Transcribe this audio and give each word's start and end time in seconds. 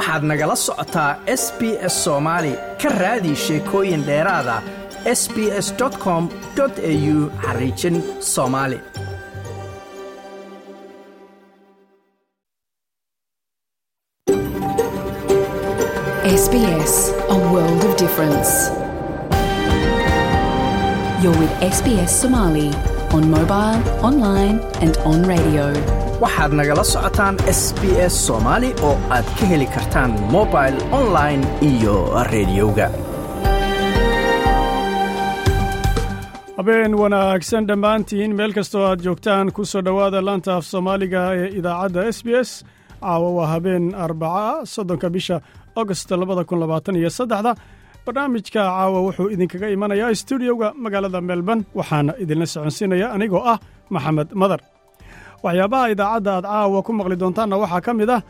waxaad 0.00 0.22
nagala 0.30 0.56
socotaa 0.66 1.10
s 1.42 1.44
b 1.58 1.60
s 1.92 1.94
soomaali 2.04 2.52
ka 2.82 2.88
raadi 3.02 3.32
sheekooyin 3.44 4.02
dheeraada 4.08 4.56
s 5.20 5.22
b 5.34 5.36
s 5.66 5.68
com 6.04 6.22
au 6.60 7.18
xariijin 7.44 7.96
soomaali 8.34 8.78
SBS, 16.44 16.94
a 17.34 17.38
world 17.52 17.82
of 17.88 17.92
difference. 18.04 18.50
You're 21.22 21.38
with 21.42 21.52
SBS 21.76 22.10
Somali 22.22 22.68
on 23.16 23.22
mobile, 23.30 23.80
online, 24.08 24.56
and 24.84 24.94
on 25.10 25.18
radio. 25.34 25.66
waxaad 26.24 26.52
nagala 26.60 26.84
socotaan 26.92 27.34
s 27.60 27.62
b 27.80 27.82
s 28.12 28.14
soomaali 28.26 28.70
oo 28.88 28.96
aad 29.16 29.26
ka 29.38 29.44
heli 29.52 29.68
kartaan 29.90 30.14
mobil 30.30 30.74
online 30.94 31.42
iyo 31.66 32.14
rediyoga 32.30 32.86
habeen 36.58 36.92
wanaagsan 37.00 37.66
dhammaantiin 37.68 38.30
meel 38.38 38.52
kastoo 38.54 38.84
aad 38.86 39.00
joogtaan 39.06 39.50
ku 39.52 39.64
soo 39.64 39.82
dhowaada 39.84 40.20
laanta 40.26 40.54
af 40.56 40.64
soomaaliga 40.72 41.22
ee 41.34 41.48
idaacadda 41.58 42.02
s 42.12 42.18
b 42.24 42.28
s. 42.48 42.50
Caawa 43.02 43.30
waa 43.36 43.46
habeen 43.52 43.94
arbaca 44.04 44.66
soddonka 44.74 45.08
bisha 45.10 45.36
agost 45.80 46.10
labada 46.10 46.44
kun 46.44 46.60
labaatan 46.62 46.96
iyo 46.96 47.10
saddexda. 47.18 47.52
Barnaamijka 48.06 48.52
caawa 48.62 48.98
wuxuu 49.06 49.28
idinkaga 49.34 49.68
imanayaa 49.76 50.14
stuudioga 50.14 50.68
magaalada 50.84 51.20
melbourne 51.20 51.64
waxaana 51.78 52.12
idinla 52.22 52.46
soconsiinaya 52.54 53.06
anigoo 53.14 53.42
ah 53.52 53.58
maxamed 53.94 54.28
madar. 54.40 54.60
Waxyaabaha 55.44 55.86
idaacadda 55.94 56.30
aad 56.36 56.44
caawa 56.52 56.78
ku 56.86 56.90
maqli 56.98 57.16
doontaanna 57.22 57.56
waxaa 57.62 57.80
ka 57.86 57.92
mid 58.00 58.10
ah 58.16 58.22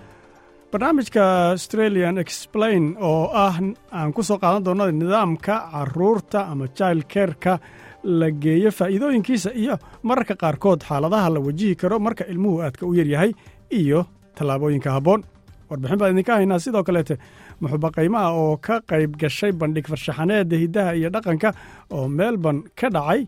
barnaamijka 0.73 1.23
australian 1.51 2.19
explain 2.19 2.97
oo 3.01 3.31
ah 3.35 3.59
aan 3.93 4.13
ku 4.13 4.23
soo 4.23 4.39
qaadan 4.39 4.65
doonno 4.65 4.87
nidaamka 4.91 5.55
carruurta 5.73 6.41
ama 6.53 6.69
child 6.69 7.03
kerka 7.09 7.59
la 8.05 8.31
geeyo 8.31 8.71
faa'iidooyinkiisa 8.71 9.51
iyo 9.55 9.75
mararka 10.03 10.35
qaarkood 10.43 10.81
xaaladaha 10.89 11.29
la 11.35 11.41
wajihi 11.47 11.75
karo 11.77 11.99
marka 11.99 12.25
ilmuhu 12.33 12.63
aadka 12.63 12.87
u 12.87 12.95
yaryahay 12.95 13.33
iyo 13.71 14.07
tallaabooyinka 14.35 14.91
habboon. 14.97 15.23
Warbixin 15.71 15.99
baan 15.99 16.13
idinka 16.15 16.35
haynaa 16.39 16.59
sidoo 16.59 16.83
kaleete 16.85 17.15
muxuba 17.61 17.91
qaymaha 17.97 18.31
oo 18.43 18.57
ka 18.67 18.81
qayb 18.91 19.17
gashay 19.21 19.53
bandhig 19.53 19.87
farshaxaneedda 19.91 20.57
hiddaha 20.63 20.93
iyo 20.99 21.09
dhaqanka 21.15 21.51
oo 21.91 22.09
melbourne 22.09 22.63
ka 22.81 22.89
dhacay 22.91 23.27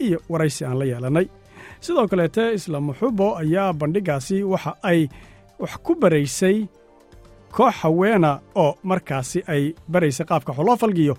iyo 0.00 0.18
waraysi 0.28 0.64
aan 0.64 0.78
la 0.78 0.84
yeelannay 0.84 1.26
sidoo 1.80 2.06
kaleete 2.08 2.52
isla 2.56 2.80
muxubo 2.80 3.36
ayaa 3.42 3.72
bandhiggaasi 3.72 4.36
waxa 4.52 4.72
ay 4.82 5.08
wax 5.62 5.72
ku 5.86 5.92
baraysay 6.02 6.56
koox 7.56 7.74
haweena 7.82 8.30
oo 8.62 8.70
markaasi 8.90 9.38
ay 9.52 9.62
baraysay 9.92 10.26
qaabka 10.30 10.52
xoloo 10.58 10.76
falgiyo 10.82 11.14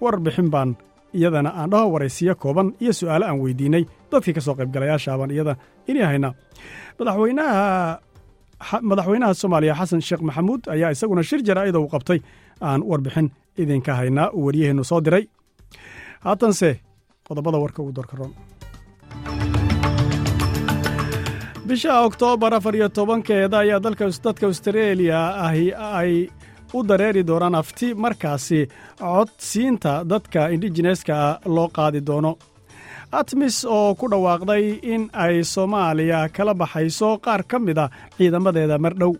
warbixin 0.00 0.48
baan 0.54 0.70
iyadana 1.18 1.50
aan 1.60 1.70
dhaho 1.72 1.86
waraysiyo 1.94 2.34
kooban 2.42 2.68
iyo 2.82 2.92
su'aalo 2.98 3.24
aan 3.26 3.38
weydiinnay 3.44 3.84
dadkii 4.10 4.34
ka 4.36 4.40
soo 4.46 4.54
qaybgalayaashaabaan 4.58 5.30
iyada 5.34 5.54
inay 5.90 6.04
haynaa 6.10 6.32
madaxweynaha 6.98 8.00
madaxweynaha 8.90 9.34
soomaaliya 9.40 9.74
xasan 9.80 10.00
sheekh 10.08 10.22
maxamuud 10.28 10.62
ayaa 10.74 10.90
isaguna 10.94 11.22
shir 11.28 11.40
jaraa'ida 11.48 11.78
uu 11.80 11.88
qabtay 11.94 12.20
aan 12.68 12.80
warbixin 12.90 13.26
idinka 13.62 13.92
haynaa 14.00 14.28
uu 14.36 14.44
waryaheennu 14.46 14.84
soo 14.90 15.00
diray. 15.04 15.24
Haatanse 16.24 16.70
qodobada 17.28 17.58
warka 17.62 17.82
ugu 17.82 17.92
dorkaroon 17.98 18.32
bisha 21.74 21.94
oktoobar 22.06 22.52
afar 22.54 22.74
iyo 22.78 22.88
tobankeeda 22.88 23.58
ayaa 23.58 23.80
dadka 23.80 24.46
austareeliya 24.46 25.20
ahi 25.46 25.66
ay 25.74 26.28
u 26.74 26.82
dareeri 26.88 27.22
doonaan 27.26 27.54
afti 27.54 27.94
markaasi 27.94 28.60
codsiinta 29.00 29.92
dadka 30.12 30.48
indijineska 30.54 31.40
loo 31.46 31.68
qaadi 31.76 32.00
doono. 32.06 32.32
Atmis 33.12 33.64
oo 33.64 33.94
ku 33.98 34.06
dhawaaqday 34.12 34.64
in 34.94 35.10
ay 35.12 35.42
soomaaliya 35.44 36.28
kala 36.36 36.54
baxayso 36.54 37.18
qaar 37.24 37.42
ka 37.50 37.58
mid 37.58 37.78
a 37.78 37.86
ciidamadeeda 38.16 38.78
mardhow 38.78 39.12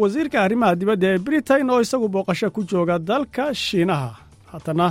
wasiirka 0.00 0.38
arrimaha 0.42 0.74
dibadda 0.80 1.06
ee 1.14 1.18
britain 1.18 1.70
oo 1.70 1.80
isagu 1.84 2.08
booqasho 2.08 2.48
ku 2.50 2.64
jooga 2.64 2.96
dalka 2.98 3.52
shiinaha. 3.54 4.10
Haatana 4.52 4.86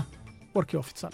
warkii 0.55 0.77
oo 0.77 0.85
fidsan 0.89 1.13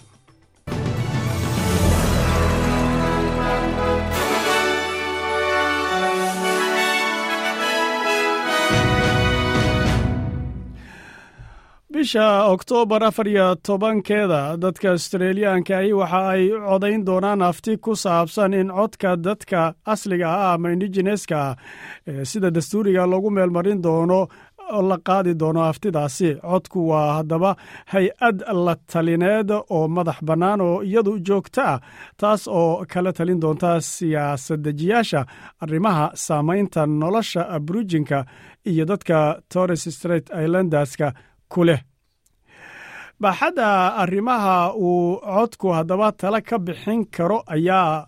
bisha 12.02 12.46
oktoobar 12.50 13.02
afar 13.04 13.26
iyo 13.28 13.54
tobankeeda 13.54 14.56
dadka 14.62 14.90
australiyaankahi 14.90 15.92
waxa 16.00 16.20
ay 16.34 16.48
codayn 16.50 17.04
doonaan 17.06 17.42
afti 17.42 17.76
ku 17.78 17.94
saabsan 17.96 18.54
in 18.60 18.68
codka 18.78 19.10
dadka 19.16 19.74
asliga 19.86 20.28
ah 20.28 20.52
ama 20.54 20.72
indijineska 20.74 21.38
ah 21.46 21.56
sida 22.30 22.50
dastuuriga 22.50 23.06
loogu 23.06 23.30
meelmarin 23.30 23.82
doono 23.82 24.26
la 24.88 24.96
qaadi 25.08 25.32
doono 25.42 25.62
aftidaasi 25.70 26.30
codku 26.50 26.88
waa 26.90 27.14
haddaba 27.18 27.50
hay'ad 27.92 28.38
la 28.66 28.74
talineed 28.92 29.50
oo 29.76 29.88
madax 29.96 30.18
bannaan 30.28 30.60
oo 30.60 30.82
iyadu 30.82 31.12
joogto 31.26 31.62
ah 31.72 31.78
taas 32.20 32.42
oo 32.48 32.84
kala 32.92 33.12
talin 33.12 33.40
doonta 33.42 33.80
siyaasaddejiyaasha 33.80 35.20
arrimaha 35.62 36.10
saamaynta 36.14 36.86
nolosha 36.86 37.42
abrujinka 37.56 38.18
iyo 38.70 38.84
dadka 38.90 39.16
torres 39.52 39.84
straight 39.96 40.26
islanderska 40.42 41.08
baaxadda 43.22 43.68
arrimaha 44.02 44.54
uu 44.86 45.20
codku 45.34 45.68
haddaba 45.76 46.08
tala 46.20 46.40
ka 46.48 46.58
bixin 46.66 47.04
karo 47.14 47.38
ayaa 47.54 48.06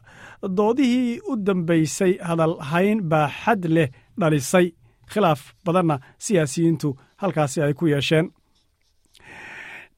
doodihii 0.56 1.20
u 1.30 1.36
dambaysay 1.46 2.12
hadalhayn 2.28 2.98
baaxad 3.10 3.62
leh 3.76 3.88
dhalisay. 4.20 4.66
Khilaaf 5.12 5.40
badanna 5.64 5.96
siyaasiyiintu 6.24 6.88
halkaasi 7.20 7.58
ay 7.62 7.72
ku 7.78 7.86
yeesheen. 7.92 8.26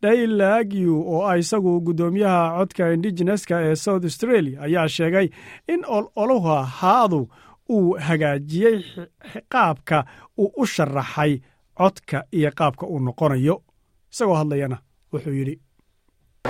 Daylagyu 0.03 0.95
oo 1.15 1.23
ah 1.31 1.39
isagu 1.39 1.81
guddoomiyaha 1.87 2.59
codka 2.59 2.93
indijineska 2.95 3.57
ee 3.69 3.75
south 3.85 4.05
australia 4.05 4.61
ayaa 4.67 4.89
sheegay 4.89 5.29
in 5.73 5.81
ololuha 5.87 6.57
haadu 6.79 7.21
uu 7.71 7.97
hagaajiyey 8.07 8.79
qaabka 9.53 10.05
uu 10.39 10.53
u 10.57 10.67
sharaxay 10.67 11.33
codka 11.79 12.19
iyo 12.33 12.51
qaabka 12.59 12.87
uu 12.87 12.99
noqonayo. 13.07 13.57
Isagoo 14.13 14.35
hadlayana 14.41 14.79
wuxuu 15.13 15.35
yidhi 15.41 15.57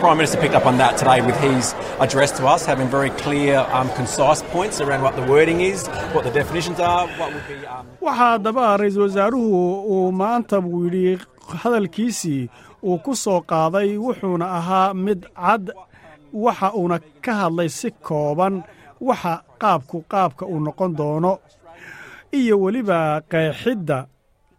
Prime 0.01 0.19
Minister 0.19 0.39
picked 0.39 0.55
up 0.55 0.67
on 0.67 0.77
that 0.77 0.99
today 0.99 1.23
with 1.23 1.39
his 1.41 1.73
address 2.01 2.31
to 2.33 2.47
us, 2.47 2.67
having 2.67 2.87
very 2.87 3.09
clear, 3.11 3.67
um, 3.73 3.89
concise 3.93 4.43
points 4.43 4.79
around 4.79 5.01
what 5.03 5.17
the 5.17 5.23
wording 5.23 5.63
is, 5.63 5.87
what 6.13 6.23
the 6.23 6.31
definitions 6.31 6.79
are, 6.79 7.09
what 7.19 7.33
would 7.33 7.49
be. 7.49 7.67
Um... 7.67 7.87
waxaa 8.07 8.31
haddaba 8.33 8.77
ra'iisul 8.77 9.03
wasaaruhu 9.09 9.61
uu 9.95 10.13
maanta 10.13 10.61
buu 10.61 10.85
yidhi 10.85 11.19
hadalkiisii 11.63 12.49
uu 12.85 12.99
ku 12.99 13.17
soo 13.17 13.41
qaaday 13.41 13.97
wuxuuna 14.07 14.47
ahaa 14.59 14.95
mid 14.95 15.27
cad 15.35 15.73
waxa 16.33 16.73
uuna 16.81 16.99
ka 17.25 17.35
hadlay 17.41 17.69
si 17.69 17.91
kooban 17.91 18.63
waxa 19.01 19.33
qaabku 19.63 20.05
qaabka 20.13 20.45
uu 20.47 20.61
noqon 20.67 20.97
doono 21.01 21.33
iyo 22.41 22.61
weliba 22.61 22.99
qeexidda 23.31 23.99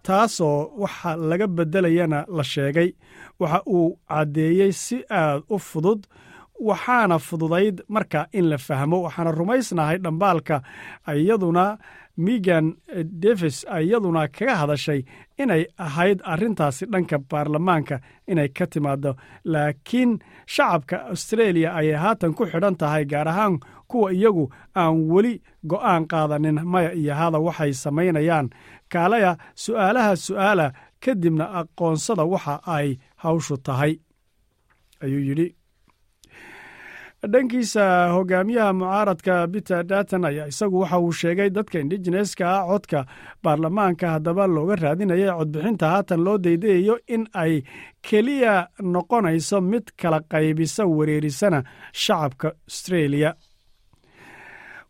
taasoo 0.08 0.72
waxa 0.82 1.12
laga 1.30 1.48
beddelayana 1.58 2.20
la 2.38 2.44
sheegay. 2.54 2.90
Waxa 3.40 3.60
uu 3.76 3.98
caddeeyey 4.10 4.72
si 4.84 4.98
aad 5.10 5.42
u 5.50 5.58
fudud 5.70 6.02
waxaana 6.70 7.18
fududayd 7.28 7.78
marka 7.96 8.22
in 8.34 8.46
la 8.50 8.58
fahmo. 8.58 8.98
Waxaana 9.06 9.32
rumaysnahay 9.40 9.98
dhambaalka 10.04 10.62
iyaduna 11.14 11.78
megan 12.26 12.66
davis 13.24 13.58
iyaduna 13.80 14.28
kaga 14.36 14.56
hadashay 14.62 15.02
inay 15.38 15.64
ahayd 15.86 16.20
arrintaasi 16.34 16.86
dhanka 16.94 17.18
baarlamaanka 17.30 18.00
inay 18.32 18.50
ka 18.58 18.66
timaado 18.74 19.12
laakiin 19.46 20.12
shacabka 20.54 20.98
austareeliya 21.12 21.70
ayay 21.80 21.98
haatan 22.04 22.34
ku 22.38 22.44
xidhan 22.52 22.76
tahay 22.82 23.06
gaar 23.12 23.28
ahaan 23.28 23.60
kuwa 23.88 24.10
iyagu 24.18 24.46
aan 24.76 24.96
weli 25.12 25.34
go'aan 25.72 26.04
qaadanin. 26.12 26.58
Maya 26.66 26.92
iyo 27.02 27.14
hada 27.20 27.40
waxay 27.48 27.74
samaynayaan 27.84 28.50
kaalaya 28.94 29.32
su'aalaha 29.64 30.12
su'aala 30.26 30.68
kadibna 31.04 31.46
aqoonsada 31.60 32.24
waxa 32.34 32.56
ay 32.78 32.88
hawshu 33.24 33.56
tahay 33.66 33.94
ayuu 35.04 35.24
yidhi. 35.30 35.48
Dhankiisa 37.32 38.10
hogaamiyaha 38.14 38.74
mucaaradka 38.74 39.48
peter 39.54 39.84
datan 39.84 40.26
ayaa 40.26 40.48
isagu 40.48 40.80
waxa 40.82 41.00
uu 41.00 41.12
sheegay 41.12 41.50
dadka 41.50 41.80
indijineska 41.80 42.46
ah 42.58 42.66
codka 42.70 43.00
baarlamaanka 43.44 44.06
haddaba 44.14 44.48
looga 44.48 44.76
raadinaya 44.76 45.34
codbixinta 45.40 45.86
haatan 45.94 46.22
loo 46.26 46.38
daydayayo 46.38 46.96
in 47.08 47.24
ay 47.34 47.54
keliya 48.08 48.54
noqonayso 48.94 49.62
mid 49.72 49.86
kala 50.02 50.20
qaybisa 50.32 50.84
wereerisana 50.98 51.60
shacabka 52.04 52.48
australia 52.70 53.34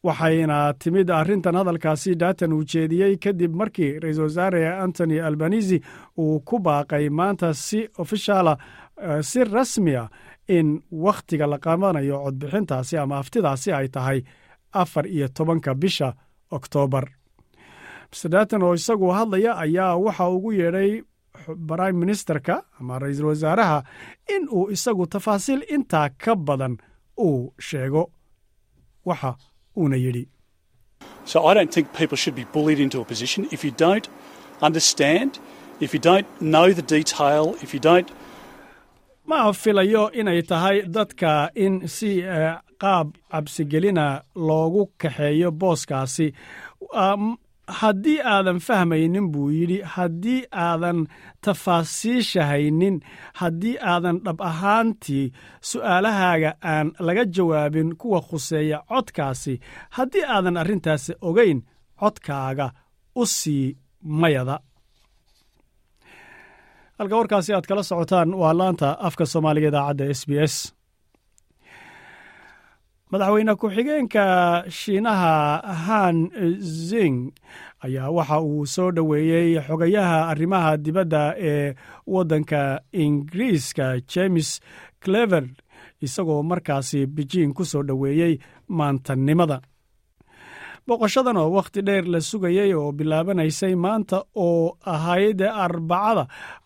waxayna 0.03 0.73
timid 0.79 1.09
arrintan 1.09 1.55
hadalkaasi 1.55 2.15
daatan 2.19 2.53
uu 2.53 2.63
jeediyey 2.63 3.17
kadib 3.17 3.53
markii 3.55 3.99
ra'iisul 3.99 4.23
wasaare 4.29 4.61
antony 4.83 5.19
albanisi 5.21 5.81
uu 6.17 6.39
ku 6.39 6.59
baaqay 6.59 7.09
maanta 7.09 7.53
si 7.53 7.87
ofishaala 7.97 8.57
si 9.21 9.43
rasmiya 9.43 10.09
in 10.47 10.81
wakhtiga 10.91 11.47
la 11.47 11.57
qabanayo 11.59 12.17
codbixintaasi 12.23 12.97
ama 12.97 13.17
aftidaasi 13.17 13.71
ay 13.73 13.87
tahay 13.87 14.19
afar 14.73 15.05
iyo 15.07 15.27
tobanka 15.27 15.73
bisha 15.75 16.13
oktoobar 16.51 17.05
mr. 18.11 18.29
Datan 18.29 18.63
oo 18.63 18.73
isagu 18.73 19.09
hadlaya 19.11 19.57
ayaa 19.57 19.95
waxa 19.97 20.29
ugu 20.29 20.51
yeedhay 20.53 21.01
prime 21.67 21.97
ministerka 21.99 22.63
ama 22.79 22.99
ra'iisul 22.99 23.25
wasaaraha 23.25 23.83
in 24.35 24.47
uu 24.51 24.69
isagu 24.71 25.07
tafaasiil 25.07 25.61
intaa 25.75 26.09
ka 26.09 26.35
badan 26.35 26.77
uu 27.19 27.53
sheego. 27.59 28.11
Waxa 29.05 29.35
uuna 29.77 29.97
yidhi 30.05 30.25
So 31.31 31.45
I 31.49 31.53
don't 31.53 31.71
think 31.75 31.93
people 32.01 32.17
should 32.21 32.35
be 32.35 32.45
bullied 32.55 32.79
into 32.79 32.97
a 33.01 33.05
position. 33.05 33.47
If 33.55 33.63
you 33.65 33.71
don't 33.85 34.07
understand, 34.67 35.39
if 35.85 35.93
you 35.93 35.99
don't 35.99 36.27
know 36.53 36.67
the 36.79 36.81
detail, 36.95 37.43
if 37.65 37.73
you 37.73 37.81
don't 37.89 38.09
ma 39.31 39.39
filayo 39.51 40.03
inay 40.19 40.41
tahay 40.51 40.77
dadka 40.97 41.49
in 41.65 41.73
si 41.95 42.11
qaab 42.83 43.07
cabsigelina 43.31 44.05
loogu 44.49 44.83
kaxeeyo 45.01 45.49
booskaasi 45.61 46.27
haddii 47.67 48.19
aadan 48.23 48.59
fahmaynin 48.59 49.31
buu 49.31 49.49
yidhi 49.51 49.81
haddii 49.95 50.43
aadan 50.51 51.07
tafaasiishahaynin 51.45 52.99
haddii 53.33 53.75
aadan 53.81 54.19
dhab 54.25 54.41
ahaantii 54.41 55.31
su'aalahaaga 55.71 56.51
aan 56.73 56.91
laga 56.99 57.25
jawaabin 57.25 57.95
kuwa 57.97 58.21
khuseeya 58.21 58.79
codkaasi 58.89 59.59
haddii 59.89 60.25
aadan 60.35 60.57
arrintaasi 60.57 61.13
ogayn 61.21 61.59
codkaaga 61.99 62.67
u 63.15 63.25
sii 63.25 63.77
mayada. 64.01 64.59
Halka 66.99 67.15
warkaasi 67.17 67.53
aad 67.53 67.65
kala 67.67 67.83
socotaan 67.83 68.33
waa 68.33 68.53
laanta 68.57 68.97
afka 69.07 69.25
soomaaliga 69.25 69.67
idaacadda 69.67 70.05
s 70.19 70.21
b 70.29 70.31
s 70.53 70.55
madaxweyne 73.11 73.53
ku-xigeenka 73.55 74.23
shiinaha 74.69 75.61
han 75.85 76.17
zing 76.59 77.31
ayaa 77.85 78.09
waxa 78.11 78.39
uu 78.41 78.65
soo 78.65 78.91
dhoweeyey 78.91 79.59
xogayaha 79.67 80.27
arrimaha 80.31 80.77
dibadda 80.77 81.21
ee 81.37 81.73
waddanka 82.07 82.81
ingiriiska 82.91 83.85
james 84.13 84.59
clever 84.99 85.43
isagoo 86.01 86.43
markaasi 86.43 87.05
beijing 87.05 87.53
ku 87.53 87.63
soo 87.65 87.83
dhoweeyey 87.83 88.39
maantannimada 88.67 89.61
boqoshadan 90.87 91.37
oo 91.37 91.49
wakhti 91.57 91.81
dheer 91.87 92.05
la 92.13 92.19
sugayey 92.21 92.71
oo 92.73 92.91
bilaabanaysay 92.97 93.75
maanta 93.75 94.17
oo 94.35 94.77
ahayd 94.93 95.41
arbacada 95.41 96.23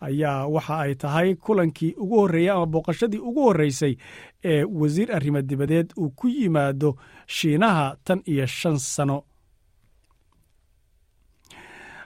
ayaa 0.07 0.45
waxa 0.56 0.75
ay 0.85 0.94
tahay 1.01 1.29
kulankii 1.35 1.95
ugu 2.03 2.15
horreeyey 2.21 2.50
ama 2.53 2.65
booqashadii 2.73 3.19
ugu 3.29 3.41
horreysay 3.47 3.94
ee 4.51 4.63
wasiir 4.63 5.09
arrimo 5.15 5.41
dibadeed 5.41 5.89
uu 5.97 6.09
ku 6.19 6.27
yimaado 6.27 6.95
shiinaha 7.27 7.95
tan 8.06 8.21
iyo 8.25 8.45
shan 8.47 8.77
sano. 8.77 9.23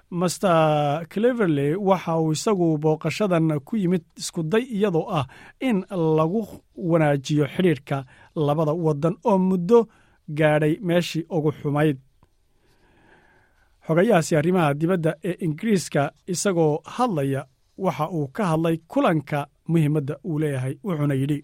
Master 0.10 1.06
cleverley 1.10 1.76
waxa 1.76 2.16
uu 2.20 2.32
isagu 2.32 2.78
booqashadan 2.78 3.60
ku 3.68 3.76
yimid 3.76 4.04
iskuday 4.18 4.64
iyadoo 4.76 5.06
ah 5.20 5.28
in 5.60 5.84
lagu 6.18 6.48
wanaajiyo 6.76 7.46
xidhiidhka 7.56 8.06
labada 8.36 8.72
waddan 8.74 9.16
oo 9.26 9.38
muddo 9.38 9.88
gaadhay 10.38 10.74
meeshii 10.82 11.26
ugu 11.30 11.52
xumayd 11.52 11.98
xogayahaasi 13.88 14.34
arrimaha 14.40 14.74
dibadda 14.82 15.12
ee 15.30 15.36
ingiriiska 15.46 16.02
isagoo 16.34 16.74
hadlaya 16.96 17.42
waxa 17.86 18.06
uu 18.18 18.28
ka 18.36 18.44
hadlay 18.52 18.78
kulanka 18.92 19.40
muhiimadda 19.72 20.14
uu 20.30 20.40
leeyahay 20.42 20.74
wuxuuna 20.86 21.14
yidhi 21.22 21.40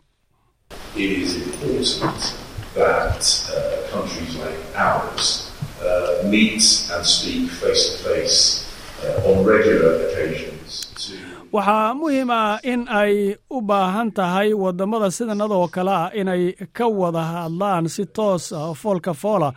waxaa 11.55 11.93
muhiim 11.99 12.29
ah 12.31 12.59
in 12.71 12.81
ay 13.01 13.35
u 13.55 13.61
baahan 13.69 14.09
tahay 14.17 14.49
waddammada 14.63 15.09
sidanadoo 15.17 15.67
kale 15.75 15.91
ah 16.01 16.09
inay 16.19 16.43
ka 16.77 16.85
wada 16.99 17.23
hadlaan 17.33 17.85
si 17.95 18.03
toos 18.17 18.45
ah 18.59 18.73
foolka 18.81 19.13
foola 19.21 19.49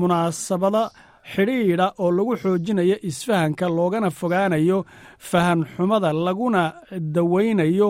munaasabada 0.00 0.82
xidhiidha 1.32 1.86
oo 2.02 2.10
lagu 2.16 2.34
xoojinayo 2.42 2.96
isfahanka 3.10 3.66
loogana 3.76 4.10
fogaanayo 4.20 4.78
fahan 5.30 5.60
xumada 5.74 6.10
laguna 6.26 6.62
dawaynayo 7.14 7.88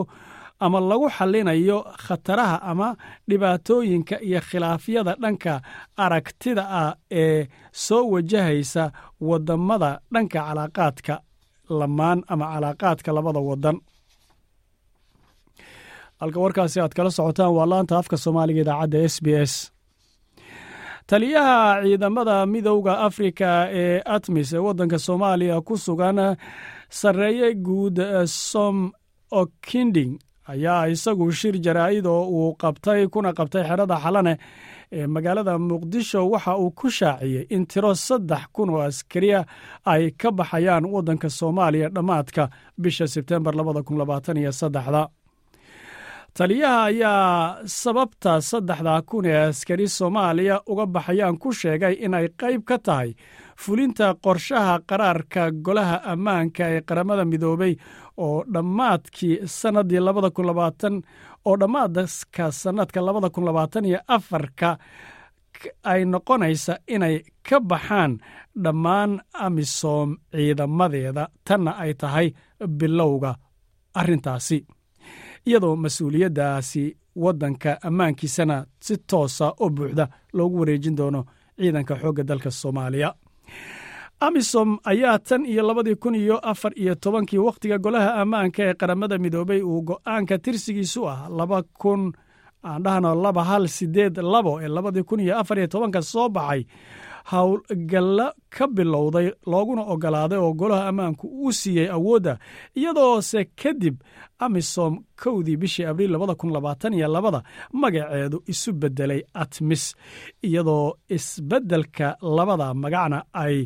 ama 0.64 0.78
lagu 0.90 1.06
xallinayo 1.16 1.78
khataraha 2.04 2.56
ama 2.70 2.88
dhibaatooyinka 3.28 4.16
iyo 4.28 4.40
khilaafyada 4.48 5.12
dhanka 5.22 5.52
aragtida 6.04 6.62
ah 6.82 6.94
ee 7.22 7.48
soo 7.84 8.04
wajahaysa 8.14 8.84
wadammada 9.28 9.90
dhanka 10.14 10.38
calaaqaadka 10.46 11.14
lamaan 11.80 12.18
ama 12.32 12.44
calaaqaadka 12.54 13.10
labada 13.16 13.40
wadan 13.48 13.76
halka 16.20 16.38
warkaasi 16.44 16.78
aad 16.80 16.94
kala 16.96 17.10
socotaan 17.18 17.52
waa 17.56 17.66
laanta 17.72 17.94
afka 18.00 18.16
soomaaliga 18.24 18.60
idaacadda 18.64 18.98
s 19.12 19.16
b 19.24 19.26
s 19.50 19.52
taliyaha 21.06 21.82
ciidamada 21.82 22.46
midowda 22.46 22.98
afrika 22.98 23.68
ee 23.72 24.02
atmis 24.04 24.52
ee 24.52 24.58
waddanka 24.58 24.98
soomaaliya 24.98 25.60
ku 25.60 25.76
sugan 25.78 26.36
sarreeye 26.88 27.54
guud 27.54 27.98
som 28.26 28.92
okinding 29.30 30.18
ayaa 30.48 30.86
isagu 30.88 31.32
shir 31.32 31.54
jaraa'id 31.60 32.06
oo 32.06 32.24
uu 32.28 32.54
qabtay 32.62 33.06
kuna 33.08 33.32
qabtay 33.32 33.62
xerada 33.68 33.96
xalane 34.04 34.38
ee 34.92 35.06
magaalada 35.06 35.58
muqdisho. 35.58 36.30
Waxa 36.30 36.56
uu 36.58 36.70
ku 36.70 36.90
shaaciyey 36.90 37.46
in 37.50 37.66
tiro 37.66 37.94
saddex 37.94 38.42
kun 38.52 38.70
oo 38.70 38.80
askariya 38.80 39.44
ay 39.84 40.10
ka 40.10 40.30
baxayaan 40.30 40.84
waddanka 40.84 41.28
soomaaliya 41.30 41.88
dhammaadka 41.88 42.50
bisha 42.78 43.06
sebtembar 43.06 43.54
da 44.72 45.02
taliyaha 46.34 46.82
ayaa 46.84 47.58
sababta 47.66 48.40
saddexda 48.40 49.02
kun 49.06 49.24
ee 49.26 49.36
askari 49.48 49.88
soomaaliya 49.88 50.60
uga 50.66 50.86
baxayaan 50.86 51.38
ku 51.38 51.52
sheegay 51.52 51.94
inay 52.06 52.26
qayb 52.40 52.62
ka 52.64 52.78
tahay 52.78 53.10
fulinta 53.62 54.14
qorshaha 54.24 54.74
qaraarka 54.88 55.42
golaha 55.66 55.96
ammaanka 56.12 56.64
ee 56.74 56.80
qaramada 56.88 57.24
midoobey 57.24 57.74
oo 58.16 58.44
dhammaadkii 58.54 59.34
sanadii 59.58 60.00
oo 61.48 61.54
dhammaadka 61.60 62.44
sannadka 62.62 63.00
labada 63.06 63.28
kun 63.34 63.44
labaatan 63.44 63.84
iyo 63.84 64.00
afarka 64.16 64.70
ay 65.92 66.00
noqonaysa 66.12 66.74
inay 66.94 67.16
ka 67.48 67.60
baxaan 67.60 68.12
dhammaan 68.64 69.20
amisom 69.46 70.08
ciidamadeeda. 70.34 71.28
Tanna 71.46 71.70
ay 71.82 71.92
tahay 71.94 72.28
bilowga 72.78 73.34
arrintaasi 74.00 74.58
iyadoo 75.46 75.76
mas'uuliyaddaasi 75.76 76.96
waddanka 77.16 77.78
ammaankiisana 77.88 78.56
si 78.80 78.96
toosa 79.10 79.46
oo 79.60 79.68
buuxda 79.70 80.08
loogu 80.32 80.58
wareejin 80.60 80.96
doono 80.96 81.24
ciidanka 81.60 81.94
xoogga 82.00 82.22
dalka 82.28 82.50
soomaaliya. 82.50 83.14
Amisom 84.20 84.78
ayaa 84.84 85.18
tan 85.18 85.46
iyo 85.46 85.62
labadii 85.66 85.94
kun 85.94 86.14
iyo 86.14 86.38
afar 86.38 86.72
iyo 86.76 86.94
tobankii 86.94 87.38
wakhtiga 87.38 87.78
golaha 87.78 88.14
ammaanka 88.14 88.62
ee 88.62 88.74
qaramada 88.74 89.18
midoobey 89.18 89.62
uu 89.62 89.82
go'aanka 89.82 90.38
tirsigiisu 90.38 91.08
ah 91.08 91.28
laba 91.38 91.62
kun 91.80 92.12
aan 92.64 92.82
dhahno 92.82 93.14
laba 93.22 93.44
hal 93.44 93.68
sideed 93.68 94.16
labo 94.18 94.60
ee 94.62 94.68
labadii 94.68 95.02
kun 95.02 95.20
iyo 95.20 95.38
afar 95.38 95.58
iyo 95.58 95.66
tobanka 95.66 96.02
soo 96.02 96.28
baxay 96.28 96.64
howlgallo 97.30 98.26
ka 98.54 98.64
bilowday 98.76 99.26
looguna 99.52 99.82
ogolaaday 99.92 100.38
oo 100.38 100.52
golaha 100.60 100.88
ammaanku 100.90 101.26
uu 101.44 101.52
siiyey 101.60 101.88
awoodda 101.96 102.32
iyadoose 102.80 103.40
kadib 103.62 103.96
amisom 104.44 104.92
kowdii 105.22 105.56
bishii 105.62 105.86
abriil 105.90 106.10
labada 106.14 106.34
kun 106.40 106.50
labaatan 106.56 106.94
iyo 106.94 107.08
labada 107.16 107.40
magaceedu 107.80 108.38
isu 108.52 108.70
beddelay 108.80 109.22
atmis 109.42 109.84
iyadoo 110.46 110.86
isbeddelka 111.16 112.06
labada 112.36 112.74
magacna 112.82 113.18
ay 113.42 113.56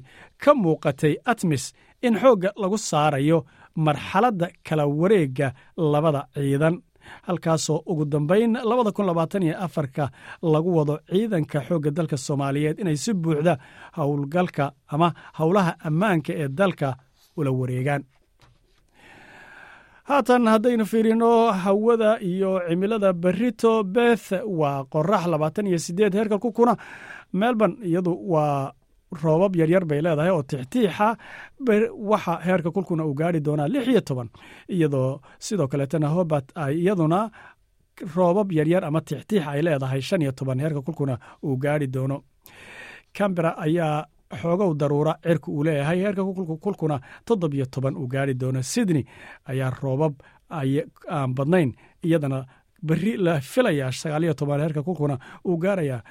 ka 0.43 0.51
muuqatay 0.63 1.15
atmis 1.33 1.65
in 2.07 2.15
xoogga 2.23 2.51
lagu 2.63 2.79
saarayo 2.79 3.39
marxaladda 3.87 4.47
kala 4.67 4.85
wareegga 5.01 5.49
labada 5.93 6.21
ciidan 6.35 6.75
halkaasoo 7.23 7.83
ugu 7.87 8.05
dambayn 8.05 8.53
labada 8.71 8.93
kun 8.93 9.07
labaatan 9.07 9.43
iyo 9.43 9.57
afarka 9.67 10.11
lagu 10.43 10.77
wado 10.77 10.99
ciidanka 11.11 11.61
xoogga 11.69 11.91
dalka 11.91 12.17
soomaaliyeed 12.17 12.79
inay 12.81 12.97
si 12.97 13.13
buuxda 13.15 13.59
howlgalka 13.97 14.73
ama 14.89 15.13
howlaha 15.39 15.73
ammaanka 15.89 16.33
ee 16.43 16.49
dalka 16.49 16.97
ula 17.37 17.51
wareegaan. 17.51 18.03
Haatan 20.09 20.47
haddaynu 20.47 20.85
fiirino 20.87 21.51
hawada 21.53 22.19
iyo 22.21 22.61
cimilada 22.69 23.13
berito 23.13 23.83
beth 23.85 24.33
waa 24.47 24.85
qorax 24.85 25.27
labaatan 25.27 25.67
iyo 25.67 25.79
sideed 25.79 26.15
heerka 26.15 26.39
ku 26.39 26.53
kuna 26.53 26.77
melbourne 27.33 27.77
iyadu 27.83 28.13
waa 28.33 28.73
roobab 29.23 29.57
yaryar 29.57 29.85
bay 29.85 30.01
leedahay 30.03 30.31
oo 30.31 30.43
tixtiixa 30.43 31.17
waxa 32.11 32.35
heerka 32.47 32.71
kulkuna 32.71 33.05
uu 33.07 33.15
gaari 33.15 33.41
doonaa 33.41 33.69
lix 33.69 33.87
iyo 33.89 34.01
toban 34.01 34.29
iyadoo 34.69 35.21
sidoo 35.39 35.69
kaleetana 35.69 36.09
hobart 36.09 36.51
ay 36.55 36.75
iyaduna 36.83 37.31
roobab 38.17 38.53
yaryar 38.53 38.85
ama 38.85 39.01
tixtiix 39.01 39.47
ay 39.47 39.63
leedahay 39.63 40.01
shan 40.03 40.23
iyo 40.23 40.33
toban 40.33 40.59
heerka 40.61 40.83
kulkuna 40.83 41.19
uu 41.45 41.57
gaari 41.57 41.87
doono. 41.87 42.23
Cambera 43.13 43.57
ayaa 43.59 44.05
xoogow 44.43 44.75
daruura 44.75 45.15
cirka 45.23 45.49
uu 45.51 45.65
leeyahay 45.65 45.99
heerka 46.01 46.23
kulkuna 46.65 47.01
toddob 47.25 47.55
iyo 47.55 47.67
toban 47.67 47.97
uu 47.97 48.07
gaari 48.07 48.35
doono. 48.35 48.63
Sydney 48.63 49.05
ayaa 49.45 49.71
roobab 49.83 50.15
aan 50.51 51.35
badnayn 51.35 51.73
iyadana 52.05 52.45
beri 52.83 53.17
la 53.17 53.41
filayaa 53.41 53.93
sagaaliyo 53.93 54.35
toban 54.35 54.61
heerka 54.61 54.83
kulkuna 54.83 55.19
uu 55.45 55.57
gaarayaa 55.57 56.03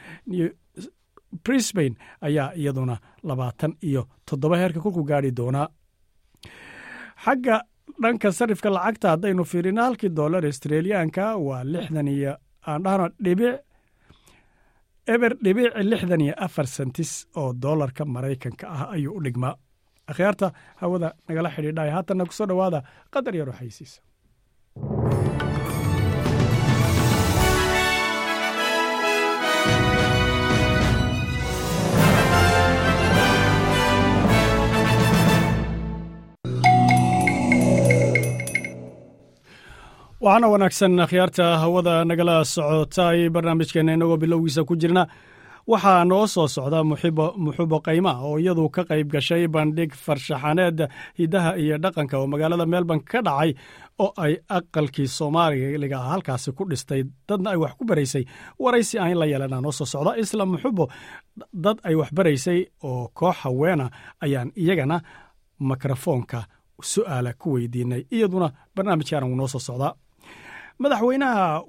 brisbane 1.44 1.96
ayaa 2.28 2.50
iyaduna 2.62 2.96
labaatan 3.30 3.72
iyo 3.90 4.02
toddoba 4.28 4.56
heerka 4.62 4.80
kulku 4.86 5.04
gaari 5.10 5.32
doonaa 5.40 5.68
xagga 7.26 7.56
dhanka 8.02 8.30
sarifka 8.40 8.70
lacagta 8.76 9.08
haddaynu 9.14 9.44
fiirino 9.52 9.82
halkii 9.88 10.10
dollar 10.20 10.44
australiyaanka 10.50 11.24
waa 11.48 11.64
lixdan 11.74 12.08
iyo 12.16 12.34
aan 12.70 12.84
dhahno 12.86 13.06
dhibic 13.26 13.56
eber 15.14 15.32
dhibic 15.46 15.72
lixdan 15.92 16.22
iyo 16.26 16.34
afar 16.46 16.68
sentis 16.76 17.12
oo 17.40 17.50
doolarka 17.64 18.04
maraykanka 18.16 18.66
ah 18.76 18.84
ayuu 18.96 19.14
u 19.18 19.22
dhigmaa. 19.26 19.56
Akhyaarta 20.12 20.48
hawada 20.82 21.10
nagala 21.28 21.50
xidhiidhay 21.56 21.90
haatanna 21.96 22.26
ku 22.30 22.34
soo 22.38 22.46
dhowaada 22.50 22.80
qadar 23.14 23.34
yar 23.40 23.50
waxaysiisa 23.52 24.00
waxaana 40.26 40.48
wanaagsan 40.54 41.00
akhyaarta 41.06 41.46
hawada 41.62 41.96
nagala 42.10 42.36
socotay 42.56 43.20
barnaamijkeena 43.34 43.94
inagoo 43.94 44.18
bilowgiisa 44.18 44.64
ku 44.66 44.76
jirna. 44.76 45.04
Waxaa 45.68 46.06
noo 46.06 46.28
soo 46.28 46.48
socda 46.48 46.84
muxubo 46.84 47.78
qayma 47.86 48.12
oo 48.28 48.38
iyadu 48.40 48.70
ka 48.76 48.82
qayb 48.90 49.08
gashay 49.14 49.48
bandhig 49.48 49.92
farshaxaneed 50.06 50.78
hidaha 51.20 51.52
iyo 51.58 51.78
dhaqanka 51.84 52.16
oo 52.20 52.28
magaalada 52.28 52.66
melbourne 52.66 53.04
ka 53.12 53.20
dhacay 53.22 53.52
oo 54.04 54.12
ay 54.18 54.34
aqalkii 54.58 55.08
soomaaliga 55.18 56.00
halkaasi 56.00 56.52
ku 56.58 56.64
dhistay. 56.70 57.02
Dadna 57.28 57.50
ay 57.52 57.58
wax 57.58 57.74
ku 57.78 57.84
baraysay 57.86 58.24
waraysi 58.60 59.00
aan 59.00 59.18
la 59.20 59.26
yeelana 59.26 59.62
noo 59.62 59.72
soo 59.72 59.86
socda. 59.86 60.18
Isla 60.22 60.46
muxubo 60.46 60.86
dad 61.54 61.78
ay 61.84 61.96
wax 61.96 62.10
baraysay 62.14 62.60
oo 62.84 63.10
koox 63.14 63.36
haweena 63.44 63.90
ayaan 64.22 64.52
iyagana 64.56 65.02
mikrofoonka 65.60 66.40
su'aala 66.82 67.34
ku 67.42 67.54
weydiinay 67.56 68.06
iyaduna 68.12 68.48
barnaamijkaana 68.76 69.26
wuu 69.30 69.36
noo 69.36 69.48
soo 69.48 69.60
socdaa 69.60 69.94
madaxweynaha 70.82 71.64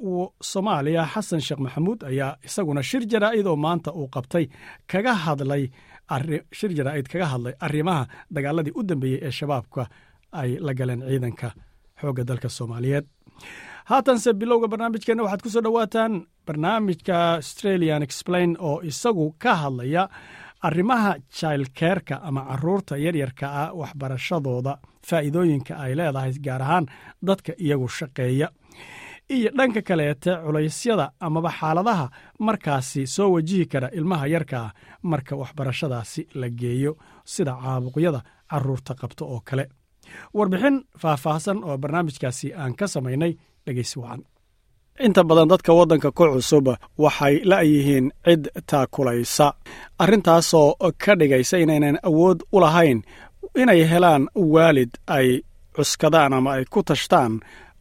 soomaaliya 0.51 1.05
xasan 1.15 1.41
sheekh 1.47 1.61
maxamuud 1.65 2.01
ayaa 2.11 2.37
isaguna 2.47 2.83
shir 2.83 3.03
jaraa'id 3.13 3.47
oo 3.47 3.57
maanta 3.57 3.91
uu 3.93 4.09
qabtay 4.15 4.45
kaga 4.93 5.15
hadlay 5.25 5.65
shir 6.59 6.71
jaraa'id 6.79 7.07
kaga 7.13 7.27
hadlay 7.33 7.55
arrimaha 7.67 8.07
dagaaladii 8.35 8.75
u 8.79 8.83
dambeeyey 8.89 9.21
ee 9.27 9.31
shabaabka 9.39 9.83
ay 10.41 10.51
la 10.67 10.73
galeen 10.79 11.03
ciidanka 11.09 11.49
xoogga 12.01 12.25
dalka 12.29 12.49
soomaaliyeed. 12.49 13.05
Haatanse 13.91 14.33
bilowga 14.35 14.69
barnaamijkeenna 14.69 15.23
waxaad 15.23 15.43
ku 15.43 15.51
soo 15.55 15.63
dhowaataan 15.67 16.13
barnaamijka 16.47 17.17
australian 17.39 18.03
explain 18.03 18.57
oo 18.59 18.81
isagu 18.91 19.35
ka 19.39 19.55
hadlaya 19.63 20.09
arrimaha 20.63 21.15
jilkeerka 21.39 22.15
ama 22.29 22.43
carruurta 22.51 22.97
yaryarka 22.97 23.47
ah 23.63 23.71
waxbarashadooda 23.81 24.73
faa'iidooyinka 25.09 25.73
ay 25.85 25.93
leedahay 25.99 26.33
gaar 26.47 26.63
ahaan 26.63 26.87
dadka 27.29 27.53
iyagu 27.65 27.89
shaqeeya 27.99 28.49
iyo 29.30 29.50
dhanka 29.59 29.83
kaleete 29.83 30.30
culaysyada 30.45 31.11
amaba 31.21 31.50
xaaladaha 31.59 32.06
markaasi 32.38 33.06
soo 33.06 33.33
wajihi 33.33 33.66
kara 33.66 33.88
ilmaha 33.99 34.26
yarkaa 34.26 34.71
marka 35.02 35.37
waxbarashadaasi 35.37 36.23
la 36.35 36.49
geeyo 36.61 36.92
sida 37.25 37.52
caabuqyada 37.62 38.21
carruurta 38.50 38.95
qabto 39.00 39.25
oo 39.35 39.40
kale. 39.49 39.64
Warbixin 40.37 40.76
faahfaahsan 41.02 41.59
oo 41.64 41.78
barnaamijkaasi 41.78 42.54
aan 42.54 42.75
ka 42.78 42.87
samaynay 42.88 43.33
dhegeysi 43.66 43.99
wacan. 43.99 44.23
Inta 45.04 45.25
badan 45.25 45.49
dadka 45.50 45.73
waddanka 45.78 46.11
ku 46.12 46.25
cusub 46.35 46.66
waxay 46.99 47.35
la'yihiin 47.50 48.06
cid 48.25 48.42
taakulaysa. 48.71 49.47
Arrintaasoo 49.99 50.76
ka 51.04 51.12
dhigaysa 51.21 51.56
inaynan 51.59 51.99
awood 52.09 52.38
u 52.52 52.61
lahayn 52.61 53.02
inay 53.62 53.80
helaan 53.90 54.28
waalid 54.37 54.90
ay 55.16 55.28
cuskadaan 55.76 56.33
ama 56.33 56.50
ay 56.56 56.64
ku 56.71 56.83
tashtaan 56.83 57.40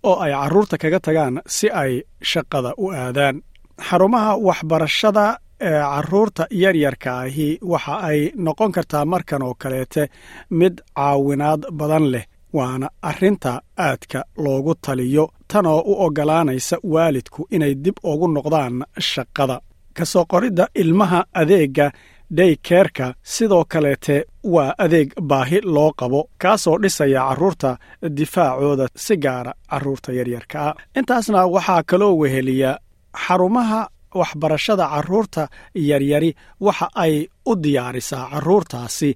oo 0.09 0.15
ay 0.25 0.31
carruurta 0.41 0.75
kaga 0.83 0.99
tagaan 1.05 1.35
si 1.55 1.67
ay 1.81 1.93
shaqada 2.31 2.71
u 2.83 2.85
aadaan. 3.01 3.35
Xarumaha 3.87 4.31
waxbarashada 4.47 5.25
ee 5.69 5.79
carruurta 5.93 6.43
yaryarka 6.63 7.09
ahi 7.23 7.49
waxa 7.71 7.95
ay 8.09 8.19
noqon 8.45 8.71
kartaa 8.75 9.05
markan 9.13 9.41
oo 9.47 9.53
kaleete 9.61 10.03
mid 10.59 10.75
caawinaad 10.97 11.61
badan 11.79 12.05
leh 12.13 12.25
waana 12.57 12.87
arrinta 13.09 13.51
aadka 13.87 14.19
loogu 14.43 14.73
taliyo 14.85 15.23
tanoo 15.51 15.79
u 15.91 15.93
oggolaanaysa 16.05 16.77
waalidku 16.93 17.41
inay 17.55 17.73
dib 17.83 17.97
ugu 18.11 18.27
noqdaan 18.35 18.75
shaqada. 19.11 19.57
Ka 19.97 20.03
soo 20.11 20.25
qoridda 20.31 20.65
ilmaha 20.81 21.19
adeegga 21.41 21.87
dhaykeerka 22.37 23.13
sidoo 23.23 23.65
kaleete 23.67 24.25
waa 24.43 24.73
adeeg 24.77 25.09
baahi 25.21 25.59
loo 25.63 25.91
qabo 25.99 26.29
kaasoo 26.41 26.77
dhisaya 26.81 27.21
carruurta 27.29 27.77
difaacooda 28.17 28.87
si 28.95 29.17
gaara 29.17 29.53
carruurta 29.69 30.11
yaryarka 30.19 30.57
ah. 30.69 30.75
Intaasna 30.99 31.45
waxaa 31.55 31.83
kaloo 31.89 32.13
weheliya 32.21 32.71
xarumaha 33.27 33.81
waxbarashada 34.19 34.85
carruurta 34.93 35.47
yaryari. 35.75 36.35
Waxa 36.61 36.87
ay 36.95 37.27
u 37.45 37.55
diyaarisaa 37.63 38.29
carruurtaasi 38.31 39.09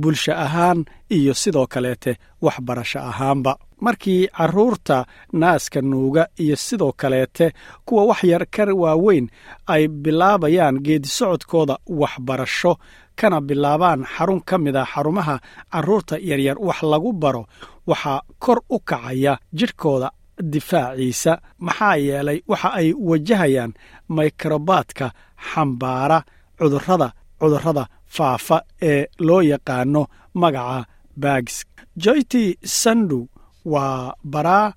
bulsho 0.00 0.32
ahaan 0.32 0.84
iyo 1.10 1.34
sidoo 1.34 1.66
kaleete 1.66 2.12
waxbarasho 2.42 2.98
ahaanba 3.10 3.56
markii 3.80 4.28
carruurta 4.28 5.06
naaska 5.32 5.80
nuuga 5.82 6.26
iyo 6.38 6.56
sidoo 6.56 6.92
kaleete 6.92 7.52
kuwa 7.84 8.04
wax 8.04 8.24
yar 8.24 8.46
ka 8.50 8.64
waaweyn 8.74 9.28
ay 9.66 9.88
bilaabayaan 9.88 10.78
geedisocodkooda 10.82 11.76
waxbarasho 11.86 12.76
kana 13.16 13.40
bilaabaan 13.40 14.04
xarun 14.16 14.40
ka 14.40 14.58
mid 14.58 14.76
a 14.76 14.84
xarumaha 14.84 15.40
carruurta 15.72 16.18
yaryar 16.18 16.56
wax 16.58 16.82
lagu 16.82 17.12
baro 17.12 17.46
waxaa 17.86 18.20
kor 18.38 18.60
u 18.70 18.78
kacaya 18.80 19.38
jidhkooda 19.54 20.10
difaaciisa. 20.52 21.38
Maxaa 21.58 21.96
yeelay 21.96 22.40
waxa 22.48 22.72
ay 22.74 22.92
wajahayaan 23.08 23.72
mikrobaadka 24.08 25.06
xambaara 25.50 26.22
cudurrada 26.58 27.12
cudurrada 27.40 27.86
faafa 28.06 28.62
ee 28.82 29.06
loo 29.18 29.42
yaqaano 29.42 30.06
magaca 30.34 30.86
bags 31.16 31.64
joyti 31.96 32.58
sandu 32.64 33.28
waa 33.72 34.14
baraa 34.32 34.72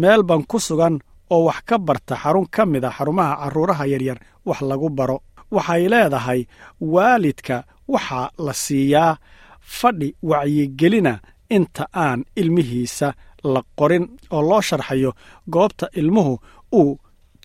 meelban 0.00 0.42
ku 0.50 0.58
sugan 0.66 0.94
oo 1.34 1.44
wax 1.48 1.58
ka 1.68 1.76
barta 1.86 2.14
xarun 2.22 2.46
ka 2.54 2.62
mid 2.72 2.84
a 2.84 2.90
xarumaha 2.96 3.32
carruuraha 3.42 3.84
yaryar 3.92 4.18
wax 4.48 4.60
lagu 4.70 4.88
baro. 4.98 5.18
Waxay 5.54 5.82
leedahay 5.92 6.40
waalidka 6.80 7.56
waxaa 7.92 8.30
la 8.46 8.52
siiyaa 8.64 9.16
fadhi 9.78 10.08
wacyigelina 10.30 11.12
inta 11.56 11.84
aan 12.04 12.20
ilmihiisa 12.40 13.08
la 13.52 13.60
qorin 13.78 14.04
oo 14.34 14.42
loo 14.48 14.60
sharxayo 14.68 15.10
goobta 15.54 15.86
ilmuhu 16.00 16.34
uu 16.80 16.98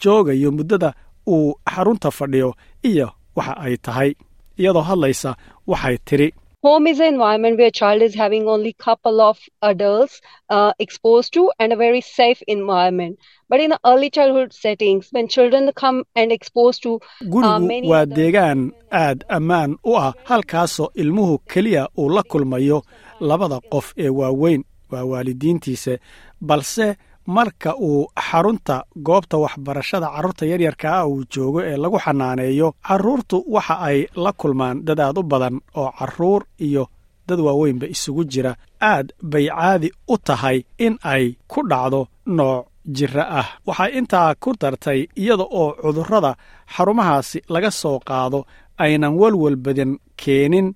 joogayo 0.04 0.50
muddada 0.58 0.90
uu 1.28 1.54
xarunta 1.74 2.10
fadhiyo 2.18 2.50
iyo 2.90 3.08
waxa 3.36 3.54
ay 3.66 3.76
tahay. 3.86 4.12
Iyadoo 4.60 4.82
hadlaysa 4.90 5.30
waxay 5.72 5.98
tidhi 6.08 6.28
Home 6.64 6.86
is 6.86 7.00
an 7.00 7.08
environment 7.08 7.58
where 7.58 7.68
a 7.68 7.72
child 7.72 8.02
is 8.04 8.14
having 8.14 8.48
only 8.48 8.74
couple 8.74 9.20
of 9.20 9.38
adults 9.64 10.22
uh, 10.50 10.74
exposed 10.78 11.34
to 11.34 11.52
and 11.60 11.74
a 11.74 11.76
very 11.76 12.02
safe 12.02 12.40
environment. 12.48 13.18
But 13.50 13.60
in 13.62 13.72
the 13.72 13.80
early 13.84 14.10
childhood 14.12 14.54
settings, 14.54 15.08
when 15.12 15.28
children 15.28 15.72
come 15.76 16.04
and 16.16 16.32
exposed 16.32 16.84
to 16.84 17.00
gurigu 17.34 17.90
waa 17.92 18.06
deegaan 18.06 18.60
aad 19.04 19.24
ammaan 19.38 19.72
u 19.92 19.96
ah 20.06 20.14
halkaasoo 20.30 20.88
ilmuhu 21.04 21.38
keliya 21.54 21.88
uu 21.98 22.10
la 22.10 22.24
kulmayo 22.24 22.82
labada 23.20 23.60
qof 23.74 23.94
ee 23.98 24.10
waaweyn 24.20 24.64
waa 24.92 25.04
waalidiintiisa 25.12 25.98
balse 26.42 26.88
marka 27.26 27.76
uu 27.88 28.08
xarunta 28.28 28.84
goobta 29.08 29.38
waxbarashada 29.44 30.08
carruurta 30.16 30.46
yaryarka 30.52 30.88
ah 31.00 31.08
uu 31.08 31.24
joogo 31.34 31.60
ee 31.70 31.78
lagu 31.84 31.98
xanaaneeyo 32.06 32.68
carruurtu 32.88 33.38
waxa 33.56 33.76
ay 33.90 33.98
la 34.24 34.32
kulmaan 34.40 34.78
dad 34.88 35.00
aad 35.00 35.18
u 35.18 35.24
badan 35.24 35.56
oo 35.82 35.92
carruur 36.00 36.42
iyo 36.68 36.84
dad 37.28 37.40
waaweynba 37.40 37.86
isugu 37.94 38.24
jira. 38.32 38.56
Aad 38.82 39.08
bay 39.32 39.46
caadi 39.50 39.90
u 40.14 40.18
tahay 40.18 40.58
in 40.86 40.98
ay 41.14 41.26
ku 41.52 41.60
dhacdo 41.70 42.08
nooc 42.38 42.66
jira 42.98 43.24
ah. 43.40 43.48
Waxay 43.68 43.92
intaa 44.00 44.36
ku 44.44 44.50
dartay 44.62 45.00
iyada 45.22 45.46
oo 45.60 45.70
cudurrada 45.82 46.32
xarumahaasi 46.76 47.40
laga 47.54 47.72
soo 47.82 48.00
qaado 48.10 48.40
aynan 48.84 49.14
walwal 49.22 49.56
badan 49.66 49.92
keenin 50.22 50.68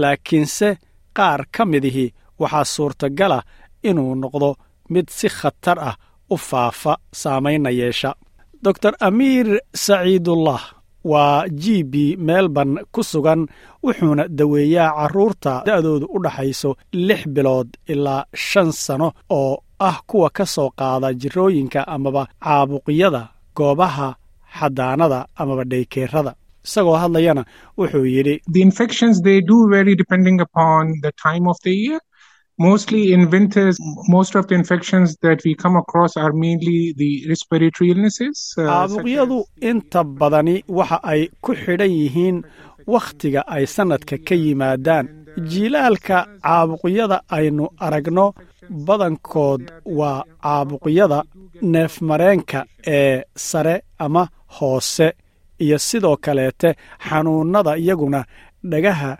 laakiinse 0.00 0.68
qaar 1.16 1.40
ka 1.54 1.62
midihii 1.70 2.12
waxaa 2.40 2.64
suurtagala 2.74 3.38
inuu 3.88 4.14
noqdo 4.22 4.50
mid 4.94 5.06
si 5.18 5.28
khatar 5.38 5.78
ah 5.90 5.94
u 6.34 6.36
faafa 6.48 6.92
saamaynna 7.22 7.70
yeesha. 7.80 8.10
Dor 8.62 8.94
amiir 9.08 9.48
saciidullah 9.84 10.62
waa 11.12 11.44
g 11.62 11.64
b 11.92 11.94
melbourne 12.28 12.76
ku 12.94 13.00
sugan 13.10 13.40
wuxuuna 13.84 14.24
daweeyaa 14.38 14.90
carruurta 14.98 15.52
da'doodu 15.68 16.06
u 16.16 16.18
dhaxayso 16.24 16.70
lix 17.08 17.20
bilood 17.34 17.68
ilaa 17.92 18.22
shan 18.48 18.68
sano 18.84 19.08
oo 19.38 19.52
ah 19.88 19.96
kuwa 20.08 20.28
ka 20.36 20.44
soo 20.54 20.70
qaada 20.80 21.08
jirooyinka 21.20 21.80
amaba 21.94 22.22
caabuqyada 22.44 23.22
goobaha 23.56 24.08
xadaanada 24.58 25.18
amaba 25.40 25.64
dhaykeerada 25.72 26.32
isagoo 26.66 26.96
hadlayana 27.02 27.42
wuxuu 27.78 28.06
yidhi 28.14 28.34
Mostly 32.58 33.12
in 33.12 33.30
winters, 33.30 33.76
most 34.08 34.34
of 34.34 34.46
the 34.48 34.54
infections 34.54 35.16
that 35.22 35.40
we 35.44 35.54
come 35.54 35.76
across 35.76 36.16
are 36.16 36.32
mainly 36.32 36.92
the 36.96 37.24
respiratory 37.28 37.90
illnesses. 37.90 38.54
uh, 38.58 38.62
caabuqyadu 38.62 39.38
inta 39.70 40.04
badani 40.04 40.62
waxa 40.68 40.98
ay 41.12 41.28
ku 41.40 41.54
xidhan 41.54 41.90
yihiin 42.00 42.36
wakhtiga 42.86 43.40
ay 43.54 43.64
sannadka 43.74 44.18
ka 44.28 44.34
yimaadaan 44.34 45.06
jiilaalka 45.50 46.18
caabuqyada 46.44 47.18
aynu 47.38 47.64
aragno 47.86 48.26
badankood 48.86 49.62
waa 49.98 50.22
caabuqyada 50.44 51.18
neefmareenka 51.62 52.60
ee 52.86 53.22
sare 53.34 53.76
ama 53.98 54.28
hoose 54.58 55.08
iyo 55.64 55.78
sidoo 55.78 56.16
kaleete 56.16 56.70
xanuunnada 57.08 57.76
iyaguna 57.76 58.20
dhagaha 58.70 59.10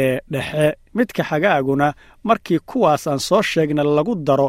ee 0.00 0.20
dhexe 0.32 0.66
midka 0.96 1.22
xagaaguna 1.30 1.86
markii 2.28 2.60
kuwaas 2.68 3.06
aan 3.06 3.20
soo 3.28 3.42
sheegna 3.50 3.82
lagu 3.96 4.14
daro 4.26 4.48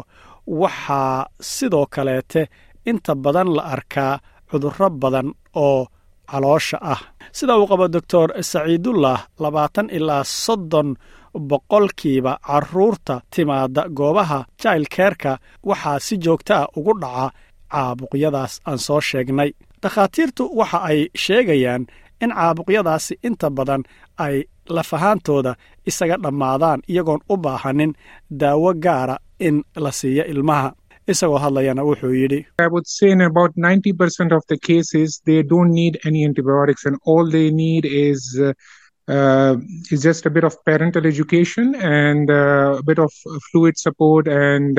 waxaa 0.60 1.26
sidoo 1.40 1.86
kaleete 1.94 2.42
inta 2.90 3.12
badan 3.24 3.48
la 3.56 3.62
arkaa 3.74 4.12
cudurro 4.50 4.88
badan 5.02 5.28
oo 5.64 5.86
caloosha 6.30 6.78
ah. 6.92 7.00
Sida 7.36 7.56
uu 7.58 7.66
qabo 7.70 7.88
doctor 7.94 8.28
saciidullah 8.50 9.18
labaatan 9.42 9.88
ilaa 9.96 10.24
soddon 10.44 10.88
boqolkiiba 11.50 12.32
carruurta 12.46 13.14
timaadda 13.34 13.82
goobaha 13.98 14.38
jailkeerka 14.62 15.32
waxaa 15.68 15.98
si 16.06 16.14
joogta 16.24 16.54
ah 16.62 16.68
ugu 16.78 16.92
dhaca 17.02 17.26
caabuqyadaas 17.72 18.52
aan 18.68 18.78
soo 18.86 19.00
sheegnay. 19.08 19.50
Dakhaatiirtu 19.82 20.44
waxa 20.58 20.78
ay 20.90 21.00
sheegayaan 21.24 21.82
in 22.20 22.30
caabuqyadaasi 22.30 23.14
inta 23.22 23.50
badan 23.50 23.82
ay 24.18 24.44
lafahaantooda 24.76 25.52
isaga 25.86 26.16
dhammaadaan 26.24 26.80
iyagoon 26.88 27.20
u 27.32 27.36
baahanin 27.36 27.92
daawo 28.40 28.74
gaara 28.74 29.16
in 29.38 29.62
la 29.76 29.92
siiyo 29.92 30.24
ilmaha 30.32 30.72
isagoo 31.12 31.38
hadlayana 31.44 31.82
wuxuu 31.88 32.12
yidhi 32.20 32.40
I 32.58 32.66
would 32.66 32.86
say 32.86 33.10
in 33.10 33.20
about 33.20 33.52
90% 33.56 34.32
of 34.36 34.42
the 34.48 34.58
cases, 34.68 35.20
they 35.26 35.42
don't 35.42 35.72
need 35.80 35.98
any 36.08 36.24
antibiotics, 36.28 36.86
and 36.86 36.96
all 37.04 37.30
they 37.30 37.50
need 37.50 37.84
is 37.84 38.22
is 39.94 40.02
just 40.08 40.24
a 40.26 40.30
bit 40.30 40.44
of 40.44 40.54
parental 40.64 41.04
education 41.06 41.74
and 41.74 42.30
a 42.30 42.80
bit 42.86 42.98
of 42.98 43.12
fluid 43.50 43.76
support 43.76 44.26
and 44.28 44.78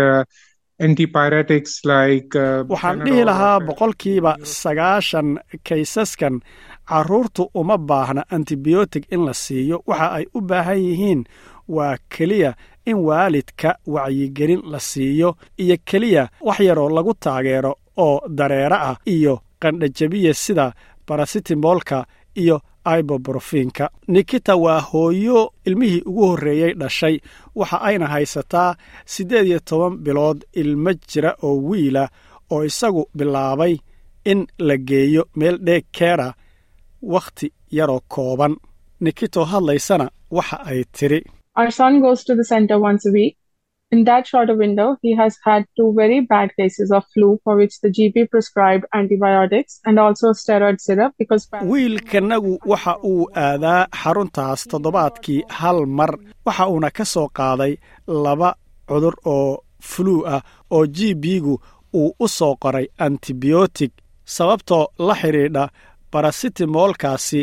antipyretics 0.86 1.74
like. 1.86 2.34
Waxaan 2.74 3.04
dhihi 3.06 3.25
lahaa 3.32 3.60
boqolkiiba 3.70 4.32
sagaashan 4.62 5.38
kaysaskan 5.70 6.42
carruurtu 6.89 7.50
uma 7.54 7.77
baahna 7.77 8.24
antibiyootig 8.32 9.06
in 9.12 9.25
la 9.25 9.34
siiyo. 9.34 9.84
Waxa 9.88 10.12
ay 10.18 10.25
u 10.34 10.42
baahan 10.42 10.80
yihiin 10.80 11.24
waa 11.68 11.98
keliya 12.10 12.54
in 12.86 12.98
waalidka 13.08 13.76
wacyigelin 13.88 14.62
la 14.71 14.80
siiyo 14.80 15.36
iyo 15.58 15.78
keliya 15.86 16.30
wax 16.41 16.60
yaroo 16.60 16.89
lagu 16.89 17.13
taageero 17.13 17.76
oo 17.98 18.21
dareero 18.30 18.76
ah 18.76 18.98
iyo 19.06 19.41
qandhajabiya 19.60 20.34
sida 20.34 20.74
barasitimoolka 21.08 22.06
iyo 22.36 22.62
ibobrofenka 23.00 23.89
nikita 24.08 24.56
waa 24.56 24.80
hooyo 24.80 25.52
ilmihii 25.65 26.02
ugu 26.06 26.28
horreeyey 26.28 26.74
dhashay. 26.74 27.19
Waxa 27.56 27.82
ayna 27.82 28.08
haysataa 28.08 28.76
siddeed 29.06 29.48
iyo 29.48 29.60
toban 29.60 29.98
bilood 29.98 30.45
ilmo 30.54 30.93
jira 31.08 31.36
oo 31.43 31.58
wiila 31.69 32.10
oo 32.52 32.63
isagu 32.65 33.10
bilaabay 33.17 33.78
in 34.26 34.48
la 34.60 34.78
geeyo 34.78 35.26
meel 35.36 35.58
dheeg 35.58 35.86
keera 35.91 36.34
wakhti 37.13 37.48
yaroo 37.78 38.02
kooban. 38.15 38.54
Nikitoo 39.04 39.46
hadlaysana 39.54 40.06
waxa 40.38 40.58
ay 40.72 40.84
tiri 40.98 41.20
Our 41.60 41.72
son 41.72 41.94
goes 42.06 42.22
to 42.28 42.34
the 42.36 42.44
center 42.54 42.78
once 42.89 43.04
a 43.10 43.12
week. 43.18 43.36
In 43.96 44.04
that 44.08 44.24
shorter 44.28 44.56
window, 44.63 44.88
he 45.04 45.12
has 45.22 45.34
had 45.48 45.62
two 45.78 45.94
very 46.00 46.20
bad 46.32 46.50
cases 46.60 46.89
of 46.98 47.04
flu 47.13 47.28
for 47.44 47.54
which 47.60 47.76
the 47.84 47.89
GP 47.98 48.15
prescribed 48.34 48.84
antibiotics 49.00 49.74
and 49.86 50.00
also 50.04 50.28
steroid 50.41 50.80
syrup 50.86 51.12
because 51.22 51.44
wiilkanagu 51.72 52.54
waxa 52.72 52.94
uu 53.12 53.28
aadaa 53.46 53.88
xaruntaas 54.02 54.62
toddobaadkii 54.72 55.39
hal 55.60 55.80
mar 56.00 56.12
waxa 56.46 56.65
uuna 56.74 56.89
ka 56.98 57.06
soo 57.13 57.28
qaaday 57.39 57.74
laba 58.26 58.50
cudur 58.89 59.15
oo 59.36 59.63
fluu 59.91 60.20
ah 60.36 60.41
oo 60.76 60.84
g 60.98 61.13
b-gu 61.24 61.56
uu 62.00 62.10
u 62.20 62.28
soo 62.38 62.54
qoray 62.63 62.88
antibiyootig 63.06 63.91
sababtoo 64.36 64.84
la 65.08 65.15
xidhiidha 65.22 65.63
barasitimoolkaasi 66.15 67.41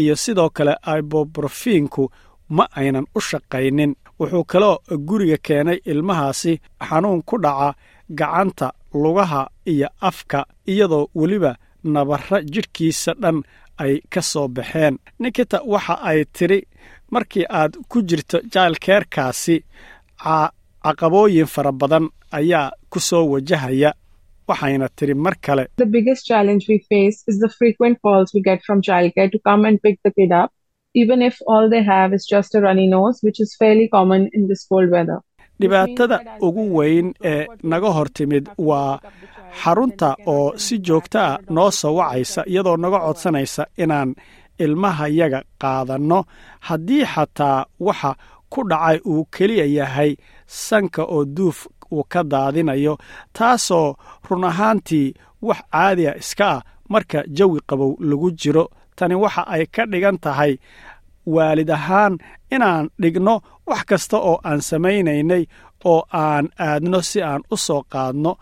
iyo 0.00 0.16
sidoo 0.16 0.50
kale 0.50 0.74
ibobrofinku 0.98 2.10
ma 2.56 2.64
aynan 2.76 3.06
u 3.16 3.20
shaqaynin. 3.20 3.92
Wuxuu 4.20 4.44
kaloo 4.44 4.76
guriga 5.08 5.36
keenay 5.46 5.78
ilmahaasi 5.90 6.52
xanuun 6.88 7.22
ku 7.28 7.36
dhaca 7.44 7.74
gacanta 8.18 8.72
lugaha 9.02 9.42
iyo 9.72 9.88
afka 10.00 10.46
iyadoo 10.72 11.06
weliba 11.14 11.52
nabarra 11.84 12.38
jidhkiisa 12.52 13.12
dhan 13.22 13.38
ay 13.78 13.94
ka 14.12 14.22
soo 14.22 14.48
baxeen. 14.48 14.94
Nikita 15.18 15.58
waxa 15.72 15.94
ay 16.08 16.24
tidhi 16.36 16.58
markii 17.10 17.46
aad 17.58 17.72
ku 17.90 18.02
jirto 18.08 18.38
jailkeerkaasi 18.52 19.56
caqabooyin 20.84 21.46
fara 21.54 21.72
badan 21.72 22.06
ayaa 22.38 22.70
ku 22.90 23.00
soo 23.00 23.24
wajahaya 23.32 23.90
waxayna 24.52 24.88
tidhi 25.00 25.14
mar 25.26 25.34
kale 25.46 25.64
the 25.84 25.90
biggest 25.96 26.22
challenge 26.30 26.64
we 26.72 26.78
face 26.94 27.18
is 27.30 27.36
the 27.44 27.50
frequent 27.58 27.96
calls 28.06 28.28
we 28.36 28.40
get 28.50 28.60
from 28.68 28.78
childcare 28.88 29.30
to 29.34 29.40
come 29.48 29.62
and 29.68 29.76
pick 29.86 29.96
the 30.06 30.12
kid 30.18 30.32
up, 30.42 30.50
even 31.02 31.18
if 31.28 31.36
all 31.52 31.66
they 31.74 31.82
have 31.94 32.10
is 32.18 32.24
just 32.34 32.50
a 32.58 32.60
runny 32.66 32.86
nose, 32.96 33.18
which 33.26 33.38
is 33.44 33.50
fairly 33.60 33.86
common 33.96 34.22
in 34.36 34.42
this 34.50 34.62
cold 34.70 34.90
weather. 34.96 35.18
dhibaatada 35.62 36.16
ugu 36.46 36.62
weyn 36.76 37.08
ee 37.30 37.46
naga 37.72 37.90
hor 37.96 38.06
timid 38.18 38.44
waa 38.68 38.92
xarunta 39.62 40.08
oo 40.34 40.46
si 40.64 40.74
joogto 40.88 41.18
ah 41.26 41.34
noo 41.56 41.70
soo 41.80 41.92
wacaysa 41.98 42.40
iyadoo 42.52 42.76
naga 42.84 42.98
codsanaysa 43.06 43.62
inaan 43.84 44.10
ilmahayaga 44.64 45.40
qaadanno 45.62 46.18
haddii 46.68 47.04
xataa 47.14 47.58
waxa 47.88 48.10
ku 48.52 48.60
dhacay 48.70 48.98
uu 49.12 49.22
keliya 49.36 49.66
yahay 49.78 50.10
sanka 50.46 51.02
oo 51.16 51.22
duuf 51.36 51.58
uu 51.94 52.04
ka 52.12 52.20
daadinayo 52.32 52.94
taasoo 53.36 53.88
run 54.28 54.44
ahaantii 54.50 55.08
wax 55.46 55.60
caadiya 55.72 56.12
iska 56.22 56.46
ah 56.56 56.62
marka 56.92 57.18
jawi 57.36 57.58
qabow 57.68 57.92
lagu 58.08 58.28
jiro. 58.40 58.64
Tani 58.96 59.14
waxa 59.22 59.42
ay 59.54 59.64
ka 59.74 59.82
dhigan 59.92 60.18
tahay 60.24 60.52
waalid 61.34 61.70
ahaan 61.76 62.14
inaan 62.54 62.86
dhigno 63.02 63.34
wax 63.68 63.82
kasta 63.90 64.16
oo 64.30 64.36
aan 64.48 64.60
samaynaynay 64.68 65.44
oo 65.90 66.00
aan 66.24 66.44
aadno 66.66 66.98
si 67.10 67.18
aan 67.30 67.42
u 67.54 67.56
soo 67.66 67.82
qaadno 67.92 68.32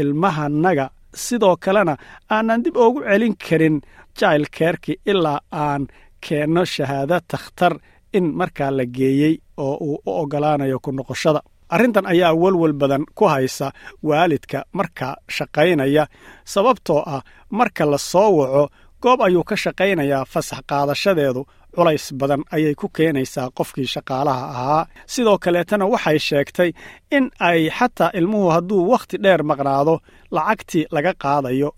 ilmahanaga 0.00 0.86
sidoo 1.24 1.56
kalena 1.64 1.94
aanan 2.34 2.60
dib 2.64 2.76
oogu 2.84 3.00
celin 3.08 3.34
karin 3.44 3.76
jailkeerki 4.20 4.92
ilaa 5.10 5.40
aan 5.64 5.82
keenno 6.24 6.62
shahaado 6.74 7.16
takhtar 7.30 7.74
in 8.16 8.26
markaa 8.38 8.70
la 8.78 8.84
geeyey 8.96 9.34
oo 9.64 9.74
uu 9.86 9.96
u 10.06 10.10
oggolaanayo 10.20 10.78
ku 10.84 10.90
noqoshada 10.98 11.40
arrintan 11.74 12.06
ayaa 12.12 12.32
welwel 12.42 12.72
badan 12.80 13.04
ku 13.18 13.24
haysa 13.32 13.66
waalidka 14.08 14.58
markaa 14.78 15.14
shaqaynaya 15.36 16.04
sababtoo 16.52 17.00
ah 17.14 17.22
marka 17.58 17.84
la 17.92 17.98
soo 17.98 18.30
waco 18.38 18.64
goob 19.02 19.20
ayuu 19.26 19.44
ka 19.50 19.56
shaqaynayaa 19.64 20.24
fasax 20.32 20.60
qaadashadeedu. 20.70 21.42
Culays 21.76 22.06
badan 22.20 22.42
ayay 22.56 22.74
ku 22.80 22.86
keenaysaa 22.96 23.50
qofkii 23.58 23.86
shaqaalaha 23.94 24.44
ahaa. 24.54 24.86
Sidoo 25.12 25.38
kaleetana 25.44 25.84
waxay 25.92 26.18
sheegtay 26.28 26.70
in 27.16 27.24
ay 27.48 27.60
xataa 27.78 28.10
ilmuhu 28.18 28.48
hadduu 28.54 28.88
wakhti 28.92 29.16
dheer 29.24 29.42
maqnaado 29.50 29.94
lacagtii 30.36 30.84
laga 30.94 31.12
qaadayo. 31.22 31.70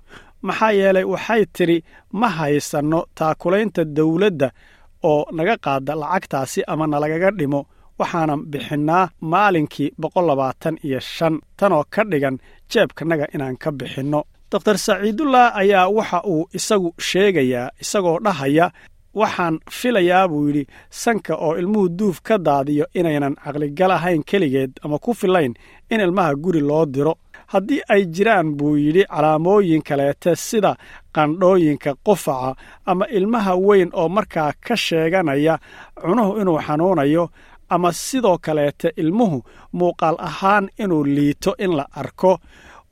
Maxaa 0.47 0.73
yeelay 0.81 1.05
waxay 1.13 1.43
tidhi 1.57 1.79
ma 2.21 2.29
haysanno 2.39 3.01
taakulaynta 3.19 3.83
dawladda 3.97 4.49
oo 5.11 5.23
naga 5.37 5.57
qaada 5.65 5.93
lacagtaasi 6.03 6.61
ama 6.73 6.85
nalagaga 6.93 7.31
dhimo 7.39 7.61
waxaanan 8.01 8.41
bixinnaa 8.53 9.05
maalinkii 9.33 9.91
boqol 10.01 10.27
labaatan 10.31 10.77
iyo 10.87 11.01
shan. 11.01 11.35
Tanoo 11.59 11.85
ka 11.95 12.03
dhigan 12.11 12.37
jeebkanaga 12.73 13.27
inaan 13.35 13.57
ka 13.63 13.71
bixinno. 13.79 14.21
Doktor 14.53 14.77
saciidullah 14.87 15.47
ayaa 15.61 15.89
waxa 15.99 16.19
uu 16.33 16.49
isagu 16.59 16.89
sheegayaa 17.09 17.71
isagoo 17.83 18.19
dhahaya 18.25 18.67
waxaan 19.21 19.55
filayaa 19.79 20.29
buu 20.31 20.47
yidhi 20.49 20.65
sanka 21.03 21.35
oo 21.37 21.55
ilmuhu 21.61 21.89
duuf 21.99 22.19
ka 22.27 22.39
daadiyo 22.47 22.85
inaynan 22.99 23.35
caqligal 23.45 23.91
ahayn 23.97 24.23
keligeed 24.31 24.73
ama 24.85 24.99
ku 24.99 25.15
filayn 25.21 25.55
in 25.91 26.01
ilmaha 26.01 26.35
guri 26.43 26.61
loo 26.61 26.87
diro. 26.95 27.15
Haddii 27.53 27.83
ay 27.95 28.03
jiraan 28.15 28.49
buu 28.59 28.77
yidhi 28.77 29.03
calaamooyin 29.11 29.83
kaleete 29.89 30.35
sida 30.37 30.73
qandhooyinka 31.15 31.95
qufaca 32.07 32.55
ama 32.87 33.05
ilmaha 33.19 33.53
weyn 33.67 33.91
oo 33.93 34.09
markaa 34.09 34.53
ka 34.67 34.77
sheeganaya 34.77 35.55
cunuhu 36.03 36.33
inuu 36.41 36.59
xanuunayo 36.67 37.25
ama 37.71 37.93
sidoo 37.93 38.39
kaleete 38.47 38.89
ilmuhu 39.03 39.39
muuqaal 39.79 40.17
ahaan 40.29 40.69
inuu 40.83 41.05
liito 41.05 41.53
in 41.65 41.73
la 41.79 41.87
arko. 42.03 42.33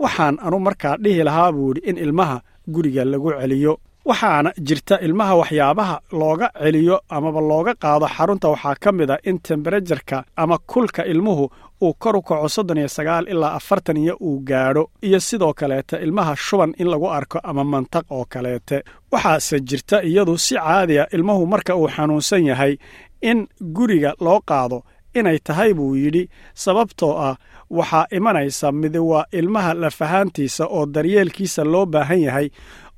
Waxaan 0.02 0.38
anu 0.46 0.58
markaa 0.66 0.96
dhihi 1.04 1.22
lahaa 1.28 1.52
buu 1.52 1.68
yidhi 1.74 1.90
in 1.90 1.96
ilmaha 2.04 2.36
guriga 2.74 3.04
lagu 3.04 3.30
celiyo. 3.40 3.74
Waxaana 4.08 4.50
jirta 4.66 4.96
ilmaha 5.06 5.34
waxyaabaha 5.40 5.96
looga 6.20 6.48
celiyo 6.62 6.96
amaba 7.16 7.40
looga 7.50 7.74
qaado. 7.82 8.06
Xarunta 8.16 8.48
waxaa 8.54 8.74
ka 8.82 8.90
mid 8.92 9.10
a 9.10 9.16
in 9.28 9.38
temberajarka 9.38 10.24
ama 10.36 10.58
kulka 10.70 11.02
ilmuhu 11.12 11.50
uu 11.82 11.94
kor 12.02 12.16
u 12.16 12.22
kaco 12.22 12.48
soddon 12.48 12.78
iyo 12.78 12.88
sagaal 12.88 13.28
ilaa 13.28 13.52
afartan 13.58 13.96
iyo 13.96 14.14
uu 14.20 14.38
gaadho. 14.48 14.84
Iyo 15.02 15.20
sidoo 15.20 15.52
kaleete 15.52 15.96
ilmaha 15.96 16.36
shuban 16.36 16.72
in 16.78 16.86
lagu 16.92 17.06
arko 17.10 17.38
ama 17.44 17.64
mantaq 17.64 18.04
oo 18.10 18.24
kaleete. 18.28 18.82
Waxaase 19.12 19.60
jirta 19.60 20.02
iyadu 20.02 20.38
si 20.38 20.54
caadi 20.54 20.98
a 20.98 21.06
ilmuhu 21.12 21.46
marka 21.46 21.76
uu 21.76 21.88
xanuunsan 21.88 22.46
yahay 22.46 22.78
in 23.22 23.46
guriga 23.76 24.12
loo 24.20 24.40
qaado 24.50 24.82
inay 25.14 25.38
tahay 25.38 25.74
buu 25.74 25.94
yidhi 25.96 26.28
sababtoo 26.54 27.12
ah 27.28 27.36
waxaa 27.70 28.06
imanaysa 28.16 28.72
midi 28.72 28.98
waa 28.98 29.24
ilmaha 29.32 29.74
lafahaantiisa 29.74 30.64
oo 30.66 30.86
daryeelkiisa 30.94 31.64
loo 31.64 31.86
baahan 31.86 32.20
yahay 32.26 32.48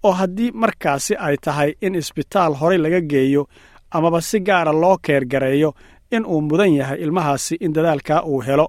oo 0.02 0.12
haddii 0.12 0.50
markaasi 0.62 1.14
ay 1.26 1.37
tahay 1.44 1.70
in 1.80 1.94
isbitaal 1.94 2.52
horey 2.61 2.78
laga 2.78 3.00
geeyo 3.00 3.42
amaba 3.90 4.20
si 4.20 4.40
gaara 4.40 4.72
loo 4.72 4.96
keergareeyo 5.06 5.74
in 6.11 6.24
uu 6.26 6.40
mudan 6.40 6.72
yahay 6.74 6.98
ilmahaasi 7.04 7.54
in 7.61 7.72
dadaalkaa 7.72 8.22
uu 8.22 8.40
helo. 8.40 8.68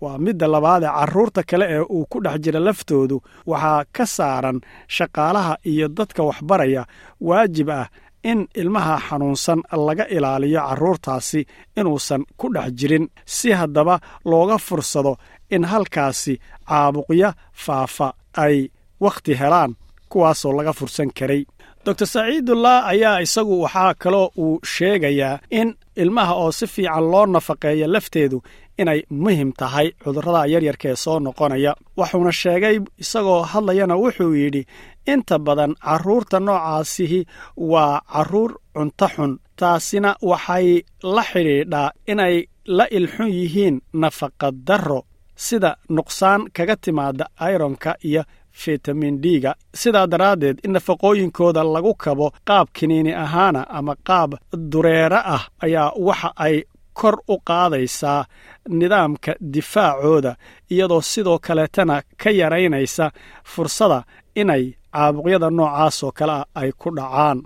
Waa 0.00 0.18
midda 0.18 0.46
labaadee 0.48 0.88
carruurta 0.98 1.42
kale 1.50 1.66
ee 1.74 1.80
uu 1.80 2.06
ku 2.10 2.20
dhex 2.24 2.38
jira 2.44 2.60
laftoodu 2.60 3.16
waxaa 3.46 3.84
ka 3.96 4.06
saaran 4.06 4.60
shaqaalaha 4.96 5.56
iyo 5.64 5.88
dadka 5.88 6.22
waxbaraya 6.22 6.86
waajib 7.20 7.68
ah 7.70 7.86
in 8.30 8.40
ilmaha 8.60 8.96
xanuunsan 9.08 9.60
laga 9.86 10.04
ilaaliyo 10.16 10.60
carruurtaasi 10.68 11.40
inuusan 11.76 12.22
ku 12.36 12.46
dhex 12.54 12.68
jirin. 12.78 13.06
Si 13.24 13.50
haddaba 13.52 14.00
looga 14.24 14.58
fursado 14.66 15.16
in 15.50 15.64
halkaasi 15.64 16.34
caabuqya 16.68 17.30
faafa 17.64 18.08
ay 18.44 18.56
wakhti 19.04 19.32
helaan 19.40 19.72
kuwaasoo 20.10 20.52
laga 20.58 20.72
fursan 20.72 21.10
karay. 21.18 21.42
Doctor 21.86 22.06
saciidullah 22.06 22.86
ayaa 22.92 23.18
isagu 23.26 23.54
waxaa 23.64 23.94
kaloo 24.02 24.30
uu 24.44 24.60
sheegayaa 24.74 25.38
in 25.50 25.68
ilmaha 25.96 26.34
oo 26.42 26.52
si 26.58 26.66
fiican 26.66 27.04
loo 27.12 27.26
nafaqeeya 27.26 27.86
lafteedu 27.94 28.38
inay 28.78 29.00
muhiim 29.22 29.50
tahay 29.60 29.88
cudurrada 30.04 30.46
yaryarka 30.52 30.86
ee 30.92 30.96
soo 31.04 31.18
noqonaya. 31.26 31.72
Wuxuuna 31.98 32.32
sheegay 32.42 32.76
isagoo 33.02 33.42
hadlayana 33.52 33.94
wuxuu 34.02 34.34
yidhi 34.42 34.62
inta 35.06 35.38
badan 35.38 35.74
carruurta 35.84 36.40
noocaasihi 36.40 37.20
waa 37.56 38.00
carruur 38.12 38.50
cunto 38.74 39.06
xun 39.14 39.38
taasina 39.56 40.10
waxay 40.30 40.82
la 41.14 41.22
xidhiidhaa 41.30 41.90
inay 42.12 42.36
la 42.66 42.84
ilxun 42.90 43.30
yihiin 43.38 43.80
nafaqadarro 43.92 45.00
sida 45.36 45.76
nuqsaan 45.96 46.40
kaga 46.56 46.76
timaada 46.76 47.24
ironka 47.54 47.94
iyo 48.04 48.22
fitamin 48.52 49.20
d-ga. 49.22 49.54
Sidaa 49.74 50.06
daraaddeed 50.06 50.58
in 50.64 50.72
nafaqooyinkooda 50.72 51.62
lagu 51.64 51.94
kabo 51.94 52.26
qaab 52.48 52.66
kiniini 52.76 53.12
ahaana 53.14 53.66
ama 53.78 53.94
qaab 54.08 54.30
dureere 54.72 55.20
ah 55.34 55.44
ayaa 55.64 55.92
waxa 55.96 56.30
ay 56.36 56.62
kor 56.94 57.16
u 57.28 57.36
qaadaysaa 57.48 58.24
nidaamka 58.68 59.32
difaacooda 59.54 60.36
iyadoo 60.70 61.00
sidoo 61.00 61.38
kaleetana 61.38 62.02
ka 62.22 62.30
yaraynaysa 62.30 63.10
fursada 63.44 64.02
inay 64.40 64.64
caabuqyada 64.94 65.48
noocaasoo 65.58 66.12
kale 66.18 66.32
ah 66.40 66.44
ay 66.60 66.70
ku 66.80 66.88
dhacaan. 66.96 67.38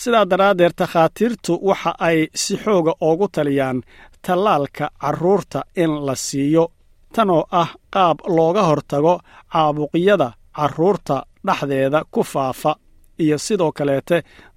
Sidaa 0.00 0.24
daraaddeed 0.30 0.74
takhaatiirtu 0.80 1.52
waxa 1.68 1.92
ay 2.08 2.18
si 2.42 2.54
xooga 2.64 2.92
oogu 3.00 3.26
taliyaan 3.34 3.78
tallaalka 4.26 4.86
carruurta 5.02 5.60
in 5.82 5.92
la 6.06 6.14
siiyo 6.26 6.64
tanoo 7.14 7.42
ah 7.60 7.70
qaab 7.94 8.18
looga 8.36 8.62
hortago 8.68 9.14
caabuqyada 9.52 10.28
carruurta 10.56 11.16
dhexdeeda 11.46 12.00
ku 12.14 12.20
faafa 12.32 12.72
iyo 13.24 13.36
sidoo 13.38 13.72
kaleete 13.78 14.16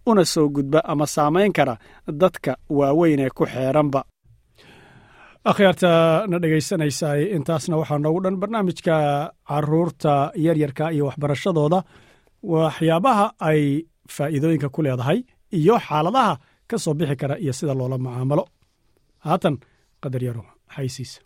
una 0.09 0.23
soo 0.33 0.47
gudba 0.55 0.79
ama 0.91 1.05
saamayn 1.15 1.53
kara 1.57 1.75
dadka 2.21 2.51
waaweyn 2.77 3.19
ee 3.25 3.29
ku 3.37 3.45
xeeranba. 3.53 4.01
Akhyaarta 5.49 5.91
na 6.29 6.37
dhegaysanaysaay 6.43 7.21
intaasna 7.35 7.75
waxaa 7.79 7.97
noogu 8.03 8.19
dhan 8.23 8.35
barnaamijka 8.41 8.95
carruurta 9.49 10.13
yaryarka 10.45 10.85
iyo 10.95 11.03
waxbarashadooda 11.09 11.79
waxyaabaha 12.43 13.25
ay 13.49 13.61
faa'iidooyinka 14.15 14.69
ku 14.69 14.81
leedahay 14.85 15.19
iyo 15.51 15.75
xaaladaha 15.87 16.33
ka 16.69 16.77
soo 16.77 16.93
bixi 16.93 17.15
kara 17.15 17.35
iyo 17.43 17.53
sida 17.53 17.73
loola 17.73 17.97
macaamalo. 17.97 18.43
Haatan 19.25 19.55
qadar 20.03 20.23
yaro 20.27 20.43
xaysiisa 20.75 21.19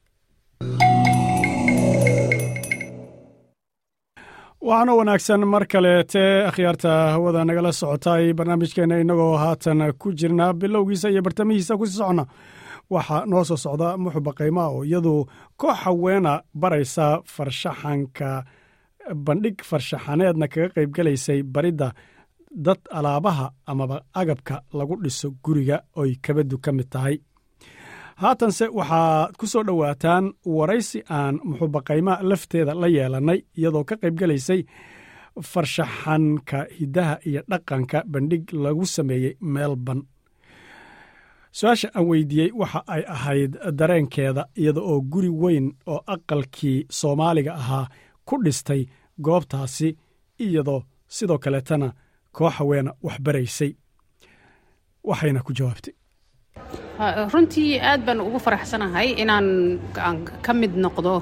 waxaana 4.68 4.94
wanaagsan 5.00 5.42
mar 5.54 5.64
kaleete 5.72 6.24
akhyaarta 6.50 6.92
hawada 7.14 7.42
nagala 7.46 7.72
socotay 7.80 8.34
barnaamijkeena 8.38 8.96
innagoo 9.04 9.36
haatan 9.44 9.80
ku 10.02 10.08
jirnaa 10.20 10.54
bilowgiisa 10.54 11.10
iyo 11.12 11.22
bartamihiisa 11.22 11.78
ku 11.78 11.86
sii 11.88 11.98
socona. 12.00 12.26
Waxaa 12.94 13.26
noo 13.26 13.44
soo 13.50 13.58
socda 13.66 13.98
muxuba 13.98 14.32
qaymaa 14.40 14.68
oo 14.76 14.84
iyadu 14.84 15.14
koox 15.60 15.76
haweena 15.84 16.34
baraysa 16.62 17.06
farshaxanka 17.34 18.30
bandhig 19.26 19.58
farshaxaneedna 19.70 20.48
kaga 20.54 20.70
qaybgelaysay 20.76 21.40
baridda 21.54 21.88
dad 22.66 22.80
alaabaha 22.98 23.46
amaba 23.72 23.98
agabka 24.22 24.56
lagu 24.78 24.96
dhiso 25.04 25.28
guriga 25.44 25.78
oy 26.02 26.12
kabadu 26.26 26.58
ka 26.64 26.72
mid 26.78 26.90
tahay. 26.94 27.16
Haatanse 28.22 28.66
waxaad 28.78 29.34
ku 29.40 29.46
soo 29.52 29.64
dhowaataan 29.68 30.26
waraysi 30.58 31.00
aan 31.18 31.36
muxubaqayma 31.48 32.14
lafteeda 32.30 32.74
la 32.82 32.88
yeelannay 32.96 33.40
iyadoo 33.58 33.84
ka 33.90 33.96
qaybgelaysay 34.02 34.62
farshaxanka 35.52 36.60
hiddaha 36.78 37.16
iyo 37.30 37.42
dhaqanka 37.52 37.98
bandhig 38.14 38.46
lagu 38.64 38.86
sameeyey 38.96 39.34
melbourne. 39.42 40.04
Su'aasha 41.58 41.88
aan 41.96 42.06
weydiiyey 42.10 42.52
waxa 42.62 42.80
ay 42.96 43.04
ahayd 43.16 43.52
dareenkeeda 43.80 44.44
iyada 44.62 44.82
oo 44.92 45.02
guri 45.12 45.30
weyn 45.42 45.66
oo 45.94 46.00
aqalkii 46.16 46.86
soomaaliga 47.00 47.54
ahaa 47.62 47.86
ku 48.28 48.36
dhistay 48.46 48.82
goobtaasi 49.26 49.88
iyadoo 50.46 50.82
sidoo 51.16 51.38
kaleetana 51.44 51.88
koox 52.38 52.54
haweena 52.58 52.92
wax 53.06 53.18
waxayna 55.10 55.40
ku 55.48 55.52
jawaabtay. 55.58 55.94
Runtii 57.34 57.80
aad 57.90 58.02
baan 58.06 58.20
ugu 58.28 58.40
faraxsanahay 58.46 59.08
inaan 59.24 59.48
ka 60.46 60.52
mid 60.54 60.74
noqdo 60.84 61.14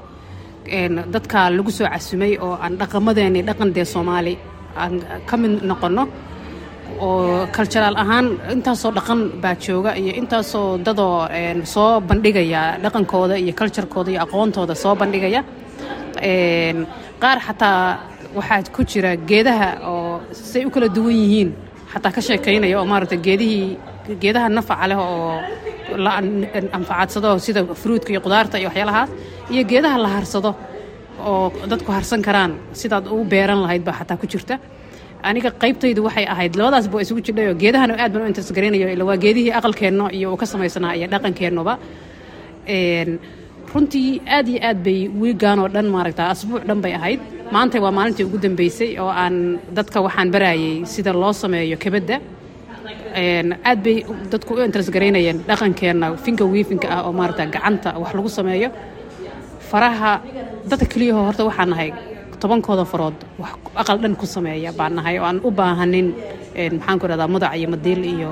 dadka 1.13 1.49
lagu 1.57 1.71
soo 1.77 1.87
casumay 1.93 2.33
oo 2.45 2.53
aan 2.63 2.73
dhaqamadeeni 2.79 3.39
dhaqan 3.47 3.69
dee 3.75 3.85
soomaali 3.93 4.33
aan 4.81 4.93
ka 5.29 5.35
mid 5.41 5.53
noqonno 5.69 6.03
oo 7.05 7.47
kalturaal 7.55 7.95
ahaan 8.03 8.27
intaasoo 8.53 8.91
dhaqan 8.97 9.19
baa 9.41 9.55
jooga 9.65 9.91
iyo 10.01 10.11
intaasoo 10.21 10.69
dadoo 10.85 11.15
soo 11.73 11.91
bandhigaya 12.09 12.61
dhaqankooda 12.83 13.35
iyo 13.43 13.53
kaljarkooda 13.59 14.09
iyo 14.11 14.21
aqoontooda 14.25 14.75
soo 14.83 14.93
bandhigaya 15.01 15.41
qaar 17.21 17.37
xataa 17.47 17.99
waxaa 18.37 18.63
ku 18.75 18.81
jira 18.91 19.11
geedaha 19.29 19.69
oo 19.91 20.21
say 20.31 20.63
u 20.65 20.69
kala 20.69 20.87
duwan 20.95 21.15
yihiin. 21.21 21.49
Xataa 21.93 22.11
ka 22.15 22.21
sheekaynaya 22.21 22.79
oo 22.79 22.85
maaragta 22.85 23.15
geedihii 23.27 23.77
geedaha 24.23 24.47
nafaca 24.49 24.87
leh 24.89 24.97
oo 24.97 25.41
la 26.05 26.11
anfacadsado 26.77 27.29
sida 27.45 27.61
fruudka 27.81 28.09
iyo 28.13 28.21
qudaarta 28.25 28.55
iyo 28.59 28.67
waxyaalahaas 28.69 29.09
iyo 29.53 29.63
geedaha 29.71 29.97
la 30.03 30.09
harsado 30.15 30.51
oo 31.29 31.51
dadku 31.71 31.91
harsan 31.91 32.21
karaan 32.27 32.51
sidaad 32.79 33.05
u 33.15 33.23
beeran 33.31 33.59
lahayd 33.63 33.83
baa 33.87 33.97
xataa 33.99 34.17
ku 34.21 34.27
jirta. 34.27 34.55
Aniga 35.23 35.49
qaybtaydu 35.63 36.01
waxay 36.07 36.25
ahayd 36.33 36.53
labadaas 36.59 36.85
ba 36.91 37.01
isugu 37.03 37.21
jirdhayoo 37.25 37.55
geedahana 37.63 37.93
aad 38.03 38.11
baan 38.13 38.23
u 38.25 38.27
intersgaraynayo 38.31 38.87
ila 38.93 39.03
waa 39.09 39.17
geedihii 39.23 39.53
aqalkeenno 39.59 40.05
iyo 40.17 40.27
uu 40.33 40.37
ka 40.41 40.45
samaysanaa 40.45 40.93
iyo 40.97 41.07
dhaqankeennuba 41.13 41.73
runtii 43.73 44.21
aad 44.27 44.47
iyo 44.51 44.59
aad 44.69 44.79
bay 44.85 44.99
wiigaan 45.21 45.59
oo 45.63 45.67
dhan 45.75 45.87
maaragta 45.95 46.23
asbuuc 46.33 46.63
dhan 46.67 46.81
bay 46.83 46.93
ahayd. 46.99 47.19
Maanta 47.53 47.79
waa 47.83 47.91
maalintii 47.97 48.25
ugu 48.27 48.37
dambeysay 48.45 48.97
oo 48.99 49.09
aan 49.09 49.59
dadka 49.75 50.01
waxaan 50.05 50.31
barayay 50.31 50.85
sida 50.85 51.13
loo 51.13 51.33
sameeyo 51.33 51.77
kabadda. 51.83 52.15
Aad 53.69 53.79
bay 53.85 53.97
dadku 54.31 54.53
u 54.53 54.63
intersgaraynayeen 54.67 55.37
dhaqankeenna 55.47 56.07
finka 56.23 56.43
wiifinka 56.45 56.87
ah 56.95 57.01
oo 57.07 57.11
maaragta 57.13 57.45
gacanta 57.45 57.89
wax 58.01 58.13
lagu 58.17 58.29
sameeyo. 58.29 58.69
Faraha 59.69 60.11
dadka 60.69 60.85
keliyaho 60.91 61.21
horta 61.27 61.43
waxaan 61.49 61.69
nahay 61.69 61.89
tobankooda 62.41 62.85
farood 62.91 63.17
wax 63.41 63.51
aqal 63.81 63.97
dhan 64.03 64.15
ku 64.19 64.25
sameeya 64.25 64.71
baan 64.79 64.93
nahay 64.99 65.15
oo 65.19 65.25
aan 65.25 65.39
u 65.43 65.51
baahanin. 65.51 66.07
Maxaan 66.77 66.99
ku 66.99 67.05
rahdaa 67.07 67.27
mudac 67.33 67.53
iyo 67.55 67.67
madiil 67.73 68.01
iyo 68.15 68.31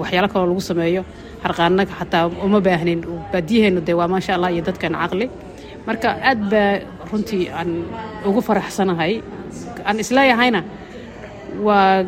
waxyaalo 0.00 0.28
kaloo 0.32 0.48
lagu 0.52 0.60
sameeyo 0.70 1.02
harqaana 1.44 1.82
xataa 2.00 2.24
uma 2.46 2.60
baahnin 2.66 3.00
baadiyaheennu 3.32 3.80
dee 3.86 3.96
waa 4.00 4.08
maasha 4.12 4.32
allah 4.36 4.50
iyo 4.54 4.62
dadkan 4.68 4.92
caqli. 5.02 5.26
Marka 5.86 6.08
aad 6.30 6.40
baa 6.52 6.72
runtii 7.10 7.44
aan 7.58 7.70
ugu 8.28 8.40
faraxsanahay. 8.48 9.12
Aan 9.88 9.96
isleeyahayna 10.04 10.60
waa 11.66 12.04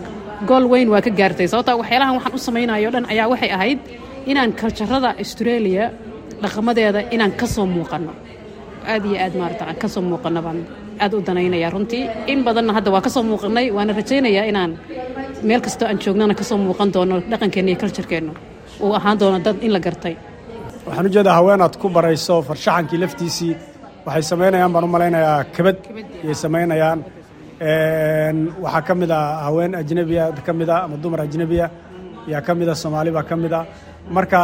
gool 0.49 0.64
weyn 0.73 0.88
waa 0.93 1.01
ka 1.07 1.11
gaartay. 1.11 1.47
Sababta 1.53 1.73
waxyaalahan 1.81 2.14
waxaan 2.19 2.35
u 2.35 2.38
samaynayo 2.47 2.88
dhan 2.95 3.05
ayaa 3.12 3.27
waxay 3.33 3.51
ahayd 3.57 3.79
inaan 4.31 4.51
kaljarada 4.61 5.11
australia 5.23 5.85
dhaqamadeeda 6.43 7.01
inaan 7.14 7.33
ka 7.40 7.47
soo 7.47 7.66
muuqanno. 7.66 8.12
Aad 8.93 9.05
iyo 9.09 9.16
aad 9.25 9.35
maarata 9.40 9.64
aan 9.71 9.77
ka 9.83 9.88
soo 9.88 10.03
muuqanno 10.11 10.40
baan 10.47 10.59
aad 11.03 11.12
u 11.14 11.21
danaynaya 11.29 11.69
runtii. 11.75 12.05
In 12.33 12.45
badanna 12.47 12.73
hadda 12.77 12.90
waa 12.95 13.01
ka 13.07 13.11
soo 13.14 13.23
muuqanay 13.31 13.66
waana 13.77 13.93
rajaynayaa 13.99 14.45
inaan 14.53 14.71
meel 15.49 15.61
kastoo 15.66 15.87
aan 15.88 15.99
joognana 16.05 16.35
ka 16.40 16.45
soo 16.45 16.59
muuqan 16.66 16.88
doono 16.95 17.16
dhaqankeenna 17.31 17.71
iyo 17.73 17.79
kaljarkeennu 17.83 18.33
uu 18.85 18.93
ahaan 18.99 19.16
doono 19.21 19.38
dad 19.47 19.57
in 19.66 19.73
la 19.77 19.81
gartay. 19.87 20.14
Waxaan 20.87 21.07
u 21.09 21.11
jeedaa 21.16 21.35
haweenaad 21.40 21.75
ku 21.83 21.87
barayso 21.97 22.35
farshaxankii 22.49 22.99
laftiisii 23.05 23.53
waxay 24.07 24.25
samaynayaan 24.33 24.73
baan 24.75 24.85
u 24.85 24.90
malaynayaa 24.97 25.38
kabad. 25.57 25.77
Ayay 26.25 26.37
samaynayaan. 26.45 26.99
Waxaa 28.64 28.83
ka 28.88 28.95
mid 29.01 29.11
a 29.11 29.21
haween 29.47 29.73
ajnebiya 29.81 30.25
ka 30.47 30.53
mid 30.61 30.69
a 30.75 30.77
ama 30.85 30.97
dumar 31.03 31.21
ajnebiya 31.27 31.66
yaa 32.33 32.40
ka 32.47 32.53
mid 32.59 32.69
a 32.69 32.75
soomaali 32.83 33.11
baa 33.16 33.23
ka 33.31 33.35
mid 33.43 33.53
a 33.59 33.61
marka 34.16 34.40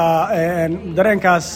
dareenkaas 0.96 1.46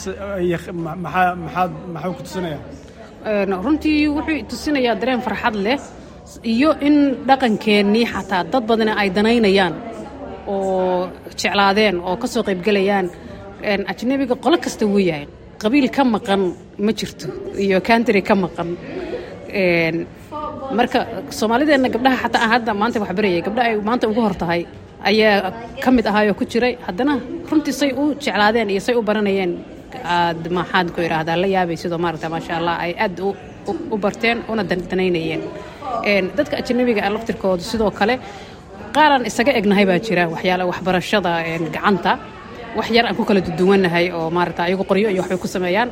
maxaa 1.05 1.35
maxaad 1.45 1.71
maxuu 1.95 2.13
ku 2.19 2.23
tusinayaa 2.27 3.63
runtii 3.65 3.99
wuxuu 4.17 4.43
tusinayaa 4.51 4.95
dareen 5.01 5.21
farxad 5.27 5.57
leh 5.67 5.79
iyo 6.53 6.71
in 6.89 6.97
dhaqankeennii 7.29 8.07
xataa 8.13 8.43
dad 8.53 8.65
badana 8.71 8.93
ay 9.03 9.09
danaynayaan 9.17 9.75
oo 10.53 11.09
jeclaadeen 11.41 11.97
oo 12.09 12.17
ka 12.23 12.27
soo 12.33 12.43
qaybgelayaan 12.49 13.07
ajnebiga 13.93 14.35
qolo 14.45 14.57
kasta 14.65 14.85
wuu 14.93 15.03
yahay. 15.11 15.27
Qabiil 15.63 15.87
ka 15.97 16.03
maqan 16.15 16.43
ma 16.85 16.93
jirto 16.99 17.27
iyo 17.65 17.79
kantry 17.89 18.23
ka 18.29 18.35
maqan. 18.45 18.69
Marka 20.79 20.99
soomaalideenna 21.39 21.89
gabdhaha 21.95 22.17
xataa 22.25 22.49
hadda 22.55 22.73
maanta 22.81 22.99
wax 23.03 23.11
barayay 23.19 23.43
gabdha 23.47 23.63
ay 23.69 23.75
maanta 23.89 24.05
ugu 24.11 24.21
hor 24.27 24.35
tahay 24.43 24.61
ayaa 25.11 25.53
ka 25.85 25.89
mid 25.97 26.07
ahaayoo 26.11 26.35
ku 26.41 26.45
jiray. 26.53 26.75
Haddana 26.87 27.15
runtii 27.51 27.73
say 27.81 27.91
u 28.01 28.15
jeclaadeen 28.25 28.71
iyo 28.75 28.81
say 28.87 28.95
u 28.95 29.03
baranayeen. 29.09 29.53
Aad 30.15 30.43
maxaad 30.59 30.89
ku 30.95 30.99
idhaahdaa 31.07 31.37
la 31.43 31.47
yaabay 31.55 31.77
sidoo 31.83 31.99
maaragta 32.05 32.29
maasha 32.35 32.53
allah 32.61 32.77
ay 32.85 32.93
aad 33.05 33.17
u 33.93 33.97
barteen 34.05 34.39
una 34.53 34.63
danaynayeen 34.71 35.43
dadka 36.39 36.55
ajanabiga 36.63 37.01
ah 37.07 37.11
laftirkoodu 37.17 37.63
sidoo 37.73 37.91
kale 38.01 38.15
qaaraan 38.97 39.25
isaga 39.31 39.53
egnahay 39.61 39.85
baa 39.91 39.99
jira 40.07 40.23
waxyaala 40.35 40.65
waxbarashada 40.71 41.31
gacanta. 41.75 42.13
Wax 42.79 42.87
yar 42.97 43.05
aan 43.09 43.17
ku 43.19 43.25
kala 43.29 43.41
duduwannahay 43.47 44.07
oo 44.17 44.31
maaragta 44.37 44.63
ayagu 44.69 44.85
qoryo 44.91 45.09
iyo 45.13 45.21
waxbay 45.23 45.39
ku 45.45 45.49
sameeyaan. 45.55 45.89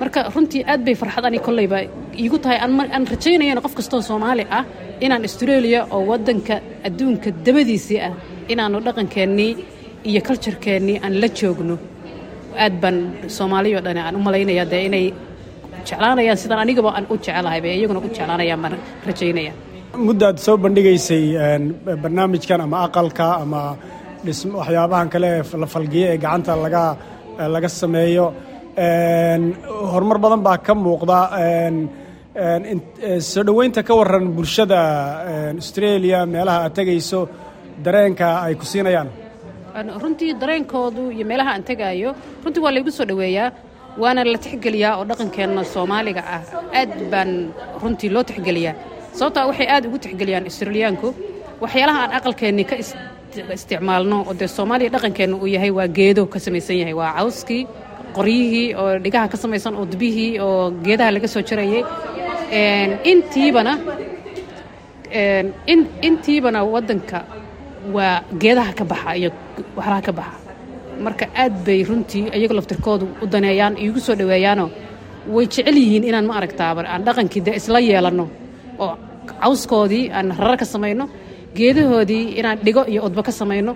Marka 0.00 0.20
runtii 0.34 0.62
aad 0.72 0.80
bay 0.86 0.94
farxad 1.00 1.24
ani 1.28 1.38
kolleyba 1.46 1.78
iigu 2.22 2.36
tahay 2.44 2.58
aan 2.64 3.04
rajaynayana 3.12 3.60
qof 3.64 3.74
kastoo 3.78 4.00
soomaali 4.08 4.44
ah 4.58 4.64
inaan 5.04 5.22
australia 5.28 5.80
oo 5.94 6.02
waddanka 6.10 6.54
adduunka 6.88 7.28
dabadiisii 7.46 8.00
ah 8.08 8.12
inaannu 8.52 8.78
dhaqankeennii 8.86 9.52
iyo 10.08 10.20
kaljarkeennii 10.28 10.96
aan 11.04 11.14
la 11.22 11.28
joogno. 11.38 11.76
Aad 12.64 12.74
baan 12.82 12.96
soomaaliyo 13.36 13.78
dhani 13.86 14.00
aan 14.06 14.16
u 14.18 14.22
malaynaya 14.26 14.64
dee 14.72 14.82
inay 14.88 15.06
jeclaanayaan 15.88 16.38
sidaan 16.42 16.60
anigaba 16.64 16.90
aan 16.96 17.04
u 17.12 17.14
jecelahay 17.16 17.60
bay 17.64 17.72
iyaguna 17.78 17.98
u 18.00 18.08
jeclaanayaan 18.16 18.60
baan 18.64 18.74
rajaynaya 19.08 19.52
muddaad 19.96 20.38
soo 20.38 20.56
bandhigaysay 20.56 21.24
barnaamijkan 22.02 22.60
ama 22.60 22.78
aqalka 22.86 23.26
ama 23.44 23.76
waxyaabahan 24.24 25.08
kale 25.12 25.30
la 25.62 25.66
falgiye 25.66 26.06
ee 26.14 26.18
gacanta 26.18 26.56
laga 26.56 26.96
laga 27.54 27.68
sameeyo. 27.68 28.26
Horumar 29.92 30.18
badan 30.24 30.40
baa 30.46 30.56
ka 30.66 30.72
muuqda 30.74 31.18
soo 33.20 33.42
dhoweynta 33.48 33.82
ka 33.82 33.94
waran 33.94 34.26
bulshada 34.36 34.80
australia 35.60 36.18
meelaha 36.26 36.58
aad 36.66 36.74
tegayso 36.78 37.28
dareenka 37.84 38.28
ay 38.46 38.54
ku 38.54 38.64
siinayaan. 38.64 39.08
Runtii 40.02 40.32
dareenkoodu 40.42 41.10
iyo 41.16 41.24
meelaha 41.30 41.50
aan 41.54 41.64
tegaayo 41.70 42.14
runtii 42.44 42.62
waa 42.64 42.72
laygu 42.76 42.90
soo 42.90 43.04
dhoweeyaa 43.10 43.50
waana 44.02 44.24
la 44.24 44.38
tixgeliyaa 44.44 44.96
oo 45.00 45.04
dhaqankeenna 45.10 45.64
soomaaliga 45.74 46.22
ah 46.36 46.42
aad 46.80 46.92
baan 47.12 47.30
runtii 47.82 48.10
loo 48.14 48.22
tixgeliyaa 48.30 48.74
sababtaa 49.18 49.46
waxay 49.50 49.68
aad 49.74 49.84
ugu 49.88 49.98
tixgeliyaan 50.04 50.44
australiyaanku 50.50 51.08
waxyaalaha 51.62 51.98
aan 52.04 52.12
aqalkeennii 52.18 52.66
ka 52.70 52.76
isticmaalno 53.56 54.16
oo 54.28 54.34
dee 54.40 54.48
soomaaliya 54.56 54.90
dhaqankeenna 54.94 55.36
uu 55.42 55.48
yahay 55.56 55.70
waa 55.78 55.88
geedo 55.98 56.22
ka 56.32 56.38
samaysan 56.44 56.76
yahay. 56.80 56.94
Waa 57.00 57.12
cawskii 57.18 57.62
qoryihii 58.16 58.66
oo 58.80 58.90
dhigaha 59.04 59.26
ka 59.32 59.36
samaysan 59.44 59.74
oo 59.78 59.84
dubihii 59.92 60.32
oo 60.46 60.70
geedaha 60.84 61.10
laga 61.16 61.28
soo 61.34 61.42
jarayay. 61.48 61.82
Intiibana 63.12 63.72
intiibana 66.08 66.60
waddanka 66.74 67.18
waa 67.94 68.22
geedaha 68.42 68.72
ka 68.78 68.84
baxa 68.84 69.10
iyo 69.16 69.30
waxlaha 69.76 70.02
ka 70.06 70.12
baxa. 70.12 70.36
Marka 71.04 71.24
aad 71.42 71.54
bay 71.66 71.80
runtii 71.88 72.24
iyaga 72.38 72.54
laftirkoodu 72.58 73.06
u 73.22 73.26
daneeyaan 73.26 73.74
iigu 73.84 74.00
soo 74.00 74.14
dhoweeyaanoo 74.20 74.68
way 75.34 75.46
jecel 75.46 75.76
yihiin 75.76 76.04
inaan 76.04 76.26
ma 76.26 76.34
aragtaaba 76.40 76.80
aan 76.92 77.02
dhaqankii 77.06 77.42
dee 77.46 77.54
isla 77.60 77.78
yeelanno 77.80 78.26
oo 78.82 78.90
cawskoodii 79.42 80.04
aan 80.16 80.28
rarar 80.38 80.56
ka 80.62 80.66
samayno 80.74 81.04
geedahoodii 81.56 82.24
inaan 82.40 82.58
dhigo 82.64 82.82
iyo 82.92 83.00
odba 83.08 83.22
ka 83.28 83.32
samayno 83.40 83.72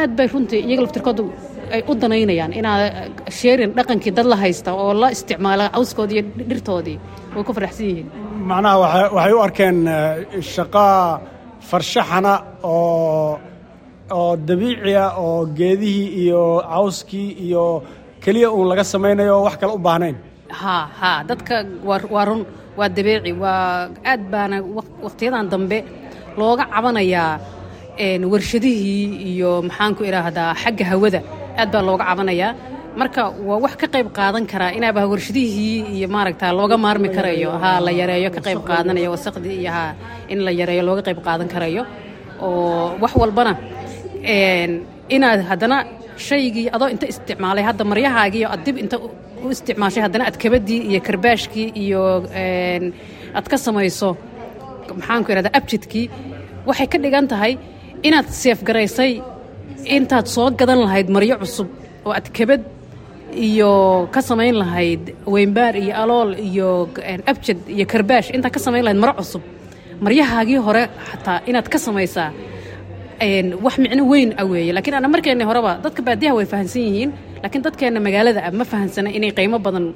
aad 0.00 0.10
bay 0.18 0.26
runtii 0.32 0.60
iyaga 0.68 0.82
laftirkoodu 0.84 1.24
ay 1.74 1.80
u 1.90 1.94
danaynayaan 2.02 2.52
inaa 2.60 2.78
sheerin 3.38 3.70
dhaqankii 3.76 4.12
dad 4.16 4.26
la 4.32 4.36
haysta 4.42 4.70
oo 4.82 4.92
la 5.02 5.08
isticmaala 5.14 5.64
cawskoodii 5.74 6.16
iyo 6.18 6.24
dhirtoodii. 6.50 6.98
Way 7.34 7.44
ku 7.48 7.52
faraxsan 7.56 7.86
yihiin. 7.90 8.08
Macnaha 8.50 8.76
waxay 9.16 9.32
u 9.32 9.40
arkeen 9.46 9.78
shaqaa 10.54 11.20
farshaxana 11.68 12.32
oo 12.62 13.38
oo 14.18 14.32
dabiiciya 14.48 15.04
oo 15.24 15.46
geedihii 15.58 16.08
iyo 16.22 16.42
cawskii 16.72 17.28
iyo 17.46 17.64
keliya 18.24 18.48
uun 18.50 18.68
laga 18.70 18.84
samaynayo 18.92 19.36
wax 19.46 19.54
kale 19.60 19.72
u 19.72 19.78
baahnayn. 19.86 20.16
Haa 20.60 20.84
haa 21.00 21.18
dadka 21.28 21.54
waa 22.14 22.24
run 22.28 22.42
waa 22.78 22.88
dabiici 22.96 23.32
waa 23.42 23.88
aad 24.12 24.22
baana 24.32 24.56
wakhtiyadan 25.04 25.46
dambe 25.52 25.78
looga 26.38 26.64
cabanayaa 26.74 27.32
warshadihii 28.32 29.04
iyo 29.30 29.50
maxaanku 29.68 30.02
idhaahdaa 30.08 30.54
xagga 30.62 30.84
hawada. 30.90 31.20
Aad 31.60 31.68
baa 31.74 31.82
looga 31.88 32.04
cabanayaa. 32.10 32.50
Marka 33.00 33.22
waa 33.48 33.58
wax 33.64 33.74
ka 33.80 33.86
qayb 33.94 34.08
qaadan 34.18 34.44
karaa 34.52 34.70
inaaba 34.78 35.00
warshadihii 35.12 35.76
iyo 35.96 36.06
maaragta 36.14 36.46
looga 36.58 36.76
maarmi 36.84 37.08
karayo 37.16 37.50
haa 37.62 37.78
la 37.86 37.90
yareeyo 38.00 38.28
ka 38.36 38.40
qayb 38.46 38.60
qaadanaya 38.68 39.08
wasaqdii 39.14 39.56
iyo 39.62 39.70
haa 39.76 39.90
in 40.32 40.38
la 40.46 40.50
yareeyo 40.60 40.82
looga 40.88 41.02
qayb 41.08 41.18
qaadan 41.26 41.48
karayo 41.54 41.82
oo 42.40 42.96
wax 43.02 43.12
walbana 43.22 43.52
inaad 45.14 45.40
haddana 45.50 45.76
shaygii 46.28 46.66
adoo 46.74 46.88
inta 46.94 47.06
isticmaalay 47.12 47.64
hadda 47.68 47.84
maryahaagii 47.92 48.44
aad 48.52 48.60
dib 48.66 48.76
inta 48.84 48.96
u 49.44 49.50
isticmaashay 49.54 50.02
haddana 50.06 50.24
aad 50.28 50.36
kabadii 50.42 50.80
iyo 50.90 51.00
karbaashkii 51.08 51.68
iyo 51.84 52.02
aad 53.38 53.46
ka 53.52 53.56
samayso 53.66 54.08
maxaanku 54.98 55.28
idhahdaa 55.32 55.54
abjidkii 55.60 56.06
waxay 56.68 56.88
ka 56.92 56.98
dhigan 57.04 57.26
tahay 57.32 57.52
inaad 58.08 58.28
seefgaraysay 58.42 59.12
intaad 59.96 60.26
soo 60.34 60.48
gadan 60.60 60.80
lahayd 60.86 61.08
maryo 61.16 61.36
cusub 61.42 61.68
oo 62.06 62.12
aad 62.18 62.26
iyo 63.48 63.70
ka 64.14 64.20
samayn 64.28 64.54
lahayd 64.62 65.02
weynbaar 65.34 65.74
iyo 65.84 65.92
alool 66.02 66.30
iyo 66.48 66.68
abjad 67.32 67.58
iyo 67.76 67.84
karbaash 67.92 68.28
intaad 68.36 68.52
ka 68.56 68.60
samayn 68.66 68.84
lahayd 68.84 69.00
maro 69.04 69.14
cusub. 69.20 69.42
Maryahaagii 70.04 70.60
hore 70.66 70.82
xataa 71.10 71.38
inaad 71.48 71.68
ka 71.72 71.78
samaysaa 71.78 72.30
wax 73.64 73.74
micno 73.78 74.02
weyn 74.12 74.30
a 74.36 74.44
weeye. 74.44 74.72
Laakiin 74.76 74.94
ana 74.98 75.08
markeenni 75.08 75.44
horeba 75.50 75.72
dadka 75.84 76.02
baadiyaha 76.02 76.34
way 76.38 76.46
fahamsan 76.52 76.82
yihiin 76.88 77.10
laakiin 77.42 77.62
dadkeenna 77.66 78.00
magaalada 78.06 78.40
ah 78.48 78.52
ma 78.60 78.64
fahamsana 78.72 79.08
inay 79.18 79.32
qiimo 79.38 79.58
badan 79.66 79.86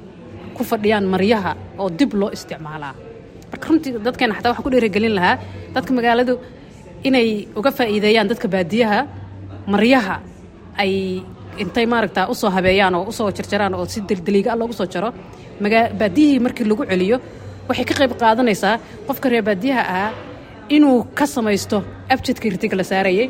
ku 0.57 0.63
fadhiyaan 0.71 1.05
maryaha 1.13 1.51
oo 1.81 1.89
dib 1.99 2.11
loo 2.21 2.29
isticmaalaa. 2.37 2.93
Marka 3.51 3.65
runtii 3.69 3.91
dadkeenna 4.07 4.35
xataa 4.37 4.49
waxaan 4.51 4.65
ku 4.65 4.71
dhiirigelin 4.73 5.13
lahaa 5.17 5.35
dadka 5.75 5.91
magaaladu 5.97 6.33
inay 7.07 7.27
uga 7.59 7.71
faa'iideeyaan 7.77 8.27
dadka 8.31 8.47
baadiyaha 8.55 8.99
maryaha 9.73 10.15
ay 10.81 10.91
intay 11.63 11.85
maaragtaa 11.93 12.25
u 12.31 12.35
soo 12.41 12.49
habeeyaan 12.55 12.95
oo 12.99 13.03
u 13.09 13.11
soo 13.17 13.29
jarjaraan 13.37 13.73
oo 13.77 13.85
si 13.93 13.99
dildiliiga 14.09 14.49
ah 14.53 14.57
loogu 14.59 14.73
soo 14.79 14.87
jaro. 14.93 15.09
Baadiyihii 15.99 16.39
markii 16.45 16.65
lagu 16.71 16.83
celiyo 16.91 17.17
waxay 17.69 17.85
ka 17.89 17.93
qayb 17.99 18.11
qaadanaysaa 18.21 18.73
qofka 19.07 19.27
reer 19.31 19.43
baadiyaha 19.49 19.81
ahaa 19.93 20.11
inuu 20.75 20.97
ka 21.17 21.25
samaysto 21.35 21.77
abjadkii 22.13 22.49
ritiga 22.55 22.75
la 22.77 22.83
saarayey 22.91 23.27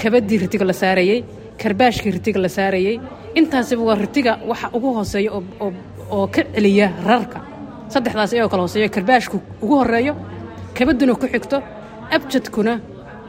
kabadii 0.00 0.38
ritiga 0.44 0.64
la 0.70 0.72
saarayey 0.82 1.18
karbaashkii 1.62 2.12
ritiga 2.16 2.38
la 2.44 2.48
saarayey 2.56 2.96
intaasiba 3.38 3.82
waa 3.88 3.98
ritiga 4.04 4.32
waxa 4.50 4.66
ugu 4.76 4.88
hooseeya 4.96 5.30
oo 6.10 6.26
ka 6.34 6.42
celiya 6.54 6.88
rarka. 7.08 7.38
Saddexdaas 7.92 8.32
iyagoo 8.32 8.50
kala 8.52 8.62
hooseeyo 8.66 8.88
karbaashku 8.96 9.36
ugu 9.62 9.74
horeeyo 9.80 10.14
kabaduna 10.76 11.14
ku 11.14 11.26
xigto 11.32 11.58
abjadkuna 12.14 12.80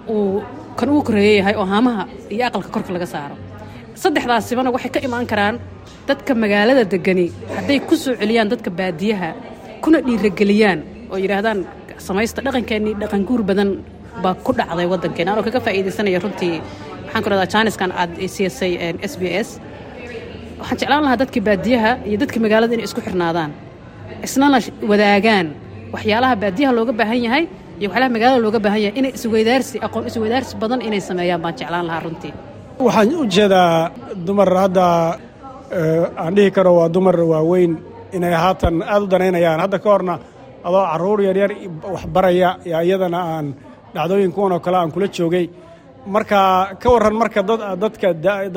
uu 0.09 0.41
kan 0.77 0.89
ugu 0.89 1.01
koreeya 1.07 1.33
yahay 1.39 1.55
oo 1.55 1.65
haamaha 1.71 2.03
iyo 2.33 2.43
aqalka 2.47 2.69
korka 2.75 2.91
laga 2.95 3.05
saaro. 3.13 3.35
Saddexdaasibana 3.95 4.69
waxay 4.75 4.91
ka 4.95 4.99
imaan 5.07 5.25
karaan 5.31 5.55
dadka 6.07 6.31
magaalada 6.35 6.83
degani 6.93 7.31
hadday 7.55 7.79
ku 7.79 7.95
soo 7.95 8.15
celiyaan 8.19 8.49
dadka 8.51 8.69
baadiyaha 8.79 9.29
kuna 9.83 9.97
dhiirageliyaan 10.05 10.79
oo 11.11 11.17
yidhaahdaan 11.23 11.59
samaysta 11.97 12.41
dhaqankeennii 12.45 12.95
dhaqan 13.01 13.21
guur 13.27 13.41
badan 13.43 13.69
baa 14.23 14.35
ku 14.45 14.51
dhacday 14.53 14.87
waddankeena. 14.91 15.31
Anoo 15.33 15.43
kaga 15.47 15.59
faa'iidaysanaya 15.65 16.19
runtii 16.23 16.55
waxaan 17.05 17.23
ku 17.23 17.29
rahdaa 17.31 17.49
jaaniskan 17.53 17.91
aad 18.01 18.11
siisay 18.35 18.71
s 19.11 19.13
b 19.21 19.23
s 19.45 19.49
waxaan 20.59 20.77
jeclaan 20.81 21.03
lahaa 21.05 21.19
dadkii 21.23 21.43
baadiyaha 21.47 21.91
iyo 22.07 22.17
dadkii 22.21 22.41
magaalada 22.45 22.73
inay 22.75 22.85
isku 22.89 23.01
xirnaadaan. 23.07 23.51
Isnana 24.25 24.57
wadaagaan. 24.91 25.47
Waxyaalaha 25.93 26.35
baadiyaha 26.43 26.71
looga 26.77 26.93
baahan 26.99 27.19
yahay 27.25 27.43
iyo 27.79 27.87
waxyaalaha 27.89 28.13
magaalada 28.15 28.41
looga 28.45 28.59
baahan 28.65 28.81
yahay 28.85 28.95
inay 28.99 29.11
isweydaarsi 29.17 29.75
aqoon 29.85 30.03
isweydaarsi 30.09 30.53
badan 30.61 30.79
inay 30.87 31.01
sameeyaan 31.09 31.41
baan 31.43 31.55
jeclaan 31.59 31.85
lahaa 31.89 32.03
runtii. 32.05 32.33
Waxaan 32.85 33.09
u 33.21 33.25
jeedaa 33.35 33.91
dumar. 34.25 34.49
Hadda 34.63 34.85
aan 36.23 36.33
dhihi 36.35 36.51
karo 36.55 36.71
waa 36.79 36.89
dumar 36.95 37.15
waaweyn 37.31 37.71
inay 38.15 38.33
haatan 38.43 38.75
aad 38.93 39.01
u 39.03 39.07
danaynayaan. 39.13 39.59
Hadda 39.63 39.77
ka 39.83 39.89
horna 39.93 40.15
adoo 40.67 40.83
carruur 40.91 41.19
yaryar 41.27 41.51
wax 41.93 42.03
baraya 42.15 42.49
yaa 42.71 42.81
iyadana 42.87 43.19
aan 43.35 43.45
dhacdooyin 43.95 44.31
kuwan 44.35 44.51
oo 44.55 44.59
kale 44.65 44.77
aan 44.77 44.91
kula 44.91 45.07
joogay 45.17 45.45
marka 46.05 46.75
ka 46.81 46.87
warran 46.93 47.15
marka 47.15 47.41
dadka 47.83 48.07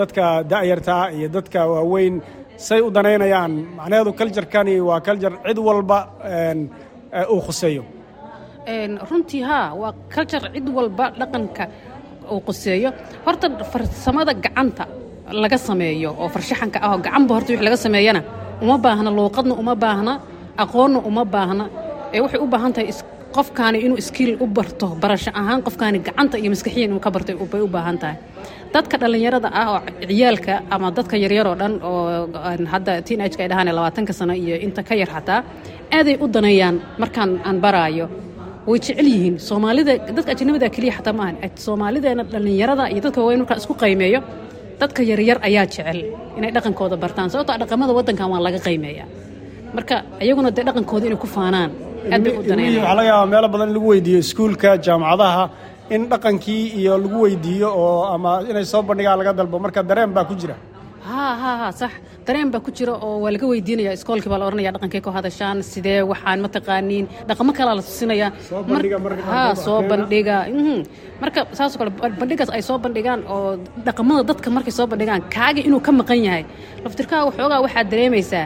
dadka 0.00 0.24
da'yartaa 0.52 1.04
iyo 1.16 1.28
dadka 1.28 1.60
waaweyn 1.66 2.14
say 2.56 2.80
u 2.80 2.90
danaynayaan. 2.90 3.52
Macnaheedu 3.76 4.12
kaljarkani 4.18 4.80
waa 4.80 5.00
kaljar 5.00 5.32
cid 5.46 5.58
walba 5.58 5.98
uu 7.32 7.40
khuseeyo 7.46 7.84
runtii 9.10 9.42
haa 9.48 9.74
waa 9.80 9.92
kaljar 10.14 10.42
cid 10.54 10.66
walba 10.76 11.04
dhaqanka 11.18 11.64
uu 12.32 12.40
quseeyo. 12.46 12.90
Horta 13.26 13.46
farsamada 13.72 14.32
gacanta 14.34 14.84
laga 15.42 15.58
sameeyo 15.58 16.10
oo 16.18 16.28
farshaxanka 16.34 16.78
ah 16.82 16.90
oo 16.94 16.98
gacanba 17.04 17.32
horta 17.34 17.50
wix 17.52 17.60
laga 17.66 17.76
sameeyana 17.76 18.20
uma 18.62 18.76
baahna 18.84 19.10
luuqadna 19.18 19.54
uma 19.62 19.74
baahna 19.84 20.12
aqoonna 20.62 20.98
uma 21.10 21.24
baahna 21.34 21.64
ee 22.14 22.20
waxay 22.24 22.40
u 22.40 22.46
baahan 22.52 22.72
tahay 22.74 22.88
qofkaani 23.38 23.78
inuu 23.86 23.98
iskiil 24.02 24.32
u 24.44 24.46
barto 24.56 24.86
barasho 25.02 25.30
ahaan 25.40 25.60
qofkaani 25.66 25.98
gacanta 26.06 26.36
iyo 26.42 26.50
maskaxiyan 26.54 26.88
inuu 26.90 27.00
ka 27.06 27.10
barto 27.14 27.32
bay 27.52 27.60
u 27.60 27.68
baahan 27.76 27.96
tahay. 28.02 28.16
Dadka 28.74 28.96
dhallinyarada 29.02 29.48
ah 29.60 29.66
oo 29.74 29.80
ciyaalka 30.10 30.54
ama 30.74 30.88
dadka 30.98 31.16
yaryar 31.24 31.46
oo 31.50 31.56
dhan 31.60 31.72
oo 31.82 32.28
hadda 32.72 32.92
teenageka 33.06 33.42
ay 33.44 33.48
dhahaan 33.52 33.68
labaatanka 33.78 34.12
sano 34.18 34.34
iyo 34.42 34.56
inta 34.66 34.82
ka 34.88 34.94
yar 35.00 35.10
xataa 35.16 35.40
aaday 35.96 36.16
u 36.22 36.26
daneeyaan 36.34 36.76
markaan 37.02 37.30
aan 37.48 37.58
baraayo. 37.64 38.06
Way 38.68 38.78
jecel 38.84 39.06
yihiin. 39.12 39.34
Soomaalida 39.48 39.92
dadka 40.16 40.30
ajnabida 40.34 40.68
keliya 40.74 40.92
xataa 40.98 41.12
maahan 41.18 41.36
soomaalideena 41.66 42.22
dhallinyarada 42.32 42.84
iyo 42.92 43.00
dadka 43.06 43.18
waaweyn 43.22 43.40
markaan 43.42 43.58
isku 43.62 43.74
qaymeeyo 43.82 44.20
dadka 44.80 45.00
yaryar 45.10 45.38
ayaa 45.48 45.64
jecel 45.72 45.98
inay 46.38 46.50
dhaqankooda 46.56 46.96
bartaan. 47.04 47.28
Sababtoo 47.32 47.56
dhaqamada 47.62 47.92
waddankan 47.98 48.28
waa 48.32 48.40
laga 48.46 48.58
qaymeeyaa. 48.66 49.06
Marka 49.76 49.94
iyaguna 50.24 50.50
dee 50.56 50.64
dhaqankooda 50.68 51.04
inay 51.08 51.18
ku 51.24 51.26
faanaan 51.36 51.70
waxaa 52.10 52.94
laga 52.98 53.08
yaabaa 53.10 53.26
meelo 53.32 53.48
badan 53.52 53.68
in 53.70 53.74
lagu 53.76 53.88
weydiiyo 53.92 54.18
iskuulka 54.24 54.70
jaamacadaha 54.86 55.44
in 55.94 56.02
dhaqankii 56.10 56.62
iyo 56.80 56.94
lagu 57.04 57.18
weydiiyo 57.26 57.68
oo 57.82 58.04
ama 58.14 58.30
inay 58.50 58.64
soo 58.72 58.82
bandhigaan 58.88 59.18
laga 59.20 59.32
dalbo. 59.38 59.56
Marka 59.64 59.82
dareen 59.90 60.12
baa 60.16 60.24
ku 60.30 60.34
jira. 60.40 60.56
Haa 61.06 61.70
sax. 61.80 61.92
Dareen 62.26 62.50
baa 62.52 62.60
ku 62.66 62.70
jira 62.76 62.92
oo 63.06 63.20
waa 63.22 63.30
laga 63.34 63.46
weydiinaya 63.52 63.92
iskoolkii 63.98 64.30
baa 64.32 64.38
la 64.42 64.46
odhanaya 64.48 64.72
dhaqankay 64.74 65.00
ku 65.06 65.10
hadashaan. 65.16 65.62
Sidee 65.62 66.02
waxaan 66.10 66.38
ma 66.44 66.48
taqaaniin? 66.56 67.06
Dhaqamo 67.28 67.52
kalaa 67.58 67.74
la 67.78 67.82
tusinaya. 67.88 68.28
Soo 68.48 68.62
bandhiga 69.90 70.38
marka 71.22 71.40
saasoo 71.58 71.78
kale 71.80 71.90
bandhigaas 72.20 72.50
ay 72.56 72.62
soo 72.68 72.78
bandhigaan 72.84 73.20
oo 73.34 73.56
dhaqamada 73.86 74.22
dadka 74.30 74.48
markay 74.56 74.72
soo 74.78 74.86
bandhigaan 74.92 75.22
kaaga 75.36 75.60
inuu 75.68 75.80
ka 75.86 75.92
maqan 76.00 76.18
yahay. 76.26 76.44
Laftirkaaga 76.84 77.24
waxoogaa 77.30 77.60
waxaad 77.66 77.86
dareemaysaa 77.92 78.44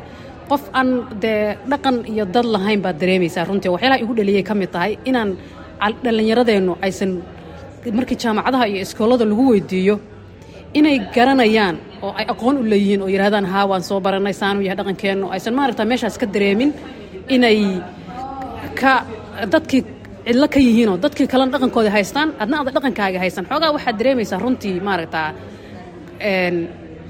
qof 0.50 0.62
aan 0.78 0.88
dee 1.22 1.56
dhaqan 1.70 1.96
iyo 2.12 2.24
dad 2.34 2.46
lahayn 2.54 2.80
baad 2.84 2.96
dareemaysaa 3.02 3.44
runtii. 3.50 3.70
Waxyaalaha 3.74 4.00
igu 4.04 4.12
dhaliyay 4.18 4.42
ka 4.48 4.54
mid 4.60 4.70
tahay 4.74 4.92
inaan 5.10 5.30
dhallinyaradeennu 6.04 6.72
aysan 6.86 7.10
markii 7.98 8.18
jaamacadaha 8.22 8.64
iyo 8.70 8.78
iskoolada 8.86 9.24
lagu 9.30 9.44
weydiiyo 9.52 9.94
inay 10.78 10.96
garanayaan 11.14 11.76
oo 12.04 12.12
ay 12.20 12.26
aqoon 12.32 12.56
u 12.60 12.62
leeyihiin 12.72 13.00
oo 13.04 13.08
yidhahdaan 13.14 13.46
haa 13.52 13.64
waan 13.70 13.82
soo 13.88 14.00
barannay 14.06 14.34
saanuu 14.40 14.62
yahay 14.66 14.76
dhaqankeennu. 14.80 15.26
Aysan 15.34 15.54
maaragta 15.58 15.84
meeshaas 15.90 16.16
ka 16.22 16.26
dareemin 16.34 16.70
inay 17.34 17.58
ka 18.80 18.92
dadkii 19.52 19.82
cidlo 20.26 20.46
ka 20.54 20.58
yihiinoo 20.66 20.96
dadkii 21.04 21.26
kalena 21.32 21.50
dhaqankooda 21.54 21.90
haystaan 21.96 22.28
adna 22.42 22.56
ada 22.62 22.70
dhaqankaaga 22.76 23.18
haysan 23.24 23.44
xoogaa 23.50 23.70
waxaad 23.76 23.96
dareemaysaa 24.00 24.38
runtii 24.44 24.76
maaragtaa 24.88 25.28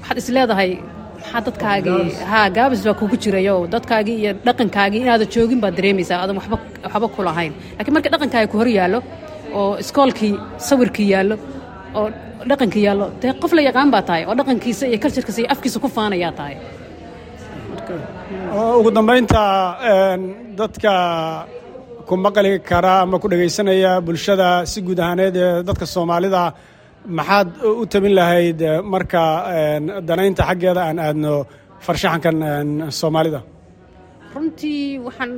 waxaad 0.01 0.17
is 0.21 0.29
maxaa 1.21 1.41
dadkaagii 1.47 2.03
haa 2.31 2.47
gaabis 2.57 2.81
baa 2.87 2.95
kugu 3.01 3.15
jirayo 3.23 3.55
dadkaagii 3.75 4.17
iyo 4.23 4.31
dhaqankaagii 4.47 5.01
inaada 5.05 5.25
joogin 5.35 5.59
baad 5.63 5.75
dareemaysaa 5.79 6.17
aadan 6.23 6.37
waxba 6.39 6.57
waxba 6.85 7.07
ku 7.15 7.21
lahayn. 7.27 7.53
Laakiin 7.77 7.93
marka 7.97 8.09
dhaqankaaga 8.13 8.47
ku 8.51 8.57
hor 8.61 8.69
yaallo 8.79 8.99
oo 9.59 9.71
iskoolkii 9.83 10.33
sawirkii 10.67 11.07
yaallo 11.13 11.35
oo 11.99 12.05
dhaqankii 12.49 12.83
yaallo 12.87 13.05
dee 13.21 13.33
qof 13.41 13.51
la 13.57 13.61
yaqaan 13.69 13.89
baa 13.95 14.03
tahay 14.09 14.23
oo 14.29 14.35
dhaqankiisa 14.39 14.83
iyo 14.91 14.99
kaljarkiisa 15.03 15.39
iyo 15.41 15.49
afkiisa 15.55 15.77
ku 15.83 15.89
faanayaa 15.97 16.33
tahay. 16.39 16.55
Ugu 18.79 18.89
dambaynta 18.97 19.41
dadka 20.59 20.91
ku 22.07 22.13
maqli 22.25 22.51
kara 22.69 22.93
ama 23.03 23.19
ku 23.23 23.27
dhegaysanaya 23.31 23.91
bulshada 24.07 24.47
si 24.71 24.79
guud 24.87 24.99
ahaaneed 25.05 25.35
ee 25.45 25.63
dadka 25.69 25.85
soomaalida 25.95 26.41
maxaad 27.17 27.47
u 27.81 27.85
tabin 27.93 28.13
lahayd 28.19 28.59
marka 28.93 29.21
danaynta 30.07 30.43
xaggeeda 30.49 30.81
aan 30.89 30.99
aadno 31.07 31.33
farshaxankan 31.85 32.37
soomaalida? 32.99 33.41
Runtii 34.35 34.99
waxaan 35.07 35.31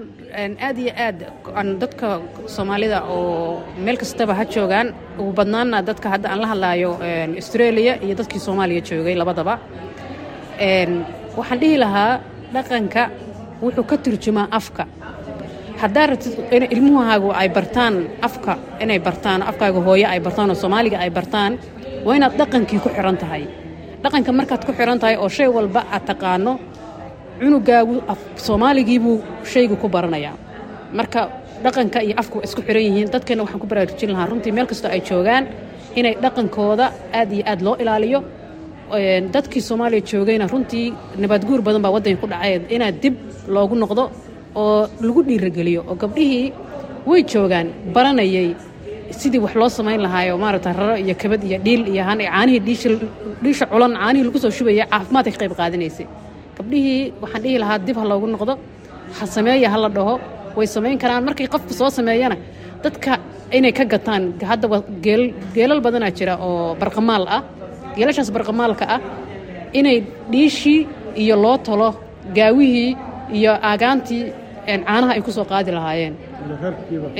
aad 0.67 0.77
iyo 0.83 0.91
aad 1.05 1.17
aan 1.59 1.69
dadka 1.83 2.07
soomaalida 2.55 2.97
oo 3.15 3.63
meel 3.85 3.97
kastaba 4.01 4.33
ha 4.39 4.43
joogaan. 4.55 4.87
Ugu 5.19 5.31
badnaana 5.39 5.77
dadka 5.89 6.07
hadda 6.13 6.27
aan 6.29 6.39
la 6.43 6.47
hadlaayo 6.53 6.91
australia 7.41 7.93
iyo 8.05 8.13
dadkii 8.19 8.39
soomaaliya 8.47 8.81
joogay 8.89 9.15
labadaba. 9.21 9.53
Waxaan 11.37 11.59
dhihi 11.61 11.77
lahaa 11.83 12.11
dhaqanka 12.53 13.03
wuxuu 13.63 13.85
ka 13.89 13.95
turjumaa 14.05 14.47
afka 14.59 14.83
haddaa 15.83 16.05
rabtid 16.11 16.33
ilmuhaagu 16.75 17.29
ay 17.41 17.47
bartaan 17.57 17.95
afka 18.27 18.53
inay 18.83 18.99
bartaan 19.07 19.41
afkaaga 19.49 19.79
hooye 19.87 20.05
ay 20.13 20.19
bartaan 20.25 20.49
oo 20.53 20.55
soomaaliga 20.63 20.97
ay 21.03 21.09
bartaan 21.17 21.51
waa 22.05 22.15
inaad 22.17 22.33
dhaqankii 22.39 22.79
ku 22.83 22.89
xihan 22.95 23.17
tahay. 23.23 23.43
Dhaqanka 24.03 24.31
markaad 24.39 24.61
ku 24.67 24.71
xihan 24.77 24.99
tahay 25.01 25.15
oo 25.23 25.29
shay 25.37 25.47
walba 25.55 25.81
aad 25.95 26.03
taqaano 26.09 26.53
cunugaagu 27.39 27.95
soomaaligiibuu 28.45 29.17
shaygu 29.51 29.75
ku 29.81 29.87
baranayaa 29.95 30.35
marka 30.97 31.21
dhaqanka 31.63 31.99
iyo 32.07 32.15
afku 32.21 32.37
isku 32.47 32.61
xihan 32.67 32.83
yihiin 32.87 33.09
dadkeenna 33.13 33.43
waxaan 33.45 33.61
ku 33.63 33.67
baraarujin 33.71 34.09
lahaa 34.13 34.27
runtii 34.31 34.51
meel 34.55 34.67
kastoo 34.71 34.91
ay 34.95 35.01
joogaan 35.09 35.43
inay 35.99 36.13
dhaqankooda 36.23 36.85
aad 37.19 37.29
iyo 37.35 37.43
aad 37.51 37.59
loo 37.65 37.75
ilaaliyo. 37.83 38.19
Dadkii 39.35 39.61
soomaaliya 39.69 40.01
joogayna 40.11 40.45
runtii 40.53 40.85
nabaadguur 41.21 41.59
badan 41.65 41.81
baa 41.85 41.91
waddanka 41.95 42.19
ku 42.23 42.27
dhacay 42.31 42.53
inaad 42.75 42.95
dib 43.03 43.15
loogu 43.55 43.75
noqdo 43.83 44.03
oo 44.61 44.87
lagu 45.07 45.21
dhiirageliyo 45.29 45.81
oo 45.89 45.95
gabdhihii 46.03 46.45
way 47.09 47.21
joogaan 47.31 47.67
baranayay 47.95 48.47
sidii 49.19 49.41
wax 49.45 49.53
loo 49.61 49.69
samayn 49.77 50.01
lahaayo 50.05 50.33
maaragta 50.43 50.69
raro 50.79 50.95
iyo 51.03 51.15
kabad 51.21 51.41
iyo 51.49 51.57
dhiil 51.65 51.81
iyo 51.93 52.03
caanihii 52.07 52.61
dhiisha 53.43 53.65
culan 53.71 53.93
caanihii 54.01 54.25
lagu 54.27 54.39
soo 54.43 54.51
shubaya 54.57 54.85
caafimaadka 54.91 55.31
ka 55.33 55.37
qayb 55.41 55.53
qaadanaysay. 55.59 56.07
Gabdhihii 56.57 57.01
waxaan 57.21 57.41
dhihi 57.43 57.57
lahaa 57.63 57.79
dib 57.87 57.97
ha 58.01 58.05
loogu 58.11 58.27
noqdo 58.33 58.53
ha 59.17 59.23
sameeya 59.35 59.67
ha 59.73 59.77
la 59.83 59.89
dhaho 59.97 60.13
way 60.57 60.67
samayn 60.75 60.97
karaan. 61.03 61.21
Markay 61.27 61.47
qofku 61.53 61.73
soo 61.79 61.89
sameeyana 61.97 62.37
dadka 62.83 63.11
inay 63.57 63.71
ka 63.77 63.83
gataan 63.93 64.23
haddaba 64.49 64.77
geelal 65.55 65.79
badanaa 65.85 66.11
jira 66.17 66.33
oo 66.47 66.75
barqamaal 66.81 67.23
ah 67.37 67.41
geelashaas 67.95 68.29
barqamaalka 68.35 68.85
ah 68.95 68.99
inay 69.79 69.97
dhiishii 70.31 70.79
iyo 71.23 71.35
loo 71.43 71.57
talo 71.67 71.89
gaawihii 72.37 72.91
iyo 73.37 73.51
aagaantii 73.69 74.23
caanaha 74.67 75.13
ay 75.15 75.21
ku 75.21 75.31
soo 75.31 75.45
qaadi 75.45 75.71
lahaayeen. 75.71 76.13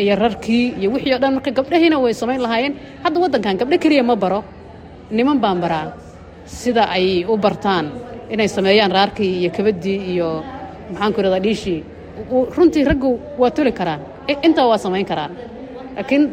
Iyo 0.04 0.16
rarkii 0.16 0.66
iyo 0.80 0.90
wixii 0.94 1.14
o 1.16 1.20
dhan 1.22 1.34
marka 1.38 1.52
gabdhahiina 1.52 1.98
way 2.04 2.14
samayn 2.14 2.42
lahaayeen. 2.42 2.74
Hadda 3.04 3.18
waddankan 3.24 3.58
gabdho 3.62 3.78
keliya 3.84 4.04
ma 4.04 4.16
baro. 4.16 4.44
Niman 5.12 5.40
baan 5.40 5.60
baraa. 5.62 5.94
Sida 6.46 6.84
ay 6.90 7.26
u 7.26 7.38
bartaan 7.38 7.86
inay 8.34 8.48
sameeyaan 8.48 8.92
raarkii 8.92 9.32
iyo 9.42 9.50
kabaddii 9.58 10.00
iyo 10.14 10.30
maxaanku 10.92 11.20
irahdaa 11.22 11.40
dhiishii 11.46 11.80
runtii 12.58 12.84
raggu 12.90 13.20
waa 13.38 13.52
toli 13.52 13.72
karaan. 13.72 14.02
Intaa 14.48 14.68
waa 14.68 14.78
samayn 14.78 15.06
karaan. 15.06 15.32
Laakiin 15.96 16.24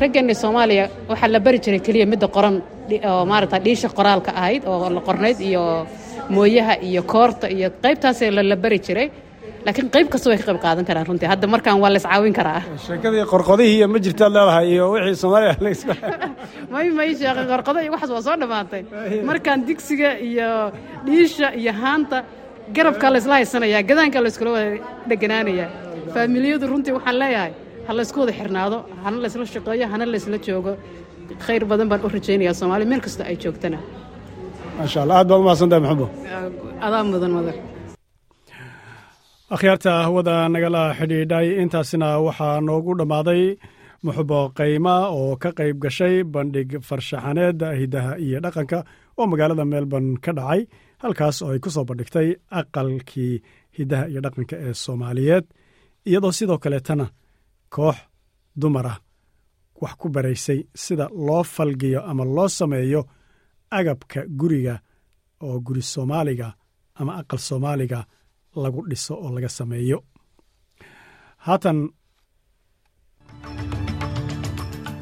raggeenna 0.00 0.34
soomaaliya 0.34 0.84
waxaa 1.08 1.28
la 1.34 1.40
bari 1.40 1.58
jiray 1.64 1.80
keliya 1.86 2.06
midda 2.06 2.28
qoran 2.28 2.62
oo 3.10 3.24
maaragta 3.30 3.58
dhiisha 3.64 3.88
qoraalka 3.88 4.30
ahayd 4.40 4.62
oo 4.66 4.88
la 4.90 5.00
qornayd 5.00 5.38
iyo 5.40 5.86
mooyaha 6.30 6.74
iyo 6.88 7.02
koorta 7.02 7.46
iyo 7.56 7.68
qaybtaasee 7.82 8.30
la 8.30 8.56
bari 8.56 8.78
jiray 8.86 9.08
laakiin 9.66 9.90
qayb 9.90 10.08
kasta 10.08 10.30
way 10.30 10.38
ka 10.38 10.46
qayb 10.48 10.60
qaadan 10.62 10.84
karaan 10.86 11.06
runtii. 11.06 11.28
Hadda 11.28 11.46
markaan 11.46 11.80
waa 11.80 11.90
la 11.90 11.98
iscaawin 11.98 12.34
karaa. 12.38 12.62
Sheekadii 12.86 13.24
qorqodihii 13.32 13.76
iyo 13.78 13.88
ma 13.88 13.98
jirtaad 13.98 14.32
leedahay 14.36 14.66
iyo 14.72 14.90
wixii 14.92 15.16
soomaaliya 15.22 15.54
may 16.72 16.90
may 16.98 17.14
sheekay 17.14 17.46
qorqodo 17.52 17.78
iyo 17.82 17.92
waxaas 17.94 18.10
waa 18.16 18.22
soo 18.22 18.36
dhammaatay 18.42 18.82
markaan 19.30 19.66
digsiga 19.66 20.10
iyo 20.30 20.50
dhiisha 21.06 21.48
iyo 21.60 21.72
haanta 21.82 22.24
garabkaa 22.76 23.12
laysla 23.12 23.34
haysanayaa 23.34 23.82
gadaankaa 23.90 24.22
layskula 24.22 24.50
wada 24.56 24.70
dheganaanayaa. 25.10 25.70
Faamiliyadu 26.14 26.66
runtii 26.72 26.94
waxaan 26.98 27.18
leeyahay 27.18 27.52
ha 27.86 27.96
laysku 27.98 28.20
wada 28.20 28.32
xirnaado 28.38 28.78
hana 29.04 29.22
laysla 29.22 29.46
shaqeeyo 29.54 29.86
hana 29.92 30.04
laysla 30.14 30.38
joogo. 30.48 30.76
Khayr 31.46 31.64
badan 31.70 31.88
baan 31.88 32.04
u 32.06 32.08
rajaynayaa 32.18 32.54
soomaaliya 32.60 32.88
meel 32.92 33.00
kasta 33.06 33.24
ay 33.30 33.36
joogtana. 33.44 33.78
Maasha 34.78 35.02
allah 35.02 35.16
aad 35.18 35.28
baad 35.28 35.40
umahadsantahay 35.40 35.82
maxamuud. 35.84 36.10
Adaa 36.86 37.02
mudan 37.04 37.32
mudan 37.38 37.75
akhyaarta 39.54 39.92
hawada 40.06 40.36
nagala 40.54 40.82
xidhiidhay 40.98 41.46
intaasina 41.62 42.08
waxaa 42.26 42.60
noogu 42.66 42.92
dhammaaday 43.00 43.42
muxubo 44.04 44.40
qayma 44.58 44.94
oo 45.18 45.32
ka 45.42 45.50
qayb 45.58 45.76
gashay 45.84 46.16
bandhig 46.34 46.70
farshaxaneed 46.88 47.58
hidaha 47.80 48.12
iyo 48.24 48.38
dhaqanka 48.44 48.78
oo 49.18 49.24
magaalada 49.30 49.64
melbourne 49.72 50.12
ka 50.24 50.32
dhacay 50.38 50.60
halkaas 51.02 51.36
oo 51.44 51.50
ay 51.54 51.60
ku 51.64 51.68
soo 51.74 51.84
bandhigtay 51.88 52.28
aqalkii 52.58 53.34
hidaha 53.78 54.04
iyo 54.10 54.20
dhaqanka 54.24 54.54
ee 54.66 54.74
soomaaliyeed. 54.84 55.44
Iyadoo 56.08 56.32
sidoo 56.38 56.58
kaleetana 56.64 57.06
koox 57.74 57.96
dumar 58.60 58.86
ah 58.92 58.98
wax 59.82 59.94
ku 60.00 60.06
baraysay 60.14 60.60
sida 60.82 61.06
loo 61.26 61.42
falgiyo 61.54 62.00
ama 62.10 62.24
loo 62.36 62.48
sameeyo 62.58 63.00
agabka 63.78 64.20
guriga 64.40 64.74
oo 65.46 65.56
guri 65.66 65.82
soomaaliga 65.92 66.48
ama 67.00 67.12
aqal 67.20 67.40
soomaaliga 67.48 67.98
lagu 68.62 68.80
dhiso 68.90 69.14
oo 69.14 69.30
laga 69.34 69.48
sameeyo. 69.48 69.98
Haatan. 71.46 71.78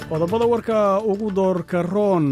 Qodobada 0.08 0.46
warka 0.46 0.78
ugu 1.10 1.30
doorka 1.34 1.82
roon. 1.82 2.26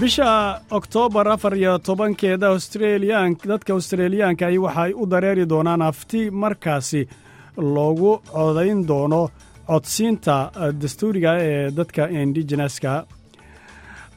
Bisha 0.00 0.60
oktoobar 0.70 1.28
afar 1.28 1.54
iyo 1.56 1.78
tobankeeda 1.78 2.46
australiyan 2.54 3.36
dadka 3.50 3.72
australiyaanka 3.72 4.46
ahi 4.46 4.58
waxay 4.58 4.92
u 4.94 5.06
dareeri 5.10 5.44
doonaan 5.48 5.82
afti 5.82 6.30
markaasi 6.30 7.02
loogu 7.74 8.12
codayn 8.32 8.86
doono 8.88 9.22
codsiinta 9.66 10.36
dastuuriga 10.82 11.32
ee 11.48 11.70
dadka 11.78 12.02
indigeneska 12.08 12.92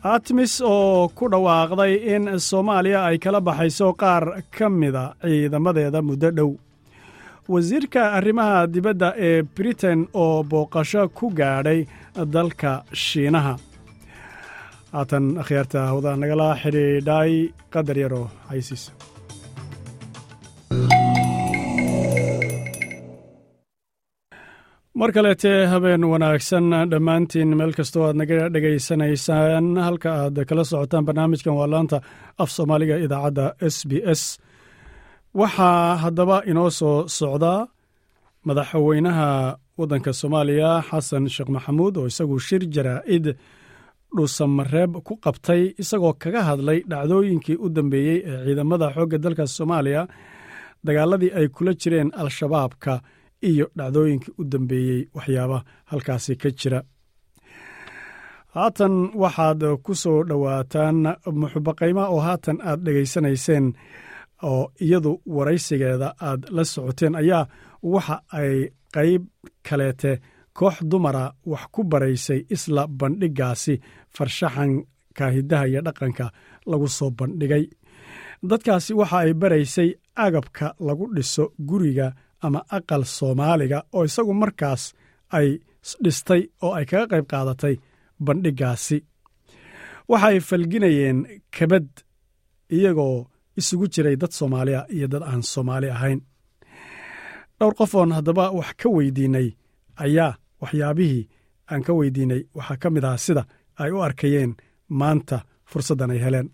artemis 0.04 0.62
oo 0.62 1.08
ku 1.16 1.28
dhawaaqday 1.32 1.94
in 2.16 2.24
soomaaliya 2.40 3.06
ay 3.10 3.18
kala 3.24 3.40
baxayso 3.42 3.94
qaar 4.02 4.24
ka 4.56 4.70
mida 4.70 5.16
ciidamadeeda 5.22 6.02
muddo 6.02 6.30
dhow. 6.38 6.52
Wasiirka 7.50 8.02
arrimaha 8.18 8.68
dibadda 8.74 9.14
ee 9.18 9.42
britain 9.56 10.08
oo 10.14 10.44
booqasho 10.44 11.08
ku 11.18 11.30
gaadhay 11.40 11.88
dalka 12.36 12.84
shiinaha. 12.94 13.56
Haatan 14.94 15.26
akhyaarta 15.42 15.80
hawda 15.90 16.16
nagala 16.22 16.48
xidhiidhay 16.62 17.32
qadar 17.74 17.98
yaroo 18.04 18.28
haysiis 18.50 18.84
mar 25.04 25.12
kaleete 25.16 25.52
habeen 25.72 26.04
wanaagsan 26.12 26.68
dhammaantiin 26.92 27.50
meel 27.60 27.74
kastoo 27.80 28.04
aad 28.08 28.16
naga 28.22 28.38
dhegaysanaysaan 28.54 29.66
halka 29.88 30.10
aad 30.24 30.38
kala 30.50 30.64
socotaan 30.72 31.06
barnaamijkan 31.08 31.56
waa 31.60 31.68
laanta 31.74 31.98
af 32.44 32.50
soomaaliga 32.56 32.96
idaacadda 33.06 33.46
s 33.76 33.78
b 33.90 33.92
s. 34.20 34.24
Waxaa 35.40 35.96
haddaba 36.04 36.38
inoo 36.52 36.70
soo 36.80 36.98
socdaa 37.18 37.60
madaxweynaha 38.48 39.30
waddanka 39.80 40.12
soomaaliya 40.22 40.70
xasan 40.90 41.26
sheekh 41.34 41.52
maxamuud 41.56 41.94
oo 42.00 42.06
isagu 42.12 42.36
shir 42.48 42.64
jaraa'id 42.76 43.26
dhuusamareeb 44.16 44.92
ku 45.08 45.14
qabtay 45.26 45.62
isagoo 45.82 46.14
kaga 46.24 46.42
hadlay 46.50 46.80
dhacdooyinkii 46.92 47.58
u 47.66 47.68
dambeeyey 47.76 48.18
ee 48.32 48.38
ciidamada 48.46 48.88
xoogga 48.96 49.18
dalka 49.26 49.44
soomaaliya 49.58 50.02
dagaaladii 50.88 51.32
ay 51.40 51.48
kula 51.56 51.74
jireen 51.82 52.10
al-shabaabka 52.22 52.94
iyo 53.50 53.66
dhacdooyinkii 53.78 54.34
u 54.40 54.44
dambeeyey 54.52 55.02
waxyaaba 55.16 55.58
halkaasi 55.90 56.34
ka 56.42 56.50
jira. 56.60 56.80
Haatan 58.56 58.96
waxaad 59.22 59.62
ku 59.86 59.94
soo 60.04 60.20
dhowaataan 60.30 60.98
muxubaqayma 61.40 62.04
oo 62.14 62.20
haatan 62.28 62.58
aad 62.70 62.80
dhegaysanayseen 62.86 63.66
oo 64.50 64.64
iyadu 64.86 65.12
waraysigeeda 65.36 66.08
aad 66.28 66.42
la 66.56 66.64
socoteen 66.74 67.16
ayaa 67.22 67.44
waxa 67.94 68.16
ay 68.40 68.54
qayb 68.96 69.24
kaleete 69.68 70.12
koox 70.58 70.76
dumara 70.92 71.26
wax 71.52 71.64
ku 71.74 71.82
baraysay 71.92 72.40
isla 72.56 72.82
bandhiggaasi 73.00 73.74
farshaxanka 74.16 75.26
hiddaha 75.36 75.66
iyo 75.70 75.82
dhaqanka 75.88 76.26
lagu 76.70 76.88
soo 76.98 77.10
bandhigay. 77.20 77.64
Dadkaasi 78.50 78.92
waxa 79.00 79.18
ay 79.26 79.34
baraysay 79.42 79.90
agabka 80.26 80.66
lagu 80.88 81.06
dhiso 81.16 81.44
guriga 81.70 82.08
ama 82.46 82.60
aqal 82.78 83.04
soomaaliga 83.18 83.80
oo 83.96 84.04
isagu 84.10 84.34
markaas 84.42 84.84
ay 85.38 85.48
dhistay 86.04 86.42
oo 86.66 86.72
ay 86.78 86.86
kaga 86.90 87.06
qayb 87.12 87.26
qaadatay 87.32 87.76
bandhiggaasi 88.26 88.98
waxa 90.12 90.28
ay 90.32 90.40
falginayeen 90.50 91.18
kabad 91.56 91.88
iyagoo 92.78 93.18
isugu 93.60 93.86
jiray 93.94 94.16
dad 94.22 94.32
soomaaliya 94.40 94.82
iyo 94.96 95.08
dad 95.14 95.24
aan 95.32 95.44
soomaali 95.54 95.88
ahayn. 95.96 96.20
Dhowr 97.60 97.74
qof 97.80 97.92
oon 98.00 98.12
haddaba 98.18 98.46
wax 98.58 98.70
ka 98.82 98.88
weydiinnay 98.96 99.48
ayaa 100.06 100.32
waxyaabihii 100.62 101.24
aan 101.72 101.82
ka 101.88 101.92
weydiinnay 102.00 102.42
waxaa 102.58 102.78
ka 102.82 102.88
mid 102.94 103.04
aha 103.08 103.18
sida 103.26 103.44
ay 103.82 103.92
u 103.96 104.02
arkayeen 104.08 104.52
maanta 105.00 105.38
fursaddan 105.72 106.12
ay 106.16 106.20
heleen 106.26 106.48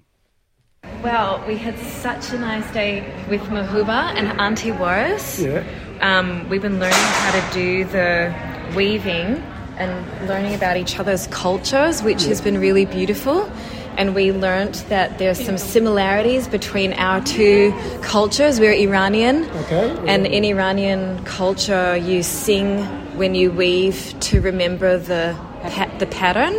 Well, 1.03 1.43
we 1.47 1.55
had 1.55 1.77
such 1.79 2.31
a 2.31 2.37
nice 2.37 2.69
day 2.73 3.01
with 3.29 3.41
Mahuba 3.43 4.13
and 4.17 4.39
Auntie 4.39 4.71
Warris. 4.71 5.39
Yeah. 5.43 5.63
Um, 6.01 6.47
we've 6.49 6.61
been 6.61 6.79
learning 6.79 6.97
how 6.97 7.31
to 7.39 7.53
do 7.53 7.85
the 7.85 8.33
weaving 8.75 9.41
and 9.77 10.27
learning 10.27 10.55
about 10.55 10.75
each 10.77 10.99
other's 10.99 11.27
cultures, 11.27 12.03
which 12.03 12.23
has 12.25 12.41
been 12.41 12.57
really 12.57 12.85
beautiful. 12.85 13.49
And 13.97 14.13
we 14.13 14.31
learnt 14.31 14.85
that 14.89 15.17
there's 15.19 15.39
some 15.43 15.57
similarities 15.57 16.47
between 16.47 16.93
our 16.93 17.21
two 17.21 17.73
cultures. 18.01 18.59
We're 18.59 18.73
Iranian, 18.73 19.49
Okay. 19.63 19.97
and 20.07 20.25
in 20.27 20.43
Iranian 20.43 21.23
culture, 21.25 21.95
you 21.97 22.23
sing 22.23 22.83
when 23.17 23.35
you 23.35 23.51
weave 23.51 24.13
to 24.21 24.41
remember 24.41 24.97
the 24.97 25.35
the 25.99 26.07
pattern, 26.07 26.53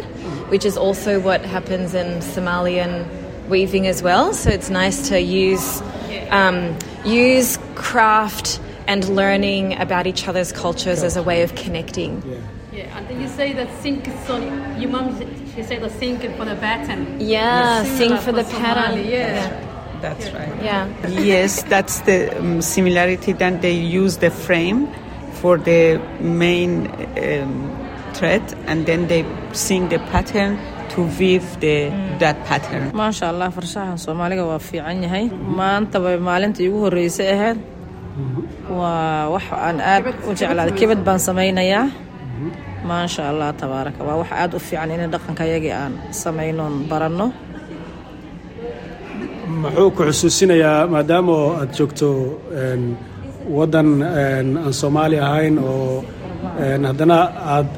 which 0.51 0.67
is 0.67 0.77
also 0.77 1.19
what 1.21 1.41
happens 1.43 1.95
in 1.95 2.21
Somalian 2.21 3.07
weaving 3.51 3.87
as 3.87 4.03
well. 4.03 4.33
So 4.33 4.51
it's 4.51 4.71
nice 4.71 5.09
to 5.09 5.21
use 5.21 5.83
um, 6.31 6.79
use 7.05 7.59
craft 7.75 8.61
and 8.87 9.09
learning 9.09 9.79
about 9.81 10.07
each 10.07 10.27
other's 10.27 10.53
cultures 10.53 11.03
as 11.03 11.17
a 11.17 11.23
way 11.23 11.43
of 11.43 11.55
connecting. 11.55 12.23
Yeah, 12.73 12.97
and 12.97 13.09
then 13.09 13.21
you 13.21 13.29
say 13.29 13.53
that 13.53 13.69
sink 13.83 14.09
so 14.27 14.39
your 14.79 14.91
mom 14.91 15.19
she 15.55 15.63
said 15.63 15.83
the 15.83 15.91
sink 15.91 16.23
for 16.37 16.45
the 16.45 16.57
pattern. 16.57 17.21
Yeah, 17.21 17.85
sing 17.85 18.17
for 18.19 18.33
the 18.33 18.45
pattern. 18.45 18.97
Somali, 18.97 19.13
yeah. 19.13 19.67
That's 20.01 20.31
right. 20.31 20.63
Yeah. 20.63 20.89
Yes, 21.09 21.63
that's 21.65 22.01
the 22.01 22.39
um, 22.39 22.63
similarity. 22.63 23.33
Then 23.33 23.61
they 23.61 23.73
use 23.73 24.17
the 24.17 24.31
frame 24.31 24.89
for 25.35 25.59
the 25.59 25.99
main 26.21 26.87
um, 27.19 27.89
thread, 28.15 28.43
and 28.67 28.87
then 28.87 29.09
they 29.09 29.27
sing 29.53 29.89
the 29.89 29.99
pattern 29.99 30.59
to 30.93 31.01
weave 31.19 31.49
the 31.65 31.77
that 32.23 32.37
pattern. 32.49 32.85
maasha 33.01 33.25
allah 33.33 33.49
farshaxan 33.57 33.99
soomaaliga 34.07 34.45
waa 34.51 34.59
fiican 34.69 34.99
yahay. 35.07 35.25
Maanta 35.59 35.97
bay 36.05 36.17
maalintii 36.29 36.67
igu 36.69 36.79
horreysay 36.85 37.29
ahayd. 37.35 37.59
Waa 38.79 39.29
wax 39.35 39.45
aan 39.67 39.79
aad 39.93 40.05
u 40.29 40.31
jeclaaday 40.41 40.75
kibad 40.81 41.01
baan 41.07 41.21
samaynayaa. 41.29 41.87
Maasha 42.91 43.23
allah 43.31 43.49
tabaaraka 43.63 44.01
waa 44.09 44.17
wax 44.23 44.31
aad 44.43 44.53
u 44.59 44.61
fiican 44.69 44.91
in 44.95 45.11
dhaqanka 45.15 45.45
yagii 45.55 45.75
aan 45.83 45.93
samaynoon 46.23 46.75
baranno. 46.91 47.27
Muxuu 49.63 49.91
ku 49.97 50.03
xusuusinayaa 50.09 50.81
maadaama 50.95 51.37
aad 51.61 51.71
joogto 51.79 52.09
een, 52.63 52.83
waddan 53.57 53.89
een, 54.03 54.49
aan 54.65 54.75
soomaali 54.81 55.17
ahayn 55.27 55.55
oo 55.59 56.05
een, 56.67 56.83
haddana 56.91 57.19
aad 57.55 57.69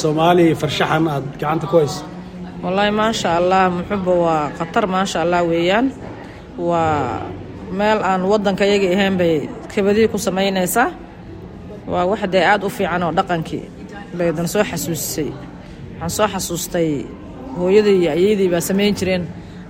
soomaali 0.00 0.46
farshaxan 0.60 1.04
aad 1.14 1.24
gacanta 1.40 1.66
ku 1.70 1.76
hayso 1.82 2.02
wallaahi 2.64 2.92
maasha 3.00 3.28
allah 3.40 3.68
muxuba 3.76 4.12
waa 4.24 4.44
khatar 4.58 4.84
maasha 4.88 5.18
allah 5.24 5.40
weeyaan. 5.44 5.86
Waa 6.56 7.26
meel 7.78 7.98
aan 8.00 8.22
waddanka 8.30 8.64
yagii 8.64 8.94
ahayn 8.94 9.16
bay 9.20 9.34
kibadihii 9.72 10.08
ku 10.12 10.18
samaynaysaa 10.18 10.88
waa 11.90 12.04
wax 12.10 12.22
dee 12.32 12.44
aad 12.44 12.62
u 12.64 12.70
fiican 12.70 13.02
oo 13.02 13.12
dhaqankii 13.12 13.64
baydan 14.18 14.46
soo 14.48 14.62
xasuusisay. 14.70 15.28
Waxaan 16.00 16.10
soo 16.16 16.26
xasuustay 16.32 16.88
hooyadii 17.58 17.98
iyo 18.06 18.10
ayaydii 18.16 18.48
baa 18.52 18.62
samayn 18.68 18.94
jireen 18.98 19.24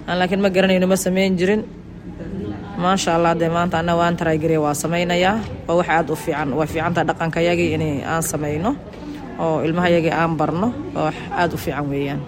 aan 0.09 0.17
laakiin 0.21 0.41
ma 0.45 0.49
garanayno 0.55 0.87
ma 0.87 0.97
samayn 0.97 1.33
jirin. 1.39 1.63
Maasha 2.79 3.15
allah 3.17 3.33
dee 3.41 3.49
maanta 3.49 3.79
ana 3.81 3.95
waan 3.97 4.15
taraygariya 4.17 4.61
waa 4.61 4.75
samaynayaa 4.77 5.37
waa 5.67 5.77
wax 5.81 5.89
aada 5.89 6.13
u 6.13 6.17
fiican 6.17 6.49
waa 6.59 6.67
fiicantaa 6.69 7.05
dhaqankayagii 7.09 7.71
in 7.75 7.83
aan 8.07 8.23
samayno. 8.23 8.71
Oo 9.41 9.65
ilmahayagii 9.67 10.13
aan 10.13 10.37
barno 10.37 10.69
wax 10.95 11.17
aada 11.33 11.55
u 11.55 11.59
fiican 11.59 11.87
weeyaan 11.91 12.21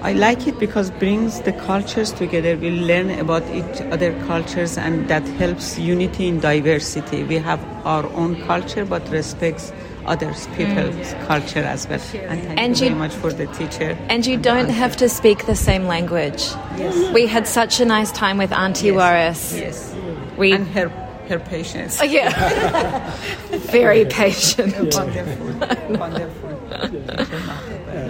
I 0.00 0.12
like 0.12 0.46
it 0.46 0.58
because 0.60 0.90
brings 0.92 1.40
the 1.40 1.52
cultures 1.52 2.12
together. 2.12 2.56
We 2.56 2.70
learn 2.70 3.10
about 3.10 3.42
each 3.52 3.80
other 3.90 4.12
cultures 4.26 4.78
and 4.78 5.08
that 5.08 5.26
helps 5.40 5.78
unity 5.78 6.28
in 6.28 6.38
diversity. 6.40 7.24
We 7.24 7.36
have 7.38 7.60
our 7.84 8.06
own 8.12 8.40
culture 8.46 8.84
but 8.84 9.08
respects 9.08 9.72
others 10.06 10.46
people's 10.56 11.14
culture 11.26 11.64
as 11.64 11.88
well. 11.88 12.00
And 12.14 12.40
thank 12.42 12.60
And 12.60 12.70
you 12.74 12.76
very 12.86 12.90
you- 12.92 12.96
much 12.96 13.12
for 13.14 13.32
the 13.32 13.46
teacher. 13.48 13.98
And 14.08 14.24
you 14.24 14.36
don't 14.36 14.68
have 14.70 14.96
to 14.98 15.08
speak 15.08 15.46
the 15.46 15.56
same 15.56 15.84
language. 15.86 16.44
Yes. 16.78 17.12
We 17.12 17.26
had 17.26 17.46
such 17.48 17.80
a 17.80 17.84
nice 17.84 18.12
time 18.12 18.38
with 18.38 18.52
Auntie 18.52 18.92
Waris. 18.92 19.54
Yes. 19.54 19.94
We 20.36 20.52
and 20.52 20.66
her 20.68 20.88
her 21.28 21.38
patience. 21.40 21.98
Oh, 22.00 22.04
yeah. 22.04 22.30
Very 23.70 24.06
patient. 24.06 24.72
Wonderful. 24.94 25.98
Wonderful. 25.98 26.57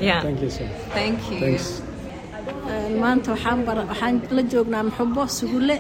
Yeah. 0.01 0.21
Thank 0.27 0.41
you 0.43 0.51
so 0.51 0.63
much. 0.65 0.95
Thank 0.99 1.19
you. 1.31 1.39
Thanks. 1.45 1.67
Een, 2.69 2.95
maanta 3.03 3.31
waxaan 3.35 3.59
bara 3.67 3.83
waxaan 3.91 4.15
la 4.37 4.43
joognaa 4.53 4.83
muxubo 4.89 5.23
sugulle 5.39 5.77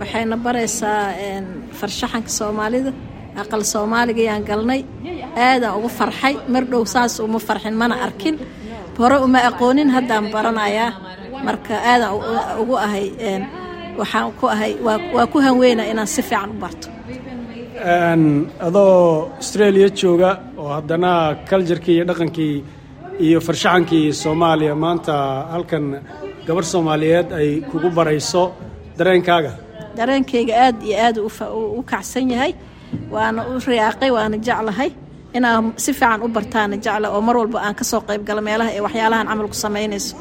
waxayna 0.00 0.36
baraysaa 0.44 1.02
farshaxanka 1.78 2.30
soomaalida 2.38 2.92
aqal 3.42 3.62
soomaaliga 3.72 4.20
ayaan 4.24 4.44
galnay 4.50 4.80
aadaan 5.46 5.74
ugu 5.78 5.88
farxay 5.98 6.34
mar 6.54 6.64
dhow 6.70 6.82
saas 6.94 7.12
uma 7.26 7.38
farxin 7.48 7.74
mana 7.82 7.94
arkin 8.06 8.36
hore 8.98 9.16
uma 9.26 9.38
aqoonin 9.50 9.88
haddaan 9.96 10.24
baranayaa 10.34 10.90
marka 11.46 11.74
aadaan 11.92 12.12
ugu 12.62 12.74
ahay 12.86 13.06
waxaan 14.00 14.32
ku 14.40 14.44
ahay 14.54 14.72
waa 15.16 15.26
ku 15.32 15.38
hanweynaa 15.46 15.86
inaan 15.92 16.08
si 16.14 16.22
fiican 16.28 16.50
u 16.54 16.56
barto 16.62 16.88
adoo 17.84 19.30
australia 19.40 19.88
jooga 20.00 20.30
oo 20.58 20.68
haddana 20.76 21.10
culturkii 21.50 21.94
iyo 21.96 22.04
dhaqankii 22.10 22.54
iyo 23.26 23.38
farshaxankii 23.46 24.12
soomaaliya 24.22 24.74
maanta 24.84 25.12
halkan 25.52 25.84
gabar 26.46 26.64
soomaaliyeed 26.72 27.28
ay 27.32 27.48
kugu 27.70 27.90
barayso 27.90 28.42
dareenkaaga. 28.98 29.52
Dareenkayga 29.96 30.54
aad 30.64 30.76
iyo 30.88 30.96
aad 31.06 31.16
u 31.78 31.82
kacsan 31.90 32.30
yahay 32.30 32.52
waana 33.14 33.40
u 33.50 33.58
riyaaqay 33.66 34.10
waana 34.16 34.36
jeclahay. 34.46 34.90
Inaan 35.36 35.72
si 35.76 35.92
fiican 35.92 36.22
u 36.22 36.28
bartaana 36.36 36.76
jecla 36.84 37.08
oo 37.14 37.20
mar 37.20 37.36
walba 37.40 37.58
aan 37.66 37.74
ka 37.74 37.84
soo 37.84 38.00
qayb 38.08 38.22
galo 38.28 38.40
meelaha 38.48 38.70
ee 38.76 38.80
waxyaalahan 38.86 39.26
camalku 39.30 39.54
samaynayso. 39.64 40.14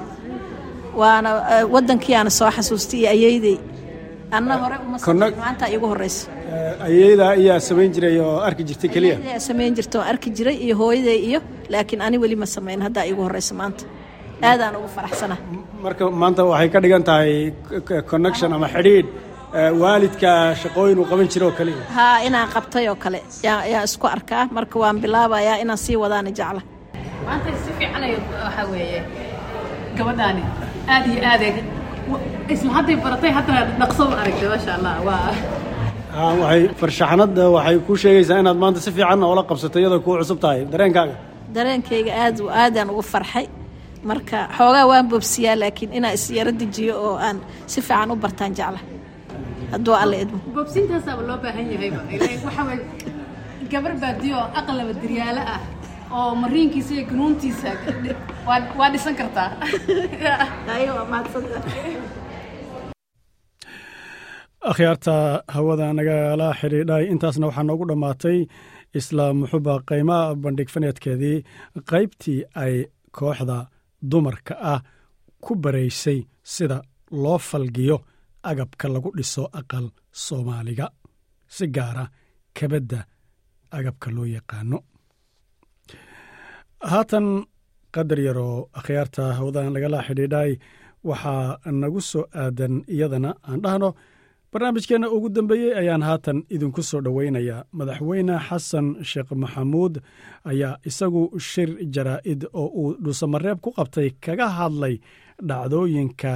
Waana 1.00 1.30
waddankiiaana 1.74 2.30
soo 2.40 2.50
xasuustay 2.56 3.00
iyo 3.00 3.10
ayeydey 3.16 3.56
anna 4.38 4.56
hore 4.62 4.76
uma 4.86 4.98
maanta 5.44 5.66
iigu 5.74 5.88
horeysa 5.92 6.28
ayeyda 6.88 7.26
ayaa 7.36 7.60
samayn 7.70 7.92
jiray 7.96 8.16
oo 8.26 8.36
arki 8.48 8.64
jirtay 8.70 8.90
keliya. 8.96 9.16
Ayaa 9.28 9.40
samayn 9.50 9.74
jirta 9.78 9.96
oo 10.00 10.06
arki 10.12 10.30
jiray 10.38 10.58
iyo 10.66 10.76
hooyaday 10.82 11.20
iyo 11.30 11.40
laakiin 11.74 12.02
ani 12.08 12.18
weli 12.24 12.36
ma 12.36 12.46
samayn 12.56 12.82
haddaa 12.86 13.06
iigu 13.10 13.22
horeysa 13.28 13.54
maanta. 13.62 13.84
Aadaan 14.50 14.76
ugu 14.80 14.88
faraxsana. 14.96 15.36
Marka 15.86 16.04
maanta 16.22 16.42
waxay 16.52 16.70
ka 16.74 16.80
dhigan 16.84 17.04
tahay 17.10 17.34
connection 18.12 18.54
ama 18.58 18.68
xidhiidh 18.76 19.08
eh, 19.60 19.72
waalidka 19.82 20.32
shaqooyin 20.62 20.98
uu 21.02 21.08
qaban 21.12 21.28
jiro 21.34 21.46
oo 21.50 21.56
keliya. 21.60 21.84
Haa 21.98 22.18
inaan 22.28 22.48
qabtay 22.56 22.86
oo 22.92 22.96
kale. 23.04 23.20
Yaa 23.48 23.84
isku 23.88 24.08
arkaa. 24.16 24.44
Marka 24.58 24.76
waan 24.84 24.98
bilaabayaa 25.04 25.58
inaan 25.64 25.78
sii 25.86 25.98
wadaana 26.04 26.32
jecla. 26.40 26.62
Maanta 27.26 27.50
si 27.66 27.72
fiican 27.78 28.04
ay 28.08 28.14
waxa 28.46 28.64
weeye 28.72 29.00
gabadhaani 29.98 30.44
aad 30.94 31.06
iyo 31.12 31.22
aad 31.34 31.44
isla 32.54 32.72
hadday 32.78 32.96
baratay? 33.06 33.32
Haddana 33.38 33.62
dhaqso 33.82 34.04
ma 34.12 34.16
aragtay 34.24 34.48
maasha 34.54 34.72
allah 34.78 34.94
waa. 35.08 35.32
Ah, 36.20 36.34
waxay 36.42 36.62
farshaxanada 36.80 37.44
waxay 37.56 37.78
ku 37.88 37.94
sheegaysaa 38.04 38.38
inaad 38.44 38.58
maanta 38.64 38.80
si 38.86 38.92
fiican 38.98 39.22
oola 39.30 39.44
qabsato 39.50 39.78
iyadoo 39.82 40.02
kuu 40.06 40.16
cusub 40.22 40.40
tahay. 40.44 40.60
Dareenkaaga. 40.74 41.16
Dareenkayga 41.56 42.12
aad 42.24 42.38
aadaan 42.64 42.90
ugu 42.94 43.04
farxay. 43.14 43.46
Marka 44.10 44.38
xoogaa 44.58 44.86
waan 44.92 45.06
bobsiyaa 45.12 45.56
laakiin 45.62 45.92
inaan 45.98 46.14
is 46.18 46.26
yaro 46.38 46.52
dejiyo 46.62 46.94
oo 47.08 47.16
aan 47.28 47.38
si 47.72 47.80
fiican 47.88 48.10
u 48.14 48.16
bartaan 48.24 48.52
jecla. 48.60 48.80
Hadduu 49.74 49.96
alla 50.04 50.16
idmo 50.24 50.38
boobsintaasaaba 50.56 51.22
loo 51.30 51.38
baahan 51.44 51.66
yahayba 51.74 52.00
Ilaa 52.16 52.38
waxa 52.48 52.62
weeye 52.70 52.86
gabar 53.72 53.94
baadiyo 54.04 54.36
oo 54.42 54.48
aqlaba 54.60 54.94
diryaalo 55.02 55.42
ah 55.54 55.60
oo 56.12 56.36
mariinkiisa 56.36 56.94
iyo 56.94 57.06
ganuuntiisa 57.12 57.70
waa 58.48 58.60
waa 58.80 58.90
dhisan 58.94 59.16
kartaa 59.16 59.50
akhyaarta 64.62 65.44
hawada 65.48 65.94
nagala 65.94 66.48
xidhiidhay. 66.60 67.04
Intaasna 67.14 67.48
waxaa 67.48 67.68
noogu 67.68 67.86
dhammaatay 67.90 68.40
isla 69.00 69.26
muxuba 69.40 69.74
qiimaha 69.88 70.36
bandhig 70.44 70.70
faneedkeedii. 70.74 71.44
Qaybtii 71.90 72.40
ay 72.64 72.76
kooxda 73.16 73.58
dumarka 74.10 74.54
ah 74.74 74.80
ku 75.44 75.52
baraysay 75.64 76.20
sida 76.54 76.78
loo 77.24 77.40
falgiyo 77.50 77.98
agabka 78.50 78.86
lagu 78.94 79.10
dhiso 79.18 79.44
aqal 79.60 79.86
soomaaliga. 80.24 80.88
Si 81.56 81.66
gaara 81.76 82.04
kabadda 82.58 83.00
agabka 83.78 84.08
loo 84.16 84.28
yaqaano 84.36 84.78
haatan 86.82 87.46
qadar 87.96 88.20
yaroo 88.20 88.70
akhyaarta 88.74 89.34
hawada 89.38 89.70
nagala 89.70 90.00
xidhiidhay 90.08 90.52
waxaa 91.04 91.60
nagu 91.82 92.02
soo 92.02 92.24
aadan 92.42 92.84
iyadana 92.88 93.32
aan 93.50 93.62
dhahno 93.64 93.90
barnaamijkeenna 94.52 95.08
ugu 95.16 95.30
dambeeyey 95.30 95.74
ayaan 95.80 96.02
haatan 96.08 96.38
idinku 96.56 96.82
soo 96.90 97.02
dhoweynayaa 97.06 97.66
madaxweyne 97.78 98.36
xasan 98.48 98.88
sheekh 99.10 99.32
maxamuud 99.42 99.96
ayaa 100.52 100.80
isagu 100.90 101.22
shir 101.50 101.70
jaraa'id 101.96 102.42
oo 102.54 102.68
uu 102.82 102.94
dhuusamareeb 103.04 103.58
ku 103.64 103.70
qabtay 103.78 104.10
kaga 104.26 104.48
hadlay 104.58 104.96
dhacdooyinka 105.50 106.34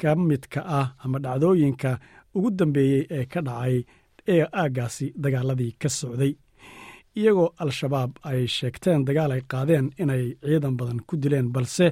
ka 0.00 0.10
midka 0.28 0.60
ah 0.78 0.88
ama 1.04 1.18
dhacdooyinka 1.24 1.90
ugu 2.36 2.50
dambeeyey 2.50 3.02
ee 3.16 3.24
ka 3.32 3.40
dhacay 3.48 3.76
ee 4.32 4.42
aaggaasi 4.60 5.06
dagaaladii 5.22 5.72
ka 5.82 5.88
socday 5.88 6.32
iyagoo 7.16 7.48
al-shabaab 7.62 8.10
ay 8.28 8.40
sheegteen 8.56 9.04
dagaal 9.06 9.32
ay 9.36 9.42
qaadeen 9.52 9.86
inay 10.02 10.24
ciidan 10.42 10.74
badan 10.78 11.00
ku 11.06 11.14
dileen 11.22 11.48
balse 11.54 11.86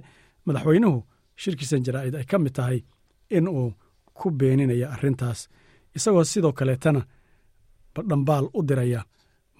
madaxweynuhu 0.46 0.98
shirkiisan 1.42 1.84
jaraa'id 1.86 2.14
ay 2.14 2.24
ka 2.30 2.36
mid 2.38 2.54
tahay 2.56 2.78
in 3.36 3.46
uu 3.48 3.70
ku 4.18 4.26
beeninaya 4.38 4.86
arrintaas. 4.94 5.40
Isagoo 5.96 6.24
sidoo 6.24 6.52
kaleetana 6.58 7.02
dhambaal 8.10 8.46
u 8.58 8.60
diraya 8.68 9.00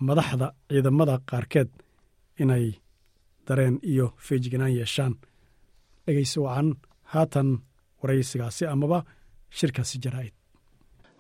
madaxda 0.09 0.47
ciidamada 0.69 1.15
qaarkeed 1.31 1.69
inay 2.43 2.67
dareen 3.47 3.77
iyo 3.91 4.07
feejignaan 4.27 4.75
yeeshaan. 4.79 5.15
Dhegaysi 6.05 6.39
wacan 6.45 6.69
haatan 7.13 7.49
waraysigaasi 8.01 8.65
amaba 8.75 8.99
shirkaasi 9.59 9.97
jaraa'id 10.05 10.35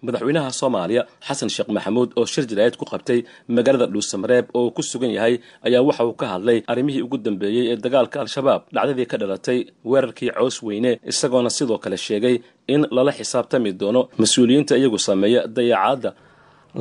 madaxweynaha 0.04 0.50
soomaaliya 0.60 1.02
xasan 1.26 1.48
sheekh 1.54 1.68
maxamuud 1.76 2.10
oo 2.18 2.24
shir 2.32 2.44
jaraa'id 2.50 2.76
ku 2.80 2.84
qabtay 2.92 3.18
magaalada 3.56 3.86
dhuusamareeb 3.92 4.46
oo 4.58 4.70
ku 4.76 4.82
sugan 4.90 5.10
yahay 5.16 5.34
ayaa 5.66 5.82
waxa 5.88 6.04
uu 6.08 6.12
ka 6.20 6.26
hadlay 6.32 6.58
arrimihii 6.72 7.02
ugu 7.06 7.18
dambeeyey 7.26 7.64
ee 7.72 7.76
dagaalka 7.84 8.16
al-shabaab. 8.24 8.62
Dhacdadii 8.74 9.06
ka 9.10 9.16
dhalatay 9.22 9.58
weerarkii 9.90 10.30
coos 10.38 10.56
weyne 10.66 10.90
isagoona 11.12 11.50
sidoo 11.58 11.78
kale 11.84 11.96
sheegay 12.06 12.36
in 12.74 12.82
lala 12.96 13.12
xisaabtami 13.18 13.70
doono 13.80 14.00
mas'uuliyiinta 14.20 14.74
iyagu 14.80 14.98
sameeya 15.08 15.40
dayacaadda. 15.56 16.10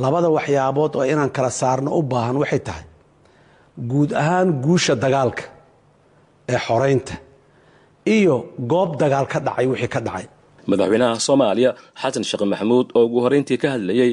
Labada 0.02 0.28
waxyaabood 0.36 0.92
oo 0.98 1.04
inaan 1.12 1.30
kala 1.36 1.50
saarno 1.60 1.90
u 1.98 2.02
baahan 2.12 2.36
waxay 2.42 2.60
tahay 2.68 2.84
guud 3.90 4.10
ahaan 4.22 4.48
guusha 4.64 4.94
dagaalka 5.04 5.42
ee 6.52 6.58
xoraynta 6.66 7.14
iyo 8.16 8.34
goob 8.72 8.90
dagaal 9.02 9.26
ka 9.32 9.38
dhacay 9.46 9.66
wixii 9.72 9.88
ka 9.94 10.00
dhacay 10.06 10.26
madaxweynaha 10.70 11.16
soomaaliya 11.26 11.70
xasan 12.02 12.24
sheekh 12.30 12.44
maxamuud 12.52 12.86
oo 12.98 13.02
ugu 13.06 13.18
horreyntii 13.24 13.58
ka 13.62 13.68
hadlayey 13.74 14.10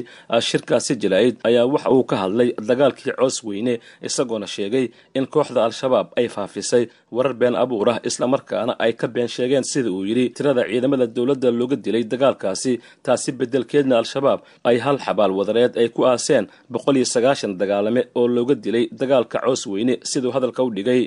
shirkaasi 0.48 0.92
jalaa'id 1.04 1.34
ayaa 1.48 1.64
waxa 1.74 1.88
uu 1.96 2.04
ka 2.10 2.16
hadlay 2.22 2.48
dagaalkii 2.70 3.12
coos 3.20 3.36
weyne 3.48 3.74
isagoona 4.08 4.46
sheegay 4.54 4.86
in 5.18 5.24
kooxda 5.34 5.60
al-shabaab 5.68 6.06
ay 6.20 6.26
faafisay 6.36 6.84
warar 7.16 7.34
been 7.42 7.56
abuur 7.62 7.88
ah 7.94 7.98
islamarkaana 8.10 8.72
ay 8.84 8.92
ka 9.00 9.06
been 9.16 9.28
sheegeen 9.36 9.64
sida 9.72 9.90
uu 9.96 10.04
yidhi 10.10 10.24
tirada 10.36 10.62
ciidamada 10.70 11.06
dowladda 11.16 11.48
looga 11.60 11.76
dilay 11.86 12.04
dagaalkaasi 12.12 12.72
taasi 13.06 13.30
beddelkeedna 13.40 13.94
al-shabaab 14.02 14.40
ay 14.70 14.76
hal 14.84 14.96
xabaal 15.06 15.32
wadareed 15.38 15.72
ay 15.82 15.88
ku 15.96 16.00
aaseen 16.12 16.44
boqol 16.74 16.96
iyo 17.00 17.06
sagaashan 17.14 17.52
dagaalame 17.60 18.02
oo 18.18 18.26
looga 18.36 18.54
dilay 18.64 18.84
dagaalka 19.00 19.38
coos 19.46 19.62
weyne 19.72 19.94
siduu 20.10 20.30
hadalka 20.36 20.60
u 20.66 20.70
dhigay. 20.76 21.02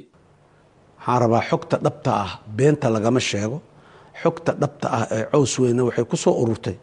Waxaan 1.00 1.20
rabaa 1.24 1.44
xogta 1.50 1.76
dhabta 1.86 2.12
ah 2.24 2.32
beenta 2.58 2.88
lagama 2.96 3.20
sheego 3.30 3.58
xogta 4.22 4.52
dhabta 4.62 4.88
ah 4.98 5.04
ee 5.16 5.24
cows 5.32 5.54
weyne 5.62 5.82
waxay 5.88 6.06
ku 6.12 6.16
soo 6.24 6.34
ururtay. 6.42 6.76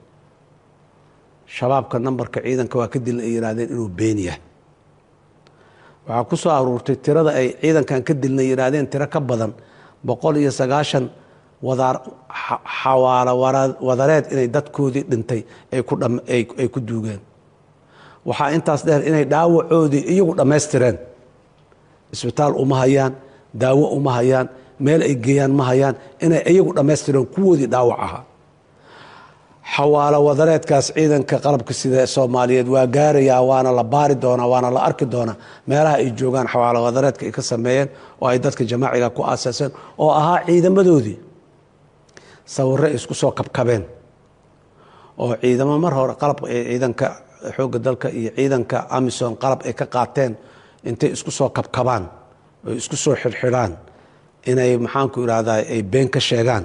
Shabaabka 1.57 1.97
nambarka 1.99 2.39
ciidanka 2.45 2.76
waa 2.80 2.89
ka 2.93 2.99
dilna 3.07 3.22
ay 3.26 3.32
yidhaahdeen 3.37 3.68
inuu 3.74 3.89
been 3.99 4.18
yahay. 4.26 4.41
Waxaa 6.07 6.24
ku 6.30 6.37
soo 6.43 6.51
aruurtay 6.59 6.97
tirada 7.05 7.30
ay 7.41 7.49
ciidankan 7.62 8.03
ka 8.07 8.12
dilna 8.22 8.43
yidhaahdeen 8.43 8.87
tiro 8.93 9.07
ka 9.14 9.20
badan 9.20 9.53
boqol 10.07 10.37
iyo 10.43 10.51
sagaashan 10.61 11.07
xawaalo 12.82 13.32
wadareed 13.89 14.24
inay 14.32 14.49
dadkoodii 14.55 15.05
dhintay 15.11 15.41
ay 15.72 16.68
ku 16.74 16.80
duugeen. 16.89 17.20
Waxaa 18.28 18.51
intaas 18.57 18.82
dheer 18.87 19.03
inay 19.09 19.24
dhaawacoodii 19.32 20.05
iyagu 20.12 20.32
dhammaystireen. 20.39 20.97
Isbitaal 22.14 22.53
uma 22.62 22.76
hayaan 22.82 23.12
daawo 23.55 23.87
uma 23.97 24.12
hayaan 24.18 24.49
meel 24.81 25.03
ay 25.03 25.14
geeyaan 25.25 25.53
ma 25.59 25.64
hayaan 25.70 25.95
inay 26.25 26.43
iyagu 26.53 26.72
dhammaystireen 26.77 27.27
kuwoodii 27.35 27.66
dhaawac 27.72 27.99
ahaa. 28.07 28.22
Xawaalo 29.75 30.18
wadareedkaas 30.29 30.87
ciidanka 30.97 31.37
qalabka 31.45 31.72
sida 31.81 31.97
ee 32.03 32.07
soomaaliyeed 32.16 32.68
waa 32.75 32.87
gaarayaa 32.97 33.43
waana 33.51 33.70
la 33.79 33.85
baari 33.85 34.14
doonaa 34.22 34.47
waana 34.53 34.70
la 34.75 34.81
arki 34.89 35.07
doonaa 35.14 35.37
meelaha 35.68 35.97
ay 36.01 36.11
joogaan 36.18 36.47
xawaalo 36.53 36.79
wadareedka 36.87 37.22
ay 37.27 37.33
ka 37.39 37.43
sameeyeen 37.43 37.89
oo 38.20 38.29
ay 38.29 38.39
dadka 38.45 38.62
jamaaciga 38.70 39.09
ku 39.16 39.22
aasaaseen 39.31 39.70
oo 39.99 40.11
ahaa 40.20 40.39
ciidamadoodii. 40.47 41.18
Sawirro 42.55 42.89
isku 42.97 43.14
soo 43.14 43.33
kabkabeen 43.39 43.85
oo 45.18 45.35
ciidamo 45.43 45.79
mar 45.85 45.93
hore 45.99 46.14
qalab 46.22 46.39
ciidanka 46.68 47.07
xoogga 47.57 47.79
dalka 47.87 48.09
iyo 48.18 48.31
ciidanka 48.37 48.77
amison 48.97 49.33
qalab 49.43 49.61
ay 49.68 49.72
ka 49.81 49.87
qaateen 49.95 50.33
intay 50.89 51.11
isku 51.16 51.31
soo 51.31 51.49
kabkabaan 51.57 52.05
oy 52.68 52.77
isku 52.81 52.97
soo 53.05 53.14
xidhxidhaan 53.22 53.72
inay 54.51 54.72
maxaanku 54.84 55.18
irahdaa 55.24 55.61
ay 55.74 55.82
been 55.92 56.09
ka 56.14 56.20
sheegaan. 56.28 56.64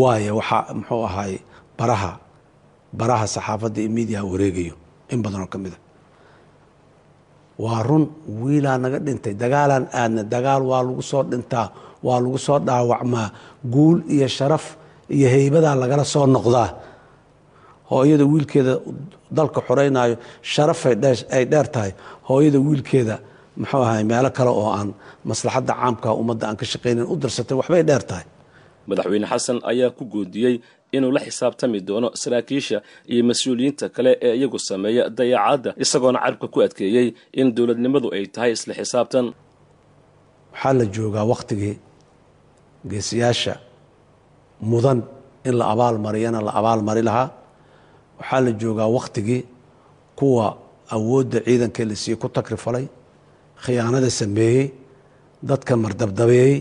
Waayo 0.00 0.32
waxaa 0.40 0.74
muxuu 0.78 1.02
ahaay 1.08 1.34
baraha 1.78 2.12
baraha 2.98 3.26
saxaafadda 3.34 3.80
iyo 3.82 3.90
miidiyaha 3.96 4.24
wareegayo 4.32 4.74
in 5.12 5.18
badanoo 5.24 5.48
ka 5.52 5.58
mid 5.62 5.72
a. 5.72 5.78
Waa 7.62 7.82
run 7.88 8.04
wiilaa 8.42 8.78
naga 8.82 8.98
dhintay. 9.06 9.34
Dagaalaan 9.42 9.86
aadna 10.00 10.22
dagaal 10.34 10.62
waa 10.70 10.82
lagu 10.86 11.02
soo 11.10 11.22
dhintaa 11.30 11.66
waa 12.06 12.20
lagu 12.22 12.38
soo 12.46 12.58
dhaawacmaa. 12.66 13.28
Guul 13.74 13.98
iyo 14.14 14.28
sharaf 14.36 14.64
iyo 15.16 15.28
heybadaa 15.34 15.74
lagala 15.82 16.04
soo 16.14 16.26
noqdaa. 16.26 16.68
Hooyada 17.90 18.24
wiilkeeda 18.32 18.74
dalka 19.36 19.60
xoreynaayo 19.68 20.16
sharafay 20.52 20.94
ay 21.36 21.44
dheer 21.50 21.66
tahay. 21.74 21.92
Hooyada 22.28 22.58
wiilkeeda 22.66 23.16
muxuu 23.60 23.82
ahay 23.86 24.04
meelo 24.10 24.30
kale 24.36 24.50
oo 24.60 24.70
aan 24.78 24.88
maslaxadda 25.30 25.72
caamka 25.80 26.08
ummadda 26.20 26.44
aan 26.48 26.56
ka 26.60 26.64
shaqaynayn 26.72 27.06
u 27.12 27.16
dirsatay 27.22 27.56
waxbay 27.60 27.82
dheer 27.88 28.02
tahay. 28.10 28.26
Madaxweyne 28.88 29.26
xasan 29.32 29.58
ayaa 29.70 29.90
ku 29.98 30.04
goodiyey 30.14 30.54
inuu 30.96 31.12
la 31.16 31.20
xisaabtami 31.26 31.78
doono 31.88 32.08
saraakiisha 32.22 32.78
iyo 33.12 33.22
mas'uuliyiinta 33.30 33.86
kale 33.96 34.10
ee 34.26 34.34
iyagu 34.38 34.58
sameeya 34.68 35.04
dayaacadda 35.18 35.70
isagoona 35.84 36.18
carabka 36.24 36.46
ku 36.54 36.58
adkeeyey 36.66 37.06
in 37.40 37.46
dowladnimadu 37.56 38.08
ay 38.16 38.24
tahay 38.34 38.50
isla 38.56 38.72
xisaabtan. 38.80 39.26
Waxaa 40.52 40.72
la 40.78 40.84
joogaa 40.96 41.24
wakhtigii 41.32 41.74
geesiyaasha 42.90 43.54
mudan 44.70 44.98
in 45.48 45.54
la 45.60 45.64
abaalmariyana 45.74 46.40
la 46.46 46.52
abaalmari 46.60 47.02
lahaa. 47.08 47.28
Waxaa 48.20 48.40
la 48.46 48.50
joogaa 48.62 48.88
wakhtigii 48.98 49.42
kuwa 50.18 50.46
awoodda 50.96 51.38
ciidankee 51.46 51.84
la 51.90 51.94
siiyey 52.02 52.18
ku 52.22 52.28
takrifalay 52.36 52.84
khiyaanada 53.64 54.10
sameeyey 54.20 54.64
dadka 55.48 55.72
mardabdabeeyey 55.84 56.54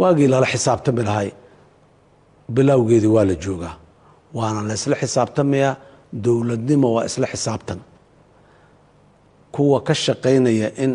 waagii 0.00 0.28
lala 0.32 0.46
xisaabtami 0.52 1.02
lahay 1.08 1.28
bilowgeedii 2.54 3.12
waa 3.16 3.24
la 3.30 3.34
joogaa 3.44 3.74
waana 4.38 4.60
la 4.68 4.74
isla 4.78 4.96
xisaabtamayaa 5.02 5.72
dowladnimo 6.24 6.88
waa 6.96 7.04
isla 7.08 7.26
xisaabtan. 7.32 7.78
Kuwa 9.54 9.78
ka 9.86 9.94
shaqaynaya 10.04 10.68
in 10.84 10.92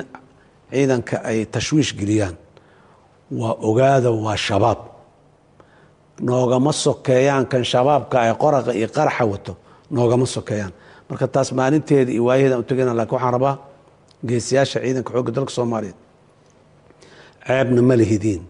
ciidanka 0.72 1.16
ay 1.30 1.40
tashwiish 1.54 1.92
geliyaan 2.00 2.36
waa 3.40 3.54
ogaada 3.70 4.10
waa 4.26 4.36
shabaab. 4.46 4.80
Noogama 6.28 6.72
sokeeyaan 6.86 7.46
kan 7.52 7.64
shabaabka 7.72 8.16
ay 8.26 8.32
qoraqa 8.44 8.72
iyo 8.80 8.88
qaraxa 8.98 9.26
wato 9.32 9.54
noogama 9.96 10.26
sokeeyaan. 10.36 10.74
Marka 11.10 11.28
taas 11.34 11.50
maalinteeda 11.58 12.12
iyo 12.16 12.24
waayaheeda 12.28 12.58
u 12.58 12.64
tegayna 12.70 12.94
laakiin 12.98 13.14
waxaan 13.16 13.34
rabaa 13.38 13.56
geesiyaasha 14.30 14.80
ciidanka 14.84 15.12
xoogga 15.14 15.32
dalka 15.38 15.52
soomaaliyeed. 15.58 15.98
Ceebna 17.48 17.82
ma 17.82 17.96
lihidiin. 18.02 18.42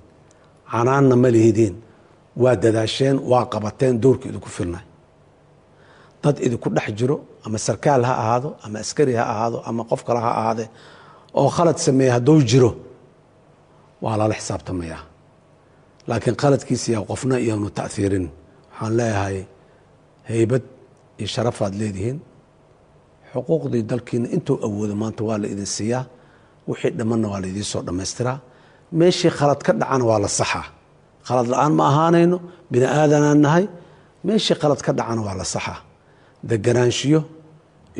Canaanna 0.71 1.15
ma 1.23 1.29
lihidiin. 1.35 1.75
Waa 2.41 2.55
dadaasheen 2.63 3.17
waa 3.31 3.45
qabateen 3.53 3.95
doorka 4.03 4.25
idinku 4.29 4.49
filnay. 4.57 4.85
Dad 6.23 6.37
idinku 6.45 6.69
dhex 6.75 6.89
jiro 6.99 7.15
ama 7.45 7.57
sarkaal 7.57 8.03
ha 8.09 8.13
ahaado 8.23 8.49
ama 8.65 8.79
askari 8.83 9.13
ha 9.19 9.23
ahaado 9.33 9.57
ama 9.69 9.83
qof 9.89 10.01
kale 10.07 10.19
ha 10.25 10.31
ahaadee 10.41 10.67
oo 11.39 11.49
khalad 11.55 11.77
sameeya 11.85 12.13
hadduu 12.13 12.41
jiro 12.51 12.71
waa 14.01 14.17
lala 14.19 14.33
xisaabtamayaa. 14.39 15.01
Laakiin 16.07 16.35
khaladkiisiya 16.41 16.99
qofna 17.09 17.35
iyoanu 17.45 17.69
ta'hiirin 17.79 18.25
waxaan 18.71 18.93
leeyahay 18.99 19.37
heybad 20.29 20.63
iyo 21.19 21.27
sharafaad 21.35 21.73
leedihiin 21.81 22.17
xuquuqdii 23.33 23.83
dalkiina 23.91 24.27
intuu 24.35 24.55
awoodo 24.67 24.95
maanta 25.01 25.21
waa 25.29 25.37
la 25.41 25.47
idin 25.53 25.65
siiyaa. 25.77 26.03
Wixii 26.69 26.91
dhammanna 26.99 27.27
waa 27.31 27.41
la 27.43 27.47
idiin 27.51 27.63
soo 27.71 27.81
dhammaystiraa 27.87 28.37
meeshii 28.99 29.31
khalad 29.37 29.61
ka 29.65 29.71
dhacana 29.79 30.03
waa 30.09 30.19
la 30.23 30.27
saxaa. 30.39 30.65
Khalad 31.27 31.47
la'aan 31.53 31.73
ma 31.79 31.83
ahaanayno? 31.91 32.37
Bini 32.71 32.85
aadanaan 32.99 33.39
nahay. 33.45 33.65
Meeshii 34.27 34.55
khalad 34.61 34.81
ka 34.85 34.91
dhacana 34.97 35.21
waa 35.27 35.35
la 35.41 35.43
saxaa. 35.53 35.79
Deganaanshiyo 36.49 37.19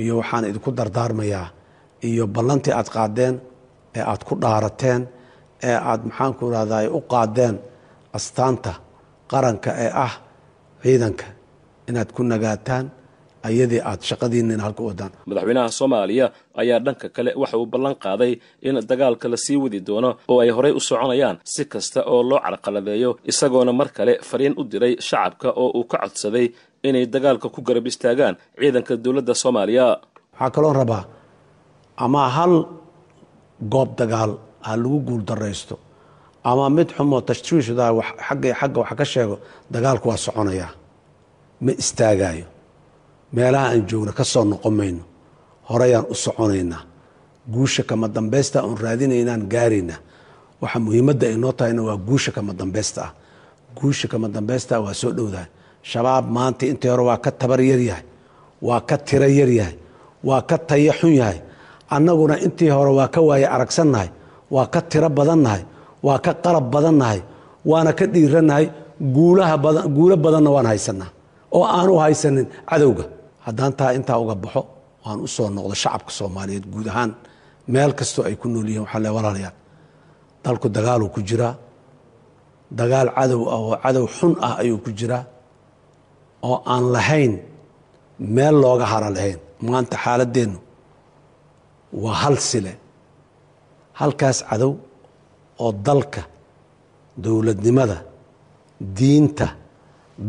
iyo 0.01 0.13
waxaan 0.19 0.45
idinku 0.49 0.71
dardaarmayaa 0.80 1.47
iyo 2.07 2.23
ballantii 2.36 2.73
aad 2.80 2.89
qaadeen 2.95 3.36
ee 3.97 4.03
aad 4.11 4.21
ku 4.28 4.34
dhaarateen 4.43 5.01
ee 5.69 5.73
aad 5.91 6.01
maxaanku 6.09 6.41
irahday 6.49 6.86
u 6.88 6.99
qaadeen 7.11 7.55
astaanta 8.17 8.71
qaranka 9.32 9.69
ee 9.86 9.91
ah 10.05 10.13
ciidanka 10.84 11.25
inaad 11.89 12.09
ku 12.15 12.21
nagaataan 12.32 12.86
ayadii 13.50 13.82
aad 13.90 14.02
shaqadiinina 14.10 14.64
halka 14.66 14.82
u 14.84 14.88
wadaan 14.92 15.12
madaxweynaha 15.30 15.70
soomaaliya 15.80 16.26
ayaa 16.62 16.80
dhanka 16.86 17.08
kale 17.16 17.32
waxa 17.42 17.58
uu 17.62 17.66
ballan 17.74 17.96
qaaday 18.06 18.32
in 18.68 18.76
dagaalka 18.90 19.26
la 19.34 19.38
sii 19.46 19.58
wadi 19.64 19.80
doono 19.88 20.10
oo 20.32 20.40
ay 20.44 20.50
horey 20.58 20.72
u 20.72 20.80
soconayaan 20.90 21.38
si 21.54 21.64
kasta 21.74 22.00
oo 22.14 22.22
loo 22.30 22.40
carqaladeeyo 22.46 23.12
isagoona 23.32 23.72
mar 23.80 23.90
kale 23.98 24.14
fariin 24.30 24.54
u 24.60 24.64
diray 24.72 24.94
shacabka 25.08 25.50
oo 25.62 25.70
uu 25.80 25.84
ka 25.92 25.98
codsaday 26.04 26.46
inay 26.88 27.06
dagaalka 27.14 27.48
ku 27.56 27.60
garab 27.68 27.86
istaagaan 27.92 28.36
ciidanka 28.60 28.94
dowladda 29.04 29.34
soomaaliya. 29.44 29.86
Waxaa 30.34 30.52
kaloo 30.56 30.74
rabaa 30.80 31.04
ama 32.06 32.22
hal 32.36 32.54
goob 33.74 33.90
dagaal 34.00 34.32
ha 34.66 34.72
lagu 34.82 35.00
guul 35.08 35.24
daraysto 35.30 35.76
ama 36.50 36.66
mid 36.78 36.90
xumoo 36.98 37.22
tashriishda 37.30 37.86
xagga 38.28 38.50
xagga 38.60 38.80
wax 38.84 38.92
ka 39.00 39.06
sheego 39.14 39.36
dagaalku 39.74 40.06
waa 40.12 40.18
soconayaa 40.26 40.72
ma 41.66 41.72
istaagaayo 41.84 42.46
meelaha 43.36 43.67
aan 43.71 43.84
joogna 43.89 44.11
ka 44.19 44.23
soo 44.23 44.43
noqon 44.51 44.73
mayno. 44.80 45.03
Horeyaan 45.69 46.05
u 46.09 46.15
soconaynaa. 46.15 46.82
Guusha 47.53 47.84
kama 47.84 48.07
dambaysta 48.15 48.63
oon 48.63 48.78
raadinaynaan 48.84 49.43
gaaraynaa 49.53 49.99
waxa 50.61 50.80
muhiimadda 50.86 51.25
ay 51.28 51.38
noo 51.38 51.51
tahayna 51.51 51.82
waa 51.88 51.97
guusha 52.07 52.32
kama 52.32 52.53
dambaysta 52.59 53.01
ah. 53.07 53.11
Guusha 53.80 54.07
kama 54.07 54.28
dambaysta 54.36 54.75
ah 54.78 54.82
waa 54.86 54.93
soo 55.01 55.11
dhowdahay 55.17 55.45
shabaab 55.89 56.25
maanta 56.36 56.65
intii 56.71 56.89
hore 56.91 57.03
waa 57.09 57.17
ka 57.25 57.32
tabar 57.32 57.59
yaryahay 57.61 58.03
waa 58.61 58.82
ka 58.89 58.95
tiro 58.97 59.28
yaryahay 59.39 59.75
waa 60.23 60.41
ka 60.49 60.57
tayo 60.57 60.91
xun 60.99 61.13
yahay. 61.21 61.39
Annaguna 61.89 62.36
intii 62.45 62.69
hore 62.69 62.91
waa 62.99 63.07
ka 63.07 63.21
waaye 63.21 63.47
aragsannahay. 63.47 64.09
Waa 64.51 64.65
ka 64.73 64.82
tiro 64.82 65.09
badannahay. 65.09 65.63
Waa 66.03 66.19
ka 66.25 66.34
qalab 66.34 66.65
badannahay. 66.73 67.21
Waana 67.65 67.91
ka 67.93 68.05
dhiirannahay 68.13 68.65
guulaha 69.15 69.55
badan 69.57 69.88
guulo 69.95 70.15
badanna 70.17 70.49
waan 70.55 70.65
haysanaa 70.71 71.09
oo 71.51 71.63
aanu 71.63 71.93
haysanin 72.03 72.47
cadowga 72.69 73.03
haddaan 73.48 73.74
taa 73.80 73.91
intaa 73.98 74.18
uga 74.24 74.36
baxo 74.43 74.62
waan 75.04 75.20
u 75.26 75.28
soo 75.36 75.48
noqdo 75.56 75.76
shacabka 75.84 76.12
soomaaliyeed 76.20 76.66
guud 76.74 76.88
ahaan. 76.91 77.12
Meel 77.74 77.91
kastoo 78.00 78.24
ay 78.30 78.36
ku 78.41 78.48
nool 78.54 78.68
yihiin 78.70 78.84
waxaa 78.86 79.02
le 79.06 79.10
walaalayaal 79.18 79.56
dalku 80.43 80.68
dagaaluu 80.78 81.10
ku 81.16 81.20
jiraa. 81.30 81.54
Dagaal 82.80 83.10
cadow 83.18 83.41
ah 83.54 83.60
oo 83.66 83.76
cadow 83.84 84.06
xun 84.18 84.34
ah 84.48 84.54
ayuu 84.62 84.80
ku 84.86 84.89
jiraa. 85.00 85.24
Oo 86.48 86.58
aan 86.74 86.86
lahayn 86.95 87.34
meel 88.36 88.56
looga 88.64 88.86
hara 88.93 89.10
lahayn. 89.18 89.39
Maanta 89.68 89.95
xaaladeennu 90.04 90.60
waa 92.04 92.16
hal 92.22 92.36
sile. 92.50 92.74
Halkaas 94.00 94.38
cadow 94.50 94.72
oo 95.64 95.72
dalka 95.88 96.22
dowladnimada 97.24 97.98
diinta 98.98 99.48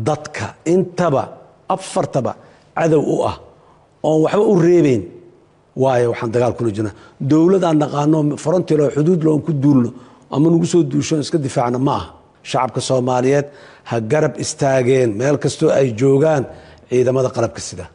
dadka 0.07 0.45
intaba 0.73 1.23
afartaba 1.75 2.31
cadow 2.79 3.01
u 3.13 3.15
ah 3.31 3.35
oon 4.07 4.19
waxba 4.25 4.43
u 4.53 4.55
reebeyn 4.67 5.01
waayo 5.83 6.07
waxaan 6.11 6.31
dagaal 6.35 6.53
kula 6.57 6.71
jirnaa 6.75 6.95
dowlad 7.31 7.63
aan 7.67 7.77
naqaano 7.83 8.17
frontil 8.43 8.79
oo 8.85 8.89
xuduud 8.95 9.21
loon 9.27 9.41
ku 9.45 9.51
duulno 9.63 9.89
ama 10.33 10.47
nagu 10.53 10.65
soo 10.73 10.83
duushoon 10.91 11.21
iska 11.25 11.37
difaacna 11.47 11.79
ma 11.87 11.93
aha. 11.99 12.07
Shacabka 12.49 12.81
soomaaliyeed 12.89 13.47
ha 13.89 13.95
garab 14.11 14.33
istaageen. 14.43 15.09
Meel 15.19 15.37
kastoo 15.43 15.69
ay 15.79 15.87
joogaan 16.01 16.43
ciidamada 16.89 17.29
qalabka 17.35 17.61
sida. 17.67 17.85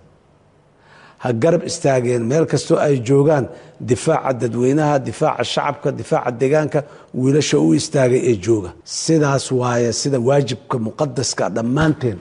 Ha 1.23 1.29
garab 1.43 1.63
istaageen. 1.71 2.23
Meel 2.31 2.45
kastoo 2.53 2.79
ay 2.87 2.95
joogaan 3.09 3.45
difaaca 3.91 4.33
dadweynaha 4.41 4.97
difaaca 5.09 5.45
shacabka 5.53 5.89
difaaca 6.01 6.31
deegaanka 6.41 6.81
wiilasha 7.21 7.57
u 7.67 7.69
istaagay 7.81 8.21
ee 8.31 8.37
jooga. 8.47 8.71
Sidaas 9.03 9.47
waaye 9.61 9.91
sida 10.01 10.19
waajibka 10.29 10.77
muqadaska 10.87 11.45
dhammaanteen 11.57 12.19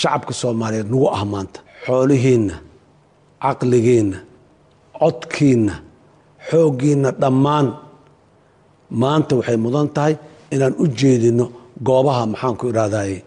shacabka 0.00 0.32
soomaaliyeed 0.40 0.88
nagu 0.92 1.06
ah 1.18 1.24
maanta 1.32 1.60
xoolihiinna 1.84 2.54
caqligiinna 3.44 4.18
codkiinna 5.00 5.74
xooggiinna 6.48 7.08
dhammaan 7.22 7.66
maanta 9.02 9.32
waxay 9.38 9.58
mudan 9.64 9.88
tahay 9.96 10.14
inaan 10.54 10.74
u 10.82 10.84
jeedinno 11.00 11.44
goobaha 11.86 12.22
maxaanku 12.32 12.64
idhahdaye 12.72 13.18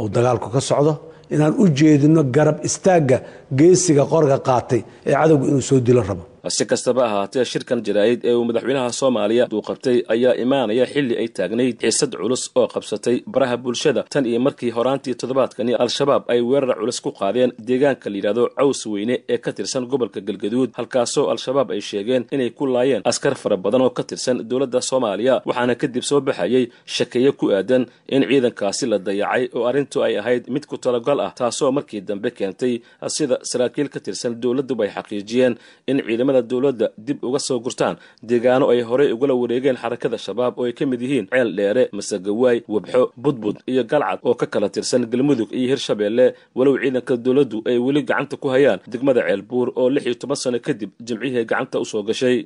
uu 0.00 0.08
dagaalku 0.14 0.48
ka 0.54 0.60
socdo 0.70 0.92
inaan 1.34 1.54
u 1.62 1.64
jeedinno 1.78 2.20
garab 2.36 2.56
istaagga 2.68 3.18
geesiga 3.58 4.04
qorga 4.12 4.36
qaatay 4.48 4.80
ee 5.08 5.14
cadowga 5.20 5.44
inuu 5.50 5.64
soo 5.70 5.80
dilo 5.86 6.02
rabo 6.10 6.24
si 6.48 6.64
kastaba 6.66 7.02
ahaatee 7.08 7.44
shirkan 7.44 7.80
jaraa'id 7.86 8.20
ee 8.24 8.34
uu 8.34 8.44
madaxweynaha 8.48 8.92
soomaaliya 9.00 9.44
uu 9.52 9.62
qabtay 9.68 9.96
ayaa 10.14 10.34
imaanaya 10.44 10.84
xilli 10.92 11.14
ay 11.22 11.28
taagnayd 11.38 11.76
xiisad 11.82 12.12
culus 12.20 12.42
oo 12.54 12.66
qabsatay 12.74 13.16
baraha 13.34 13.56
bulshada. 13.56 14.02
Tan 14.12 14.26
iyo 14.26 14.40
markii 14.46 14.70
horaantii 14.76 15.14
toddobaadkani 15.20 15.72
al-shabaab 15.84 16.22
ay 16.32 16.40
weerar 16.50 16.76
culus 16.80 17.00
ku 17.04 17.10
qaadeen 17.20 17.50
deegaanka 17.68 18.10
layidhahdo 18.12 18.44
caws 18.58 18.80
weyne 18.92 19.14
ee 19.32 19.38
ka 19.44 19.50
tirsan 19.52 19.84
gobolka 19.92 20.20
galgaduud 20.28 20.70
halkaasoo 20.78 21.26
al-shabaab 21.32 21.70
ay 21.76 21.80
sheegeen 21.90 22.22
inay 22.34 22.50
ku 22.58 22.66
laayeen 22.74 23.02
askar 23.10 23.34
fara 23.42 23.56
badan 23.56 23.82
oo 23.86 23.90
ka 23.98 24.02
tirsan 24.10 24.36
dowladda 24.50 24.80
soomaaliya 24.90 25.34
waxaana 25.48 25.74
kadib 25.82 26.02
soo 26.10 26.20
baxayay 26.28 26.64
shakeeye 26.96 27.32
ku 27.40 27.46
aadan 27.58 27.82
in 28.14 28.22
ciidankaasi 28.30 28.84
la 28.92 28.98
dayacay 29.08 29.44
oo 29.56 29.64
arrintu 29.70 29.98
ay 30.06 30.14
ahayd 30.20 30.44
mid 30.54 30.64
ku 30.70 30.76
talagal 30.86 31.18
ah 31.26 31.32
taasoo 31.40 31.70
markii 31.78 32.00
dambe 32.10 32.30
keentay 32.38 32.74
sida 33.16 33.36
saraakiil 33.50 33.88
ka 33.94 34.00
tirsan 34.06 34.32
dowladduba 34.42 34.84
ay 34.86 34.90
xaqiijiyeen 34.96 35.54
in 35.90 35.98
ciidamada 36.06 36.33
dowladda 36.42 36.86
dib 36.98 37.18
uga 37.24 37.38
soo 37.38 37.58
gurtaan. 37.60 37.96
Deegaano 38.22 38.70
ay 38.72 38.80
horey 38.82 39.12
ugala 39.12 39.34
wareegeen 39.34 39.76
xarakada 39.76 40.18
shabaab 40.18 40.58
oo 40.58 40.64
ay 40.68 40.72
ka 40.72 40.86
mid 40.86 41.00
yihiin 41.02 41.26
ceel 41.32 41.50
dheere 41.56 41.88
masagawaay 41.92 42.58
wabxo 42.68 43.02
budbud 43.16 43.56
iyo 43.66 43.84
galcad 43.84 44.18
oo 44.22 44.34
ka 44.34 44.46
kala 44.46 44.68
tirsan 44.68 45.06
galmudug 45.12 45.50
iyo 45.52 45.68
hirshabeelle 45.72 46.34
walow 46.54 46.74
ciidanka 46.82 47.16
dowladdu 47.16 47.58
ay 47.66 47.78
weli 47.78 48.02
gacanta 48.02 48.36
ku 48.36 48.48
hayaan 48.54 48.80
degmada 48.92 49.20
ceelbuur 49.28 49.68
oo 49.76 49.88
lix 49.90 50.04
iyo 50.06 50.14
toban 50.14 50.36
sano 50.42 50.58
kadib 50.66 50.90
jimcihii 51.06 51.44
gacanta 51.44 51.76
u 51.80 51.84
soo 51.84 52.02
gashay. 52.02 52.38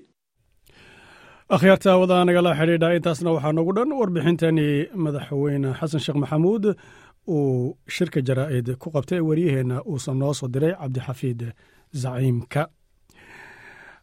Akhyaarta 1.55 1.91
hawada 1.91 2.25
nagala 2.25 2.51
xidhiidha 2.59 2.89
intaasna 2.97 3.31
waxaa 3.35 3.53
noogu 3.57 3.73
dhan 3.77 3.91
warbixintani 4.01 4.69
madaxweyne 5.05 5.69
xasan 5.81 6.01
sheekh 6.05 6.19
maxamuud 6.23 6.65
uu 7.29 7.77
shirka 7.95 8.21
jaraa'id 8.29 8.69
ku 8.83 8.89
qabtay 8.95 9.21
waryaheenna 9.29 9.77
uusan 9.91 10.17
noo 10.21 10.33
soo 10.39 10.49
diray 10.55 10.75
cabdixafiid 10.81 11.41
zaciimka 12.03 12.63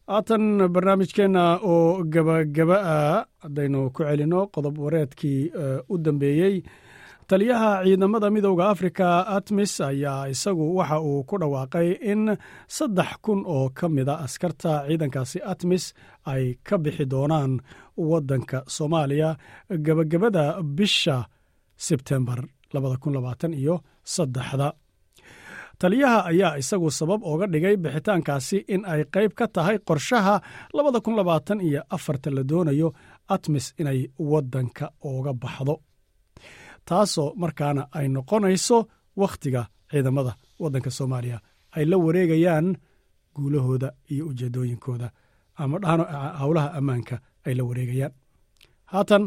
haatan 0.08 0.44
barnaamijkeenna 0.74 1.44
oo 1.64 2.04
gabagaba 2.14 2.78
ah 2.96 3.26
haddaynu 3.44 3.90
ku 3.96 4.04
celinno 4.04 4.48
qodob 4.54 4.78
wareedkii 4.84 5.52
u 5.90 5.98
dambeeyey. 5.98 6.58
Taliyaha 7.28 7.84
ciidamada 7.84 8.30
midowda 8.30 8.70
afrika 8.70 9.28
atmis 9.38 9.82
ayaa 9.82 10.28
isagu 10.34 10.76
waxa 10.78 11.00
uu 11.02 11.24
ku 11.24 11.36
dhawaaqay 11.42 11.88
in 12.12 12.38
saddex 12.68 13.10
kun 13.24 13.42
oo 13.56 13.70
ka 13.78 13.90
mida 13.90 14.14
askarta 14.26 14.72
ciidankaasi 14.88 15.40
atmis 15.52 15.94
ay 16.32 16.44
ka 16.68 16.78
bixi 16.78 17.06
doonaan 17.12 17.54
waddanka 17.98 18.58
soomaaliya 18.76 19.30
gabagabada 19.86 20.62
bisha 20.78 21.18
sebtembar 21.78 22.40
iyo 23.54 23.76
saddexda 24.04 24.68
taliyaha 25.86 26.20
ayaa 26.32 26.58
isagu 26.62 26.90
sabab 27.00 27.22
ooga 27.30 27.46
dhigay 27.54 27.76
bixitaankaasi 27.84 28.58
in 28.74 28.82
ay 28.94 29.02
qayb 29.14 29.32
ka 29.40 29.46
tahay 29.56 29.78
qorshaha 29.88 30.36
labada 30.78 31.00
kun 31.06 31.16
labaatan 31.20 31.60
iyo 31.68 31.82
afarta 31.96 32.30
la 32.38 32.44
doonayo 32.50 32.88
atmis 33.36 33.66
inay 33.82 34.00
waddanka 34.32 34.86
ooga 35.10 35.32
baxdo. 35.44 35.76
Taasoo 36.88 37.30
markaana 37.42 37.82
ay 37.98 38.08
noqonayso 38.16 38.78
wakhtiga 39.22 39.62
ciidamada 39.92 40.32
waddanka 40.62 40.90
soomaaliya. 40.98 41.38
Ay 41.78 41.86
la 41.92 41.98
wareegayaan 42.06 42.68
guulahooda 43.36 43.90
iyo 44.12 44.24
ujeedooyinkooda 44.32 45.08
ama 45.62 45.76
dhahno 45.84 46.04
howlaha 46.42 46.70
ammaanka 46.80 47.16
ay 47.46 47.54
la 47.58 47.64
wareegayaan. 47.70 48.14
Haatan 48.92 49.24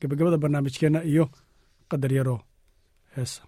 gebagabada 0.00 0.38
barnaamijkeenna 0.42 1.00
iyo 1.10 1.24
qadar 1.90 2.12
yaroo 2.18 2.40
heesa 3.16 3.42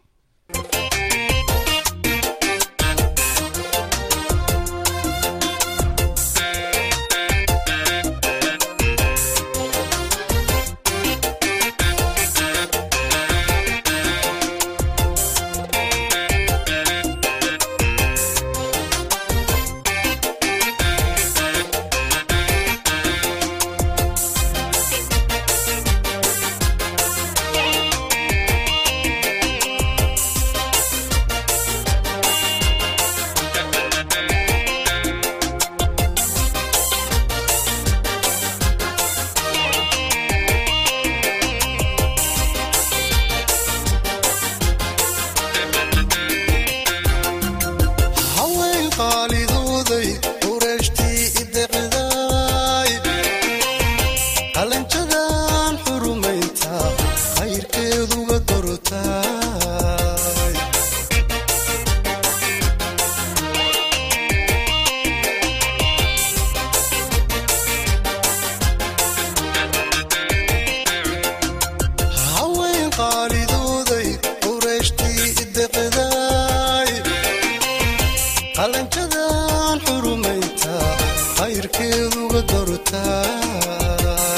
inuu 82.40 82.78
qani 82.90 84.35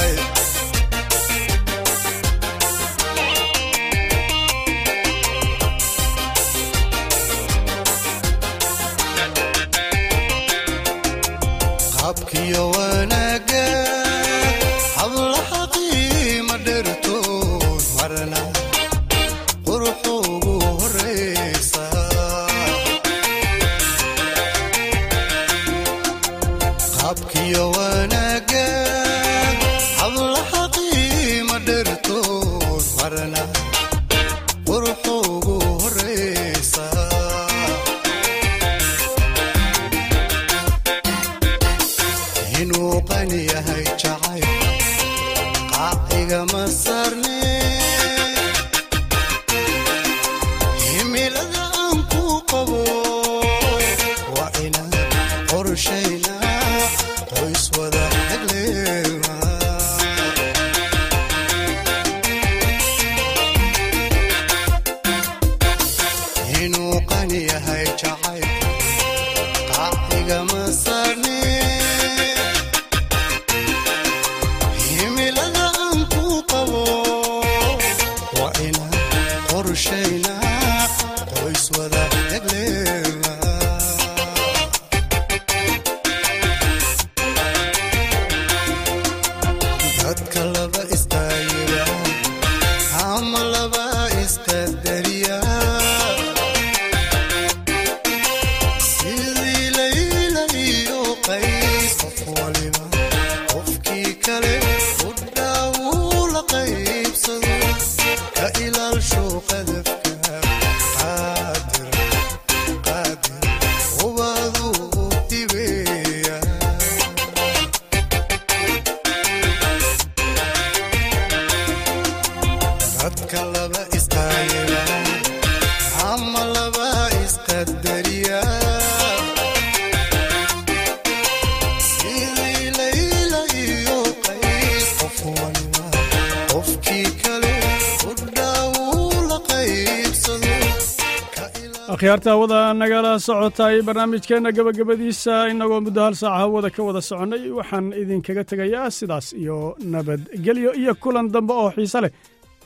akhyaarta 142.18 142.30
hawada 142.34 142.74
nagala 142.80 143.12
socotay 143.26 143.76
barnaamijkeenna 143.86 144.50
gebagabadiisa 144.56 145.34
innagoo 145.52 145.80
muddo 145.86 146.00
hal 146.06 146.14
saaca 146.20 146.38
hawada 146.42 146.70
ka 146.74 146.82
wada 146.82 147.00
soconnay 147.00 147.42
waxaan 147.58 147.86
idinkaga 148.02 148.42
tegayaa 148.50 148.90
sidaas 148.98 149.26
iyo 149.42 149.76
nabadgelyo 149.92 150.70
iyo 150.80 150.92
kulan 151.02 151.30
dambe 151.34 151.52
oo 151.54 151.70
xiise 151.76 151.98
leh. 152.02 152.10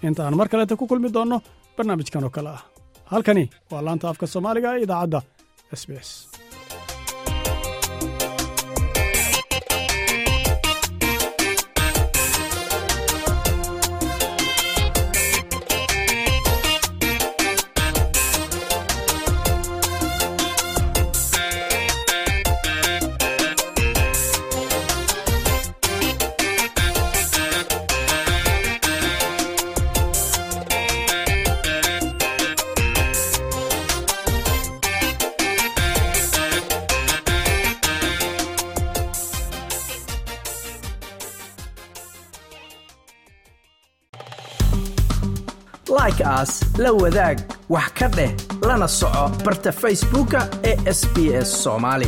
Intaan 0.06 0.34
mar 0.40 0.48
kaleeta 0.48 0.76
ku 0.80 0.86
kulmi 0.90 1.08
doonno 1.12 1.36
barnaamijkan 1.76 2.24
oo 2.24 2.30
kale 2.36 2.48
ah. 2.56 2.62
Halkani 3.12 3.44
waa 3.70 3.82
laanta 3.86 4.08
afka 4.08 4.26
soomaaliga 4.26 4.70
idaacadda 4.84 5.20
s 5.80 5.82
b 5.88 5.90
s 6.00 6.31
like 46.32 46.38
aas 46.38 46.78
la 46.78 46.92
wadaag. 46.92 47.38
Wax 47.68 47.92
ka 47.98 48.08
dheh 48.08 48.32
lana 48.62 48.88
soco 48.88 49.28
barta 49.44 49.72
facebooka 49.72 50.48
ee 50.64 50.76
sbs 50.92 51.62
somali 51.62 52.06